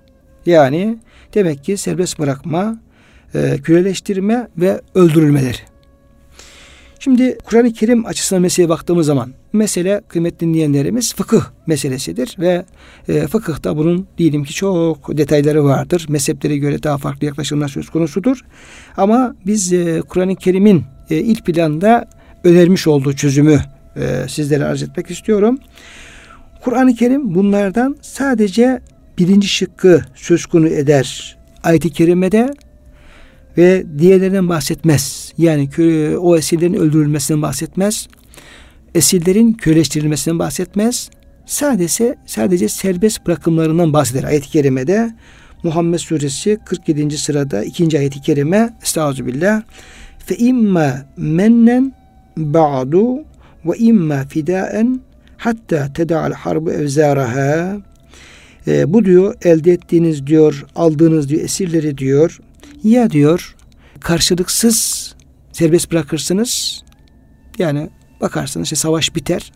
Yani 0.46 0.98
Demek 1.34 1.64
ki 1.64 1.76
serbest 1.76 2.18
bırakma, 2.18 2.80
e, 3.34 3.58
köleleştirme 3.64 4.48
ve 4.56 4.80
öldürülmeleri. 4.94 5.56
Şimdi 6.98 7.38
Kur'an-ı 7.44 7.72
Kerim 7.72 8.06
açısından 8.06 8.42
meseleye 8.42 8.68
baktığımız 8.68 9.06
zaman 9.06 9.32
mesele 9.52 10.00
kıymetli 10.08 10.46
dinleyenlerimiz 10.46 11.14
fıkıh 11.14 11.42
meselesidir 11.66 12.36
ve 12.38 12.64
e, 13.08 13.26
fıkıhta 13.26 13.76
bunun 13.76 14.06
diyelim 14.18 14.44
ki 14.44 14.54
çok 14.54 15.18
detayları 15.18 15.64
vardır. 15.64 16.06
Mezheplere 16.08 16.56
göre 16.56 16.82
daha 16.82 16.98
farklı 16.98 17.26
yaklaşımlar 17.26 17.68
söz 17.68 17.90
konusudur. 17.90 18.40
Ama 18.96 19.36
biz 19.46 19.72
e, 19.72 20.02
Kur'an-ı 20.08 20.36
Kerim'in 20.36 20.84
e, 21.10 21.16
ilk 21.16 21.46
planda 21.46 22.08
önermiş 22.44 22.86
olduğu 22.86 23.12
çözümü 23.12 23.60
e, 23.96 24.28
sizlere 24.28 24.64
arz 24.64 24.82
etmek 24.82 25.10
istiyorum. 25.10 25.58
Kur'an-ı 26.64 26.94
Kerim 26.94 27.34
bunlardan 27.34 27.96
sadece 28.02 28.80
birinci 29.18 29.48
şıkkı 29.48 30.02
söz 30.14 30.46
konu 30.46 30.68
eder 30.68 31.36
ayet-i 31.62 31.90
kerimede 31.90 32.50
ve 33.58 33.84
diğerlerinden 33.98 34.48
bahsetmez. 34.48 35.32
Yani 35.38 35.68
o 36.18 36.36
esirlerin 36.36 36.74
öldürülmesinden 36.74 37.42
bahsetmez. 37.42 38.08
Esirlerin 38.94 39.52
köleleştirilmesinden 39.52 40.38
bahsetmez. 40.38 41.10
Sadece 41.46 42.16
sadece 42.26 42.68
serbest 42.68 43.26
bırakımlarından 43.26 43.92
bahseder 43.92 44.24
ayet-i 44.24 44.48
kerimede. 44.50 45.14
Muhammed 45.62 45.98
suresi 45.98 46.58
47. 46.64 47.18
sırada 47.18 47.64
ikinci 47.64 47.98
ayet-i 47.98 48.20
kerime 48.20 48.76
Estağfirullah. 48.82 49.62
Fe 50.18 50.36
imma 50.36 51.06
mennen 51.16 51.92
ba'du 52.36 53.16
ve 53.64 53.78
imma 53.78 54.24
fidaen 54.28 55.00
hatta 55.36 55.92
teda'al 55.92 56.32
harbu 56.32 56.70
evzaraha 56.70 57.76
e, 58.66 58.92
bu 58.92 59.04
diyor 59.04 59.34
elde 59.42 59.72
ettiğiniz 59.72 60.26
diyor 60.26 60.66
aldığınız 60.76 61.28
diyor 61.28 61.42
esirleri 61.42 61.98
diyor 61.98 62.40
ya 62.84 63.10
diyor 63.10 63.56
karşılıksız 64.00 65.14
serbest 65.52 65.92
bırakırsınız 65.92 66.82
yani 67.58 67.90
bakarsınız 68.20 68.64
işte 68.64 68.76
savaş 68.76 69.14
biter 69.16 69.52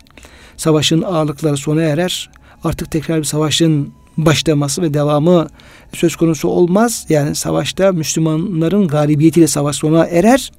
savaşın 0.56 1.02
ağırlıkları 1.02 1.56
sona 1.56 1.82
erer 1.82 2.30
artık 2.64 2.90
tekrar 2.90 3.18
bir 3.18 3.24
savaşın 3.24 3.92
başlaması 4.18 4.82
ve 4.82 4.94
devamı 4.94 5.46
söz 5.94 6.16
konusu 6.16 6.48
olmaz. 6.48 7.06
Yani 7.08 7.34
savaşta 7.34 7.92
Müslümanların 7.92 8.88
galibiyetiyle 8.88 9.46
savaş 9.46 9.76
sona 9.76 10.06
erer. 10.06 10.52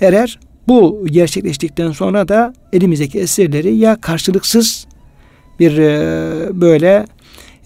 Erer. 0.00 0.38
Bu 0.68 1.06
gerçekleştikten 1.10 1.92
sonra 1.92 2.28
da 2.28 2.52
elimizdeki 2.72 3.18
esirleri 3.18 3.76
ya 3.76 4.00
karşılıksız 4.00 4.86
bir 5.58 5.78
e, 5.78 6.60
böyle 6.60 7.06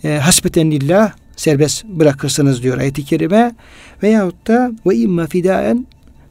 e, 0.05 0.19
hasbeten 0.19 0.71
lillah 0.71 1.13
serbest 1.37 1.85
bırakırsınız 1.85 2.63
diyor 2.63 2.79
ayet-i 2.79 3.05
kerime 3.05 3.55
veyahut 4.03 4.47
da 4.47 4.73
ve 4.87 4.97
imma 4.97 5.27
fidaen 5.27 5.87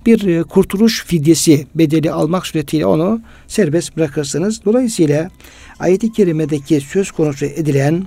bir 0.06 0.28
e, 0.28 0.44
kurtuluş 0.44 1.06
fidyesi 1.06 1.68
bedeli 1.76 2.12
almak 2.12 2.48
suretiyle 2.48 2.86
onu 2.86 3.22
serbest 3.48 3.98
bırakırsınız. 3.98 4.66
Dolayısıyla 4.66 5.30
ayet-i 5.80 6.12
kerimedeki 6.12 6.82
söz 6.82 7.12
konusu 7.12 7.46
edilen 7.46 8.04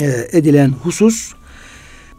e, 0.00 0.28
edilen 0.32 0.68
husus 0.68 1.32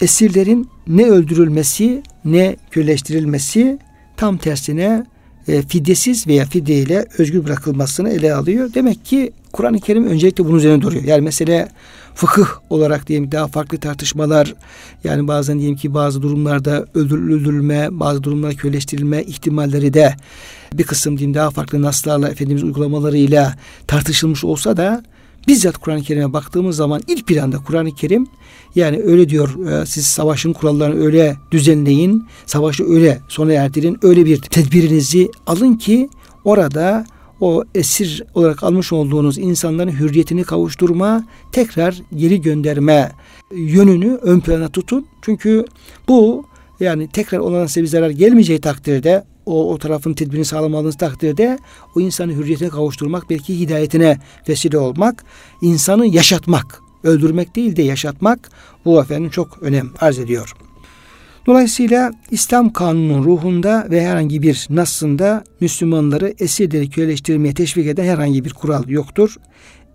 esirlerin 0.02 0.70
ne 0.88 1.06
öldürülmesi 1.06 2.04
ne 2.26 2.56
kölleştirilmesi 2.72 3.80
tam 4.18 4.38
tersine 4.38 5.06
e, 5.48 5.62
fidyesiz 5.62 6.28
veya 6.28 6.46
fidye 6.46 6.78
ile 6.78 7.06
özgür 7.18 7.46
bırakılmasını 7.46 8.10
ele 8.10 8.34
alıyor. 8.34 8.74
Demek 8.74 9.06
ki 9.06 9.32
Kur'an-ı 9.54 9.80
Kerim 9.80 10.08
öncelikle 10.08 10.46
bunun 10.46 10.58
üzerine 10.58 10.82
duruyor. 10.82 11.04
Yani 11.04 11.22
mesele 11.22 11.70
fıkıh 12.16 12.48
olarak 12.70 13.08
diyelim 13.08 13.32
daha 13.32 13.48
farklı 13.48 13.78
tartışmalar 13.78 14.54
yani 15.04 15.28
bazen 15.28 15.60
diyelim 15.60 15.78
ki 15.78 15.94
bazı 15.94 16.22
durumlarda 16.22 16.86
öldürülme, 16.94 17.88
bazı 17.92 18.24
durumlarda 18.24 18.56
köleleştirilme 18.56 19.24
ihtimalleri 19.24 19.94
de 19.94 20.16
bir 20.74 20.84
kısım 20.84 21.18
diyeyim 21.18 21.34
daha 21.34 21.50
farklı 21.50 21.82
naslarla 21.82 22.30
Efendimiz 22.30 22.64
uygulamalarıyla 22.64 23.56
tartışılmış 23.88 24.44
olsa 24.44 24.78
da 24.78 25.04
bizzat 25.48 25.78
Kur'an-ı 25.78 26.02
Kerim'e 26.02 26.34
baktığımız 26.34 26.76
zaman 26.76 27.02
ilk 27.08 27.28
planda 27.28 27.58
Kur'an-ı 27.58 27.96
Kerim 27.96 28.28
yani 28.76 29.02
öyle 29.04 29.30
diyor 29.30 29.68
e, 29.68 29.86
siz 29.86 30.08
savaşın 30.08 30.54
kurallarını 30.54 31.06
öyle 31.06 31.38
düzenleyin, 31.52 32.28
savaşı 32.46 32.84
öyle 32.84 33.22
sona 33.28 33.54
erdirin, 33.54 33.98
öyle 34.02 34.26
bir 34.26 34.38
tedbirinizi 34.38 35.32
alın 35.48 35.76
ki 35.76 36.10
orada 36.46 37.06
o 37.44 37.64
esir 37.76 38.24
olarak 38.34 38.64
almış 38.64 38.94
olduğunuz 38.94 39.38
insanların 39.38 39.92
hürriyetini 39.92 40.44
kavuşturma, 40.44 41.24
tekrar 41.52 42.02
geri 42.16 42.42
gönderme 42.42 43.12
yönünü 43.52 44.20
ön 44.22 44.40
plana 44.40 44.70
tutun. 44.70 45.06
Çünkü 45.22 45.66
bu 46.08 46.46
yani 46.80 47.08
tekrar 47.08 47.40
olan 47.40 47.66
size 47.66 47.82
bir 47.82 47.88
zarar 47.88 48.10
gelmeyeceği 48.10 48.62
takdirde 48.62 49.24
o, 49.46 49.74
o 49.74 49.78
tarafın 49.78 50.14
tedbirini 50.14 50.46
sağlamadığınız 50.46 50.98
takdirde 50.98 51.58
o 51.96 52.00
insanı 52.00 52.32
hürriyetine 52.32 52.70
kavuşturmak 52.70 53.30
belki 53.30 53.60
hidayetine 53.60 54.20
vesile 54.50 54.78
olmak, 54.78 55.24
insanı 55.62 56.08
yaşatmak, 56.08 56.82
öldürmek 57.04 57.56
değil 57.56 57.76
de 57.76 57.82
yaşatmak 57.82 58.50
bu 58.86 59.02
efendim 59.02 59.30
çok 59.30 59.58
önem 59.64 59.92
arz 60.00 60.20
ediyor. 60.20 60.56
Dolayısıyla 61.46 62.12
İslam 62.32 62.74
kanunun 62.74 63.24
ruhunda 63.24 63.88
ve 63.90 64.06
herhangi 64.06 64.42
bir 64.42 64.68
nasında 64.70 65.44
Müslümanları 65.60 66.34
esirleri 66.40 66.90
köleleştirmeye 66.90 67.54
teşvik 67.54 67.88
eden 67.88 68.04
herhangi 68.04 68.46
bir 68.46 68.54
kural 68.54 68.90
yoktur. 68.90 69.36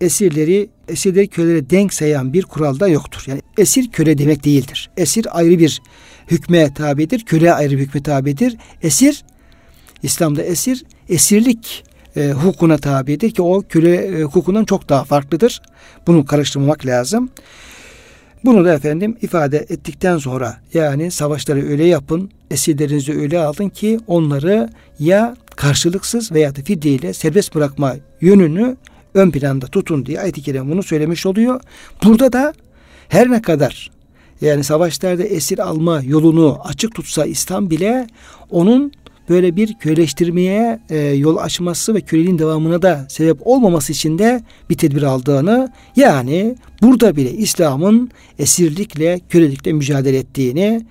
Esirleri, 0.01 0.69
esirleri 0.87 1.27
kölelere 1.27 1.69
denk 1.69 1.93
sayan 1.93 2.33
bir 2.33 2.43
kural 2.43 2.79
da 2.79 2.87
yoktur. 2.87 3.23
Yani 3.27 3.41
esir 3.57 3.91
köle 3.91 4.17
demek 4.17 4.45
değildir. 4.45 4.89
Esir 4.97 5.37
ayrı 5.39 5.59
bir 5.59 5.81
hükme 6.31 6.73
tabidir, 6.73 7.25
köle 7.25 7.53
ayrı 7.53 7.71
bir 7.71 7.79
hükme 7.79 8.03
tabidir. 8.03 8.57
Esir, 8.83 9.23
İslam'da 10.03 10.43
esir, 10.43 10.83
esirlik 11.09 11.83
e, 12.15 12.31
hukukuna 12.31 12.77
tabidir 12.77 13.31
ki 13.31 13.41
o 13.41 13.61
köle 13.69 13.95
e, 13.95 14.23
hukukundan 14.23 14.65
çok 14.65 14.89
daha 14.89 15.03
farklıdır. 15.03 15.61
Bunu 16.07 16.25
karıştırmamak 16.25 16.85
lazım. 16.85 17.29
Bunu 18.45 18.65
da 18.65 18.73
efendim 18.73 19.17
ifade 19.21 19.57
ettikten 19.57 20.17
sonra 20.17 20.57
yani 20.73 21.11
savaşları 21.11 21.69
öyle 21.69 21.85
yapın, 21.85 22.31
esirlerinizi 22.51 23.13
öyle 23.13 23.39
alın 23.39 23.69
ki 23.69 23.99
onları 24.07 24.69
ya 24.99 25.35
karşılıksız 25.55 26.31
veya 26.31 26.55
da 26.55 26.61
fidyeyle 26.61 27.13
serbest 27.13 27.55
bırakma 27.55 27.95
yönünü 28.21 28.77
ön 29.13 29.31
planda 29.31 29.65
tutun 29.65 30.05
diye 30.05 30.19
ayet-i 30.19 30.41
kerime 30.41 30.71
bunu 30.71 30.83
söylemiş 30.83 31.25
oluyor. 31.25 31.61
Burada 32.03 32.33
da 32.33 32.53
her 33.09 33.31
ne 33.31 33.41
kadar 33.41 33.91
yani 34.41 34.63
savaşlarda 34.63 35.23
esir 35.23 35.59
alma 35.59 36.01
yolunu 36.01 36.59
açık 36.63 36.95
tutsa 36.95 37.25
İslam 37.25 37.69
bile 37.69 38.07
onun 38.49 38.91
böyle 39.29 39.55
bir 39.55 39.73
köleleştirmeye 39.73 40.79
e, 40.89 40.97
yol 40.97 41.37
açması 41.37 41.95
ve 41.95 42.01
köleliğin 42.01 42.39
devamına 42.39 42.81
da 42.81 43.05
sebep 43.09 43.47
olmaması 43.47 43.91
için 43.91 44.19
de 44.19 44.43
bir 44.69 44.77
tedbir 44.77 45.03
aldığını 45.03 45.71
yani 45.95 46.55
burada 46.81 47.15
bile 47.15 47.31
İslam'ın 47.31 48.11
esirlikle 48.39 49.19
kölelikle 49.29 49.73
mücadele 49.73 50.17
ettiğini 50.17 50.85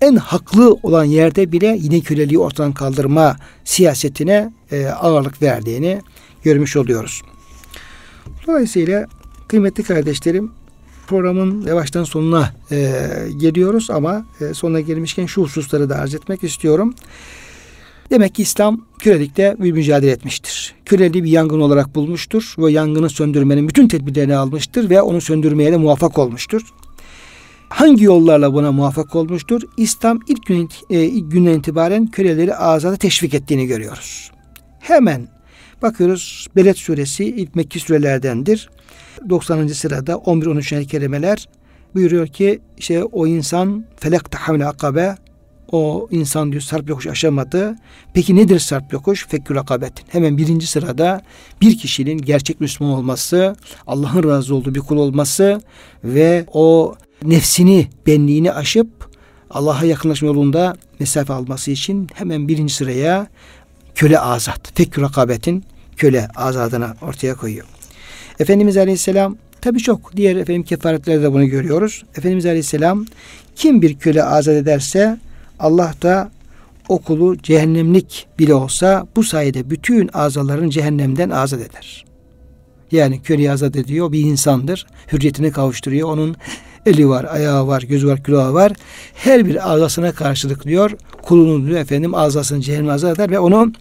en 0.00 0.16
haklı 0.16 0.74
olan 0.82 1.04
yerde 1.04 1.52
bile 1.52 1.78
yine 1.80 2.00
köleliği 2.00 2.38
ortadan 2.38 2.72
kaldırma 2.72 3.36
siyasetine 3.64 4.52
e, 4.72 4.86
ağırlık 4.86 5.42
verdiğini 5.42 6.00
görmüş 6.42 6.76
oluyoruz. 6.76 7.22
Dolayısıyla 8.46 9.06
kıymetli 9.48 9.82
kardeşlerim 9.82 10.50
programın 11.06 11.66
yavaştan 11.66 12.04
sonuna 12.04 12.52
e, 12.70 13.00
geliyoruz 13.36 13.90
ama 13.90 14.26
e, 14.40 14.54
sonuna 14.54 14.80
gelmişken 14.80 15.26
şu 15.26 15.42
hususları 15.42 15.88
da 15.88 15.96
arz 15.96 16.14
etmek 16.14 16.44
istiyorum. 16.44 16.94
Demek 18.10 18.34
ki 18.34 18.42
İslam 18.42 18.86
kölelikte 18.98 19.56
bir 19.58 19.72
mücadele 19.72 20.10
etmiştir. 20.10 20.74
Köleliği 20.84 21.24
bir 21.24 21.30
yangın 21.30 21.60
olarak 21.60 21.94
bulmuştur 21.94 22.54
ve 22.58 22.72
yangını 22.72 23.10
söndürmenin 23.10 23.68
bütün 23.68 23.88
tedbirlerini 23.88 24.36
almıştır 24.36 24.90
ve 24.90 25.02
onu 25.02 25.20
söndürmeye 25.20 25.72
de 25.72 25.76
muvaffak 25.76 26.18
olmuştur. 26.18 26.62
Hangi 27.68 28.04
yollarla 28.04 28.52
buna 28.52 28.72
muvaffak 28.72 29.16
olmuştur? 29.16 29.62
İslam 29.76 30.20
ilk, 30.28 30.46
gün, 30.46 30.68
e, 30.90 31.02
ilk 31.02 31.32
günden 31.32 31.58
itibaren 31.58 32.06
köleleri 32.06 32.54
azada 32.54 32.96
teşvik 32.96 33.34
ettiğini 33.34 33.66
görüyoruz. 33.66 34.30
Hemen 34.80 35.28
bakıyoruz 35.82 36.46
Beled 36.56 36.76
suresi 36.76 37.24
ilk 37.24 37.54
Mekki 37.54 37.80
sürelerdendir. 37.80 38.70
90. 39.28 39.66
sırada 39.68 40.12
11-13. 40.12 40.86
kelimeler 40.86 41.48
buyuruyor 41.94 42.26
ki 42.26 42.60
işte 42.78 43.04
o 43.04 43.26
insan 43.26 43.84
felak 43.96 44.30
tahamle 44.30 44.66
akabe 44.66 45.16
o 45.72 46.08
insan 46.10 46.52
diyor 46.52 46.62
sarp 46.62 46.88
yokuş 46.88 47.06
aşamadı. 47.06 47.76
Peki 48.14 48.36
nedir 48.36 48.58
sarp 48.58 48.92
yokuş? 48.92 49.26
Fekkü 49.28 49.54
rakabetin. 49.54 50.04
Hemen 50.08 50.38
birinci 50.38 50.66
sırada 50.66 51.22
bir 51.60 51.78
kişinin 51.78 52.18
gerçek 52.18 52.60
Müslüman 52.60 52.94
olması, 52.94 53.56
Allah'ın 53.86 54.30
razı 54.30 54.54
olduğu 54.54 54.74
bir 54.74 54.80
kul 54.80 54.96
olması 54.96 55.60
ve 56.04 56.46
o 56.52 56.94
nefsini, 57.24 57.88
benliğini 58.06 58.52
aşıp 58.52 58.88
Allah'a 59.50 59.84
yakınlaşma 59.84 60.28
yolunda 60.28 60.76
mesafe 61.00 61.32
alması 61.32 61.70
için 61.70 62.08
hemen 62.14 62.48
birinci 62.48 62.74
sıraya 62.74 63.26
köle 63.94 64.18
azat, 64.18 64.72
fekkü 64.74 65.00
rakabetin 65.00 65.64
köle 65.96 66.28
azadına 66.36 66.96
ortaya 67.02 67.34
koyuyor. 67.34 67.66
Efendimiz 68.40 68.76
Aleyhisselam 68.76 69.36
tabi 69.60 69.78
çok 69.78 70.16
diğer 70.16 70.36
efendim 70.36 70.62
kefaretlerde 70.62 71.22
de 71.22 71.32
bunu 71.32 71.46
görüyoruz. 71.46 72.04
Efendimiz 72.16 72.46
Aleyhisselam 72.46 73.06
kim 73.56 73.82
bir 73.82 73.98
köle 73.98 74.24
azat 74.24 74.54
ederse 74.54 75.18
Allah 75.58 75.94
da 76.02 76.30
okulu 76.88 77.38
cehennemlik 77.38 78.26
bile 78.38 78.54
olsa 78.54 79.06
bu 79.16 79.24
sayede 79.24 79.70
bütün 79.70 80.10
azaların 80.12 80.70
cehennemden 80.70 81.30
azat 81.30 81.60
eder. 81.60 82.04
Yani 82.92 83.22
köleyi 83.22 83.50
azat 83.50 83.76
ediyor 83.76 84.12
bir 84.12 84.20
insandır. 84.20 84.86
Hürriyetine 85.12 85.50
kavuşturuyor. 85.50 86.08
Onun 86.08 86.36
eli 86.86 87.08
var, 87.08 87.24
ayağı 87.24 87.66
var, 87.66 87.82
gözü 87.82 88.08
var, 88.08 88.22
kulağı 88.22 88.54
var. 88.54 88.72
Her 89.14 89.46
bir 89.46 89.72
azasına 89.72 90.12
karşılık 90.12 90.64
diyor. 90.64 90.90
Kulunun 91.22 91.66
diyor 91.66 91.80
efendim 91.80 92.14
azasını 92.14 92.60
cehennem 92.60 92.90
azat 92.90 93.14
eder 93.14 93.30
ve 93.30 93.38
onu 93.38 93.72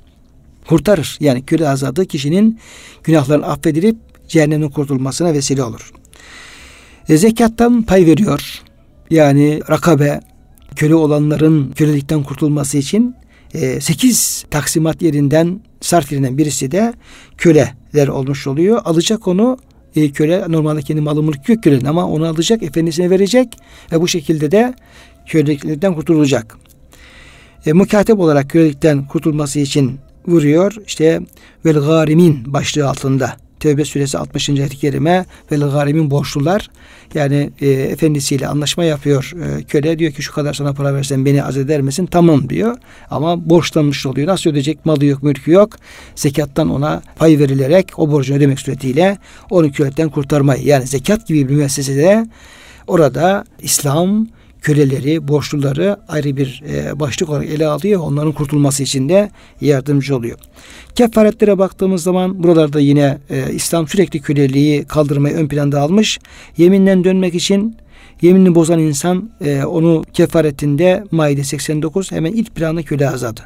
kurtarır. 0.68 1.18
Yani 1.20 1.46
köle 1.46 1.70
azadı 1.70 2.06
kişinin 2.06 2.60
günahlarının 3.04 3.48
affedilip 3.48 3.98
cehennemin 4.28 4.70
kurtulmasına 4.70 5.34
vesile 5.34 5.64
olur. 5.64 5.92
E, 7.10 7.18
zekattan 7.18 7.84
pay 7.84 8.06
veriyor. 8.06 8.62
Yani 9.10 9.62
rakabe, 9.70 10.20
köle 10.76 10.96
olanların 10.96 11.72
kölelikten 11.72 12.24
kurtulması 12.24 12.78
için 12.78 13.16
e, 13.54 13.82
8 13.82 14.46
taksimat 14.52 15.02
yerinden 15.02 15.60
sarf 15.82 16.12
yerinden 16.12 16.38
birisi 16.38 16.72
de 16.72 16.94
köleler 17.38 18.08
olmuş 18.08 18.48
oluyor. 18.48 18.82
Alacak 18.86 19.28
onu 19.28 19.58
e, 19.96 20.12
köle 20.12 20.44
normalde 20.48 20.82
kendi 20.82 21.02
malı 21.02 21.24
mülk 21.24 21.50
yok 21.50 21.64
kölenin 21.64 21.86
ama 21.86 22.08
onu 22.08 22.26
alacak 22.26 22.64
efendisine 22.64 23.10
verecek 23.10 23.58
ve 23.92 24.02
bu 24.02 24.08
şekilde 24.08 24.52
de 24.52 24.74
kölelikten 25.28 25.96
kurtulacak. 25.96 26.58
E, 27.66 27.74
mukatep 27.74 28.20
olarak 28.20 28.50
kölelikten 28.50 29.08
kurtulması 29.08 29.60
için 29.60 30.00
vuruyor. 30.28 30.76
İşte 30.88 31.22
vel 31.66 31.80
garimin 31.80 32.54
başlığı 32.54 32.90
altında 32.90 33.45
Tevbe 33.66 33.86
suresi 33.86 34.18
60. 34.18 34.50
ayet-i 34.50 34.78
kerime 34.78 35.26
vel 35.52 35.60
garimin 35.60 36.12
borçlular 36.12 36.70
yani 37.14 37.50
e, 37.62 37.68
efendisiyle 37.70 38.48
anlaşma 38.48 38.84
yapıyor 38.84 39.32
e, 39.36 39.64
köle 39.64 40.00
diyor 40.00 40.12
ki 40.12 40.24
şu 40.24 40.34
kadar 40.34 40.54
sana 40.54 40.74
para 40.74 40.94
versen 40.94 41.26
beni 41.26 41.44
az 41.44 41.58
eder 41.58 41.82
misin? 41.82 42.06
Tamam 42.06 42.50
diyor. 42.50 42.78
Ama 43.10 43.50
borçlanmış 43.50 44.06
oluyor. 44.06 44.28
Nasıl 44.28 44.50
ödeyecek? 44.50 44.86
Malı 44.86 45.06
yok, 45.06 45.24
mülkü 45.24 45.52
yok. 45.52 45.70
Zekattan 46.16 46.70
ona 46.70 47.02
pay 47.16 47.40
verilerek 47.40 47.92
o 47.98 48.12
borcunu 48.12 48.38
ödemek 48.38 48.60
suretiyle 48.60 49.18
onu 49.50 49.72
köleden 49.72 50.10
kurtarmayı 50.10 50.66
yani 50.66 50.88
zekat 50.88 51.28
gibi 51.28 51.50
bir 51.50 51.54
müessesede 51.54 52.28
orada 52.88 53.46
İslam 53.62 54.28
köleleri, 54.66 55.28
borçluları 55.28 55.98
ayrı 56.08 56.38
bir 56.38 56.64
e, 56.70 57.00
başlık 57.00 57.30
olarak 57.30 57.46
ele 57.50 57.68
alıyor. 57.68 58.02
Onların 58.02 58.32
kurtulması 58.32 58.84
için 58.84 59.10
de 59.10 59.30
yardımcı 59.62 60.16
oluyor. 60.16 60.38
Kefaretlere 60.96 61.58
baktığımız 61.58 62.04
zaman 62.04 62.44
buralarda 62.44 62.80
yine 62.80 63.18
e, 63.30 63.54
İslam 63.54 63.88
sürekli 63.88 64.22
köleliği 64.22 64.86
kaldırmayı 64.86 65.36
ön 65.36 65.48
planda 65.48 65.82
almış. 65.82 66.20
Yeminden 66.58 67.04
dönmek 67.04 67.36
için 67.36 67.78
yeminini 68.22 68.56
bozan 68.56 68.80
insan 68.80 69.30
e, 69.42 69.64
onu 69.64 70.04
kefaretinde 70.14 71.04
Maide 71.12 71.44
89 71.44 72.12
hemen 72.12 72.32
ilk 72.32 72.56
planda 72.56 72.84
köle 72.84 73.10
azadı. 73.10 73.42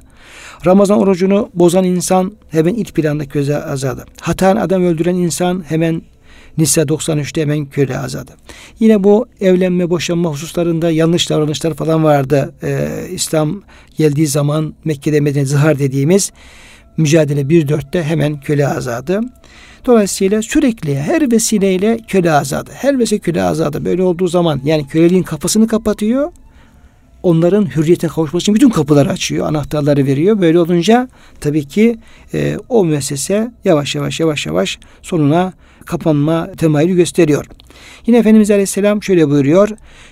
Ramazan 0.65 0.99
orucunu 0.99 1.49
bozan 1.53 1.83
insan 1.83 2.33
hemen 2.49 2.73
ilk 2.73 2.95
planda 2.95 3.25
köle 3.25 3.57
azadı. 3.57 4.05
Hatan 4.21 4.55
adam 4.55 4.83
öldüren 4.83 5.15
insan 5.15 5.63
hemen 5.69 6.01
Nisa 6.59 6.81
93'te 6.81 7.41
hemen 7.41 7.65
köle 7.65 7.97
azadı. 7.97 8.31
Yine 8.79 9.03
bu 9.03 9.27
evlenme, 9.41 9.89
boşanma 9.89 10.29
hususlarında 10.29 10.91
yanlış 10.91 11.29
davranışlar 11.29 11.73
falan 11.73 12.03
vardı. 12.03 12.53
Ee, 12.63 12.87
İslam 13.11 13.61
geldiği 13.97 14.27
zaman 14.27 14.73
Mekke'de 14.85 15.19
Medine 15.19 15.45
zihar 15.45 15.79
dediğimiz 15.79 16.31
mücadele 16.97 17.41
1.4'te 17.41 18.03
hemen 18.03 18.39
köle 18.39 18.67
azadı. 18.67 19.21
Dolayısıyla 19.85 20.41
sürekli 20.41 20.99
her 20.99 21.31
vesileyle 21.31 21.99
köle 22.07 22.31
azadı. 22.31 22.71
Her 22.73 22.99
vesile 22.99 23.19
köle 23.19 23.43
azadı. 23.43 23.85
Böyle 23.85 24.03
olduğu 24.03 24.27
zaman 24.27 24.61
yani 24.65 24.87
köleliğin 24.87 25.23
kapısını 25.23 25.67
kapatıyor. 25.67 26.31
Onların 27.23 27.75
hürriyete 27.75 28.07
kavuşması 28.07 28.43
için 28.43 28.55
bütün 28.55 28.69
kapıları 28.69 29.09
açıyor. 29.09 29.47
Anahtarları 29.47 30.05
veriyor. 30.05 30.41
Böyle 30.41 30.59
olunca 30.59 31.07
tabii 31.39 31.67
ki 31.67 31.97
e, 32.33 32.57
o 32.69 32.85
müessese 32.85 33.51
yavaş 33.65 33.95
yavaş 33.95 34.19
yavaş 34.19 34.45
yavaş 34.45 34.79
sonuna 35.01 35.53
kapanma 35.89 36.51
temayülü 36.51 36.95
gösteriyor. 36.95 37.45
Yine 38.07 38.17
Efendimiz 38.17 38.51
Aleyhisselam 38.51 39.03
şöyle 39.03 39.29
buyuruyor. 39.29 39.69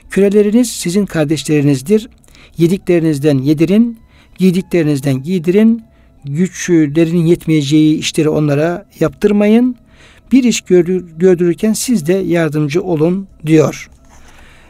Küreleriniz 0.09 0.71
sizin 0.71 1.05
kardeşlerinizdir. 1.05 2.09
Yediklerinizden 2.57 3.37
yedirin, 3.37 3.99
giydiklerinizden 4.37 5.23
giydirin. 5.23 5.83
Güçlerin 6.25 7.25
yetmeyeceği 7.25 7.97
işleri 7.97 8.29
onlara 8.29 8.85
yaptırmayın. 8.99 9.75
Bir 10.31 10.43
iş 10.43 10.61
gördürürken 10.61 11.73
siz 11.73 12.07
de 12.07 12.13
yardımcı 12.13 12.83
olun 12.83 13.27
diyor. 13.45 13.89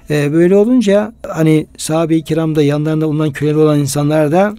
Ee, 0.09 0.33
böyle 0.33 0.55
olunca 0.55 1.13
hani 1.27 1.67
sahabe-i 1.77 2.23
kiramda 2.23 2.63
yanlarında 2.63 3.07
bulunan 3.07 3.31
köleler 3.31 3.55
olan 3.55 3.79
insanlar 3.79 4.31
da 4.31 4.55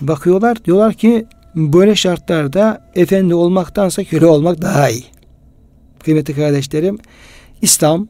bakıyorlar 0.00 0.64
diyorlar 0.64 0.94
ki 0.94 1.26
böyle 1.54 1.94
şartlarda 1.94 2.90
efendi 2.94 3.34
olmaktansa 3.34 4.04
köle 4.04 4.26
olmak 4.26 4.62
daha 4.62 4.88
iyi. 4.88 5.15
Kıymetli 6.06 6.34
kardeşlerim 6.34 6.98
İslam 7.62 8.08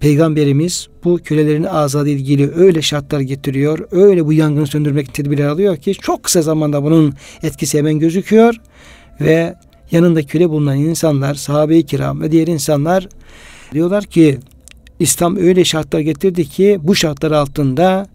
Peygamberimiz 0.00 0.88
bu 1.04 1.18
kölelerin 1.24 1.64
azade 1.64 2.12
ilgili 2.12 2.50
öyle 2.54 2.82
şartlar 2.82 3.20
getiriyor, 3.20 3.88
öyle 3.90 4.26
bu 4.26 4.32
yangını 4.32 4.66
söndürmek 4.66 5.14
tedbirler 5.14 5.46
alıyor 5.46 5.76
ki 5.76 5.94
çok 5.94 6.22
kısa 6.22 6.42
zamanda 6.42 6.82
bunun 6.82 7.14
etkisi 7.42 7.78
hemen 7.78 7.98
gözüküyor 7.98 8.54
ve 9.20 9.54
yanında 9.90 10.22
köle 10.22 10.50
bulunan 10.50 10.76
insanlar, 10.76 11.34
sahabe-i 11.34 11.86
kiram 11.86 12.20
ve 12.20 12.32
diğer 12.32 12.46
insanlar 12.46 13.08
diyorlar 13.72 14.04
ki 14.04 14.38
İslam 15.00 15.36
öyle 15.36 15.64
şartlar 15.64 16.00
getirdi 16.00 16.48
ki 16.48 16.78
bu 16.82 16.94
şartlar 16.94 17.30
altında 17.30 18.06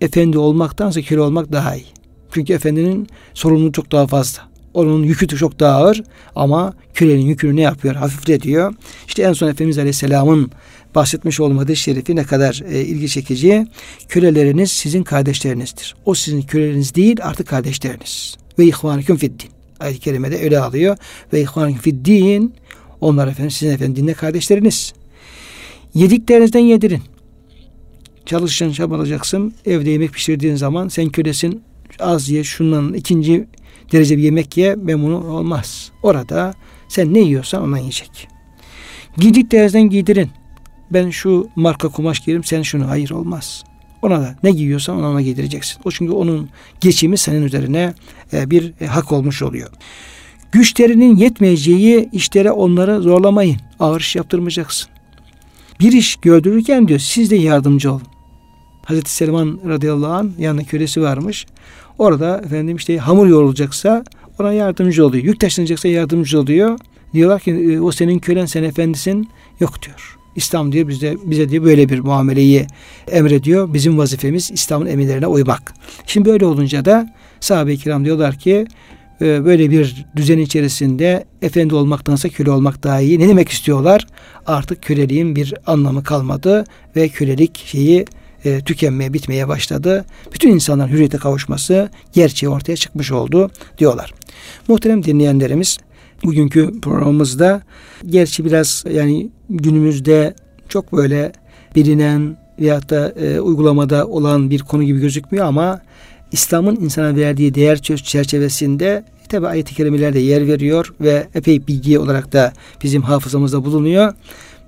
efendi 0.00 0.38
olmaktansa 0.38 1.02
köle 1.02 1.20
olmak 1.20 1.52
daha 1.52 1.76
iyi. 1.76 1.86
Çünkü 2.32 2.52
efendinin 2.52 3.06
sorumluluğu 3.34 3.72
çok 3.72 3.92
daha 3.92 4.06
fazla. 4.06 4.55
Onun 4.76 5.02
yükü 5.02 5.28
çok 5.28 5.60
daha 5.60 5.76
ağır 5.76 6.02
ama 6.34 6.74
kölenin 6.94 7.26
yükünü 7.26 7.56
ne 7.56 7.60
yapıyor? 7.60 7.94
Hafifletiyor. 7.94 8.74
İşte 9.08 9.22
en 9.22 9.32
son 9.32 9.48
Efendimiz 9.48 9.78
Aleyhisselam'ın 9.78 10.50
bahsetmiş 10.94 11.40
olduğu 11.40 11.58
hadis 11.58 11.78
şerifi 11.78 12.16
ne 12.16 12.24
kadar 12.24 12.62
e, 12.68 12.80
ilgi 12.80 13.08
çekici. 13.08 13.66
Köleleriniz 14.08 14.72
sizin 14.72 15.02
kardeşlerinizdir. 15.02 15.96
O 16.04 16.14
sizin 16.14 16.42
köleleriniz 16.42 16.94
değil 16.94 17.16
artık 17.22 17.48
kardeşleriniz. 17.48 18.36
Ve 18.58 18.64
ihvanüküm 18.64 19.16
fiddin. 19.16 19.48
Ayet-i 19.80 20.00
kerimede 20.00 20.38
öyle 20.38 20.58
alıyor. 20.58 20.96
Ve 21.32 21.40
ihvanüküm 21.40 21.80
fiddin. 21.82 22.54
Onlar 23.00 23.28
efendim 23.28 23.50
sizin 23.50 23.74
efendim 23.74 23.96
dinle 23.96 24.14
kardeşleriniz. 24.14 24.92
Yediklerinizden 25.94 26.60
yedirin. 26.60 27.02
Çalışacaksın, 28.26 28.74
çabalayacaksın. 28.74 29.54
Evde 29.66 29.90
yemek 29.90 30.12
pişirdiğin 30.12 30.56
zaman 30.56 30.88
sen 30.88 31.08
kölesin. 31.08 31.62
Az 31.98 32.28
ye, 32.28 32.44
şundan 32.44 32.94
ikinci 32.94 33.46
derece 33.92 34.18
bir 34.18 34.22
yemek 34.22 34.56
ye. 34.56 34.74
Bunu 34.78 35.16
olmaz. 35.16 35.92
Orada 36.02 36.54
sen 36.88 37.14
ne 37.14 37.18
yiyorsan 37.18 37.62
ondan 37.62 37.78
yiyecek. 37.78 38.28
Giydiklerinizden 39.16 39.82
giydirin. 39.82 40.30
Ben 40.90 41.10
şu 41.10 41.48
marka 41.56 41.88
kumaş 41.88 42.20
giyerim, 42.20 42.44
sen 42.44 42.62
şunu. 42.62 42.88
Hayır 42.88 43.10
olmaz. 43.10 43.64
Ona 44.02 44.20
da 44.20 44.36
ne 44.42 44.50
giyiyorsan 44.50 44.96
ona, 44.96 45.08
ona 45.10 45.22
giydireceksin. 45.22 45.80
O 45.84 45.90
çünkü 45.90 46.12
onun 46.12 46.48
geçimi 46.80 47.18
senin 47.18 47.42
üzerine 47.42 47.94
e, 48.32 48.50
bir 48.50 48.72
e, 48.80 48.86
hak 48.86 49.12
olmuş 49.12 49.42
oluyor. 49.42 49.70
Güçlerinin 50.52 51.16
yetmeyeceği 51.16 52.08
işlere 52.12 52.50
onları 52.50 53.02
zorlamayın. 53.02 53.56
Ağır 53.80 54.00
iş 54.00 54.16
yaptırmayacaksın. 54.16 54.88
Bir 55.80 55.92
iş 55.92 56.16
gördürürken 56.16 56.88
diyor 56.88 57.00
siz 57.00 57.30
de 57.30 57.36
yardımcı 57.36 57.92
olun. 57.92 58.15
Hazreti 58.86 59.10
Selman 59.10 59.60
radıyallahu 59.68 60.12
anh 60.12 60.28
yanında 60.38 60.64
kölesi 60.64 61.02
varmış. 61.02 61.46
Orada 61.98 62.38
efendim 62.44 62.76
işte 62.76 62.98
hamur 62.98 63.26
yoğrulacaksa 63.26 64.04
ona 64.38 64.52
yardımcı 64.52 65.06
oluyor. 65.06 65.24
Yük 65.24 65.40
taşınacaksa 65.40 65.88
yardımcı 65.88 66.40
oluyor. 66.40 66.78
Diyorlar 67.14 67.40
ki 67.40 67.50
e, 67.50 67.80
o 67.80 67.92
senin 67.92 68.18
kölen 68.18 68.46
sen 68.46 68.62
efendisin. 68.62 69.28
Yok 69.60 69.82
diyor. 69.82 70.18
İslam 70.36 70.72
diyor 70.72 70.88
bize 70.88 71.16
bize 71.24 71.48
diye 71.48 71.64
böyle 71.64 71.88
bir 71.88 72.00
muameleyi 72.00 72.66
emrediyor. 73.10 73.74
Bizim 73.74 73.98
vazifemiz 73.98 74.50
İslam'ın 74.50 74.86
emirlerine 74.86 75.26
uymak. 75.26 75.74
Şimdi 76.06 76.28
böyle 76.28 76.46
olunca 76.46 76.84
da 76.84 77.14
sahabe-i 77.40 77.78
kiram 77.78 78.04
diyorlar 78.04 78.38
ki 78.38 78.66
e, 79.20 79.44
böyle 79.44 79.70
bir 79.70 80.06
düzen 80.16 80.38
içerisinde 80.38 81.24
efendi 81.42 81.74
olmaktansa 81.74 82.28
köle 82.28 82.50
olmak 82.50 82.82
daha 82.82 83.00
iyi. 83.00 83.18
Ne 83.18 83.28
demek 83.28 83.48
istiyorlar? 83.48 84.06
Artık 84.46 84.82
köleliğin 84.82 85.36
bir 85.36 85.54
anlamı 85.66 86.04
kalmadı 86.04 86.64
ve 86.96 87.08
kölelik 87.08 87.56
şeyi 87.66 88.04
e, 88.44 88.60
tükenmeye, 88.60 89.12
bitmeye 89.12 89.48
başladı. 89.48 90.04
Bütün 90.34 90.50
insanların 90.50 90.88
hürriyete 90.92 91.18
kavuşması 91.18 91.90
gerçeği 92.12 92.50
ortaya 92.50 92.76
çıkmış 92.76 93.12
oldu 93.12 93.50
diyorlar. 93.78 94.14
Muhterem 94.68 95.04
dinleyenlerimiz 95.04 95.78
bugünkü 96.24 96.80
programımızda 96.80 97.62
gerçi 98.06 98.44
biraz 98.44 98.84
yani 98.90 99.30
günümüzde 99.50 100.34
çok 100.68 100.92
böyle 100.92 101.32
bilinen 101.76 102.36
veyahut 102.60 102.90
da 102.90 103.08
e, 103.08 103.40
uygulamada 103.40 104.06
olan 104.06 104.50
bir 104.50 104.60
konu 104.60 104.82
gibi 104.82 105.00
gözükmüyor 105.00 105.46
ama 105.46 105.80
İslam'ın 106.32 106.76
insana 106.76 107.16
verdiği 107.16 107.54
değer 107.54 107.82
çerçevesinde 107.82 109.04
tabi 109.28 109.46
ayet-i 109.46 109.74
kerimelerde 109.74 110.18
yer 110.18 110.46
veriyor 110.46 110.94
ve 111.00 111.26
epey 111.34 111.66
bilgi 111.66 111.98
olarak 111.98 112.32
da 112.32 112.52
bizim 112.82 113.02
hafızamızda 113.02 113.64
bulunuyor. 113.64 114.12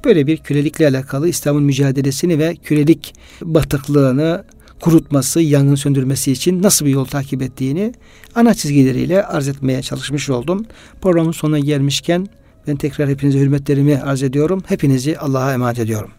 Böyle 0.04 0.26
bir 0.26 0.36
kölelikle 0.36 0.88
alakalı 0.88 1.28
İslam'ın 1.28 1.62
mücadelesini 1.62 2.38
ve 2.38 2.56
kölelik 2.56 3.14
batıklığını 3.42 4.44
kurutması, 4.80 5.40
yangın 5.40 5.74
söndürmesi 5.74 6.32
için 6.32 6.62
nasıl 6.62 6.86
bir 6.86 6.90
yol 6.90 7.04
takip 7.04 7.42
ettiğini 7.42 7.92
ana 8.34 8.54
çizgileriyle 8.54 9.24
arz 9.24 9.48
etmeye 9.48 9.82
çalışmış 9.82 10.30
oldum. 10.30 10.66
Programın 11.00 11.32
sonuna 11.32 11.58
gelmişken 11.58 12.26
ben 12.66 12.76
tekrar 12.76 13.08
hepinize 13.08 13.38
hürmetlerimi 13.38 13.98
arz 13.98 14.22
ediyorum. 14.22 14.62
Hepinizi 14.66 15.18
Allah'a 15.18 15.52
emanet 15.52 15.78
ediyorum. 15.78 16.10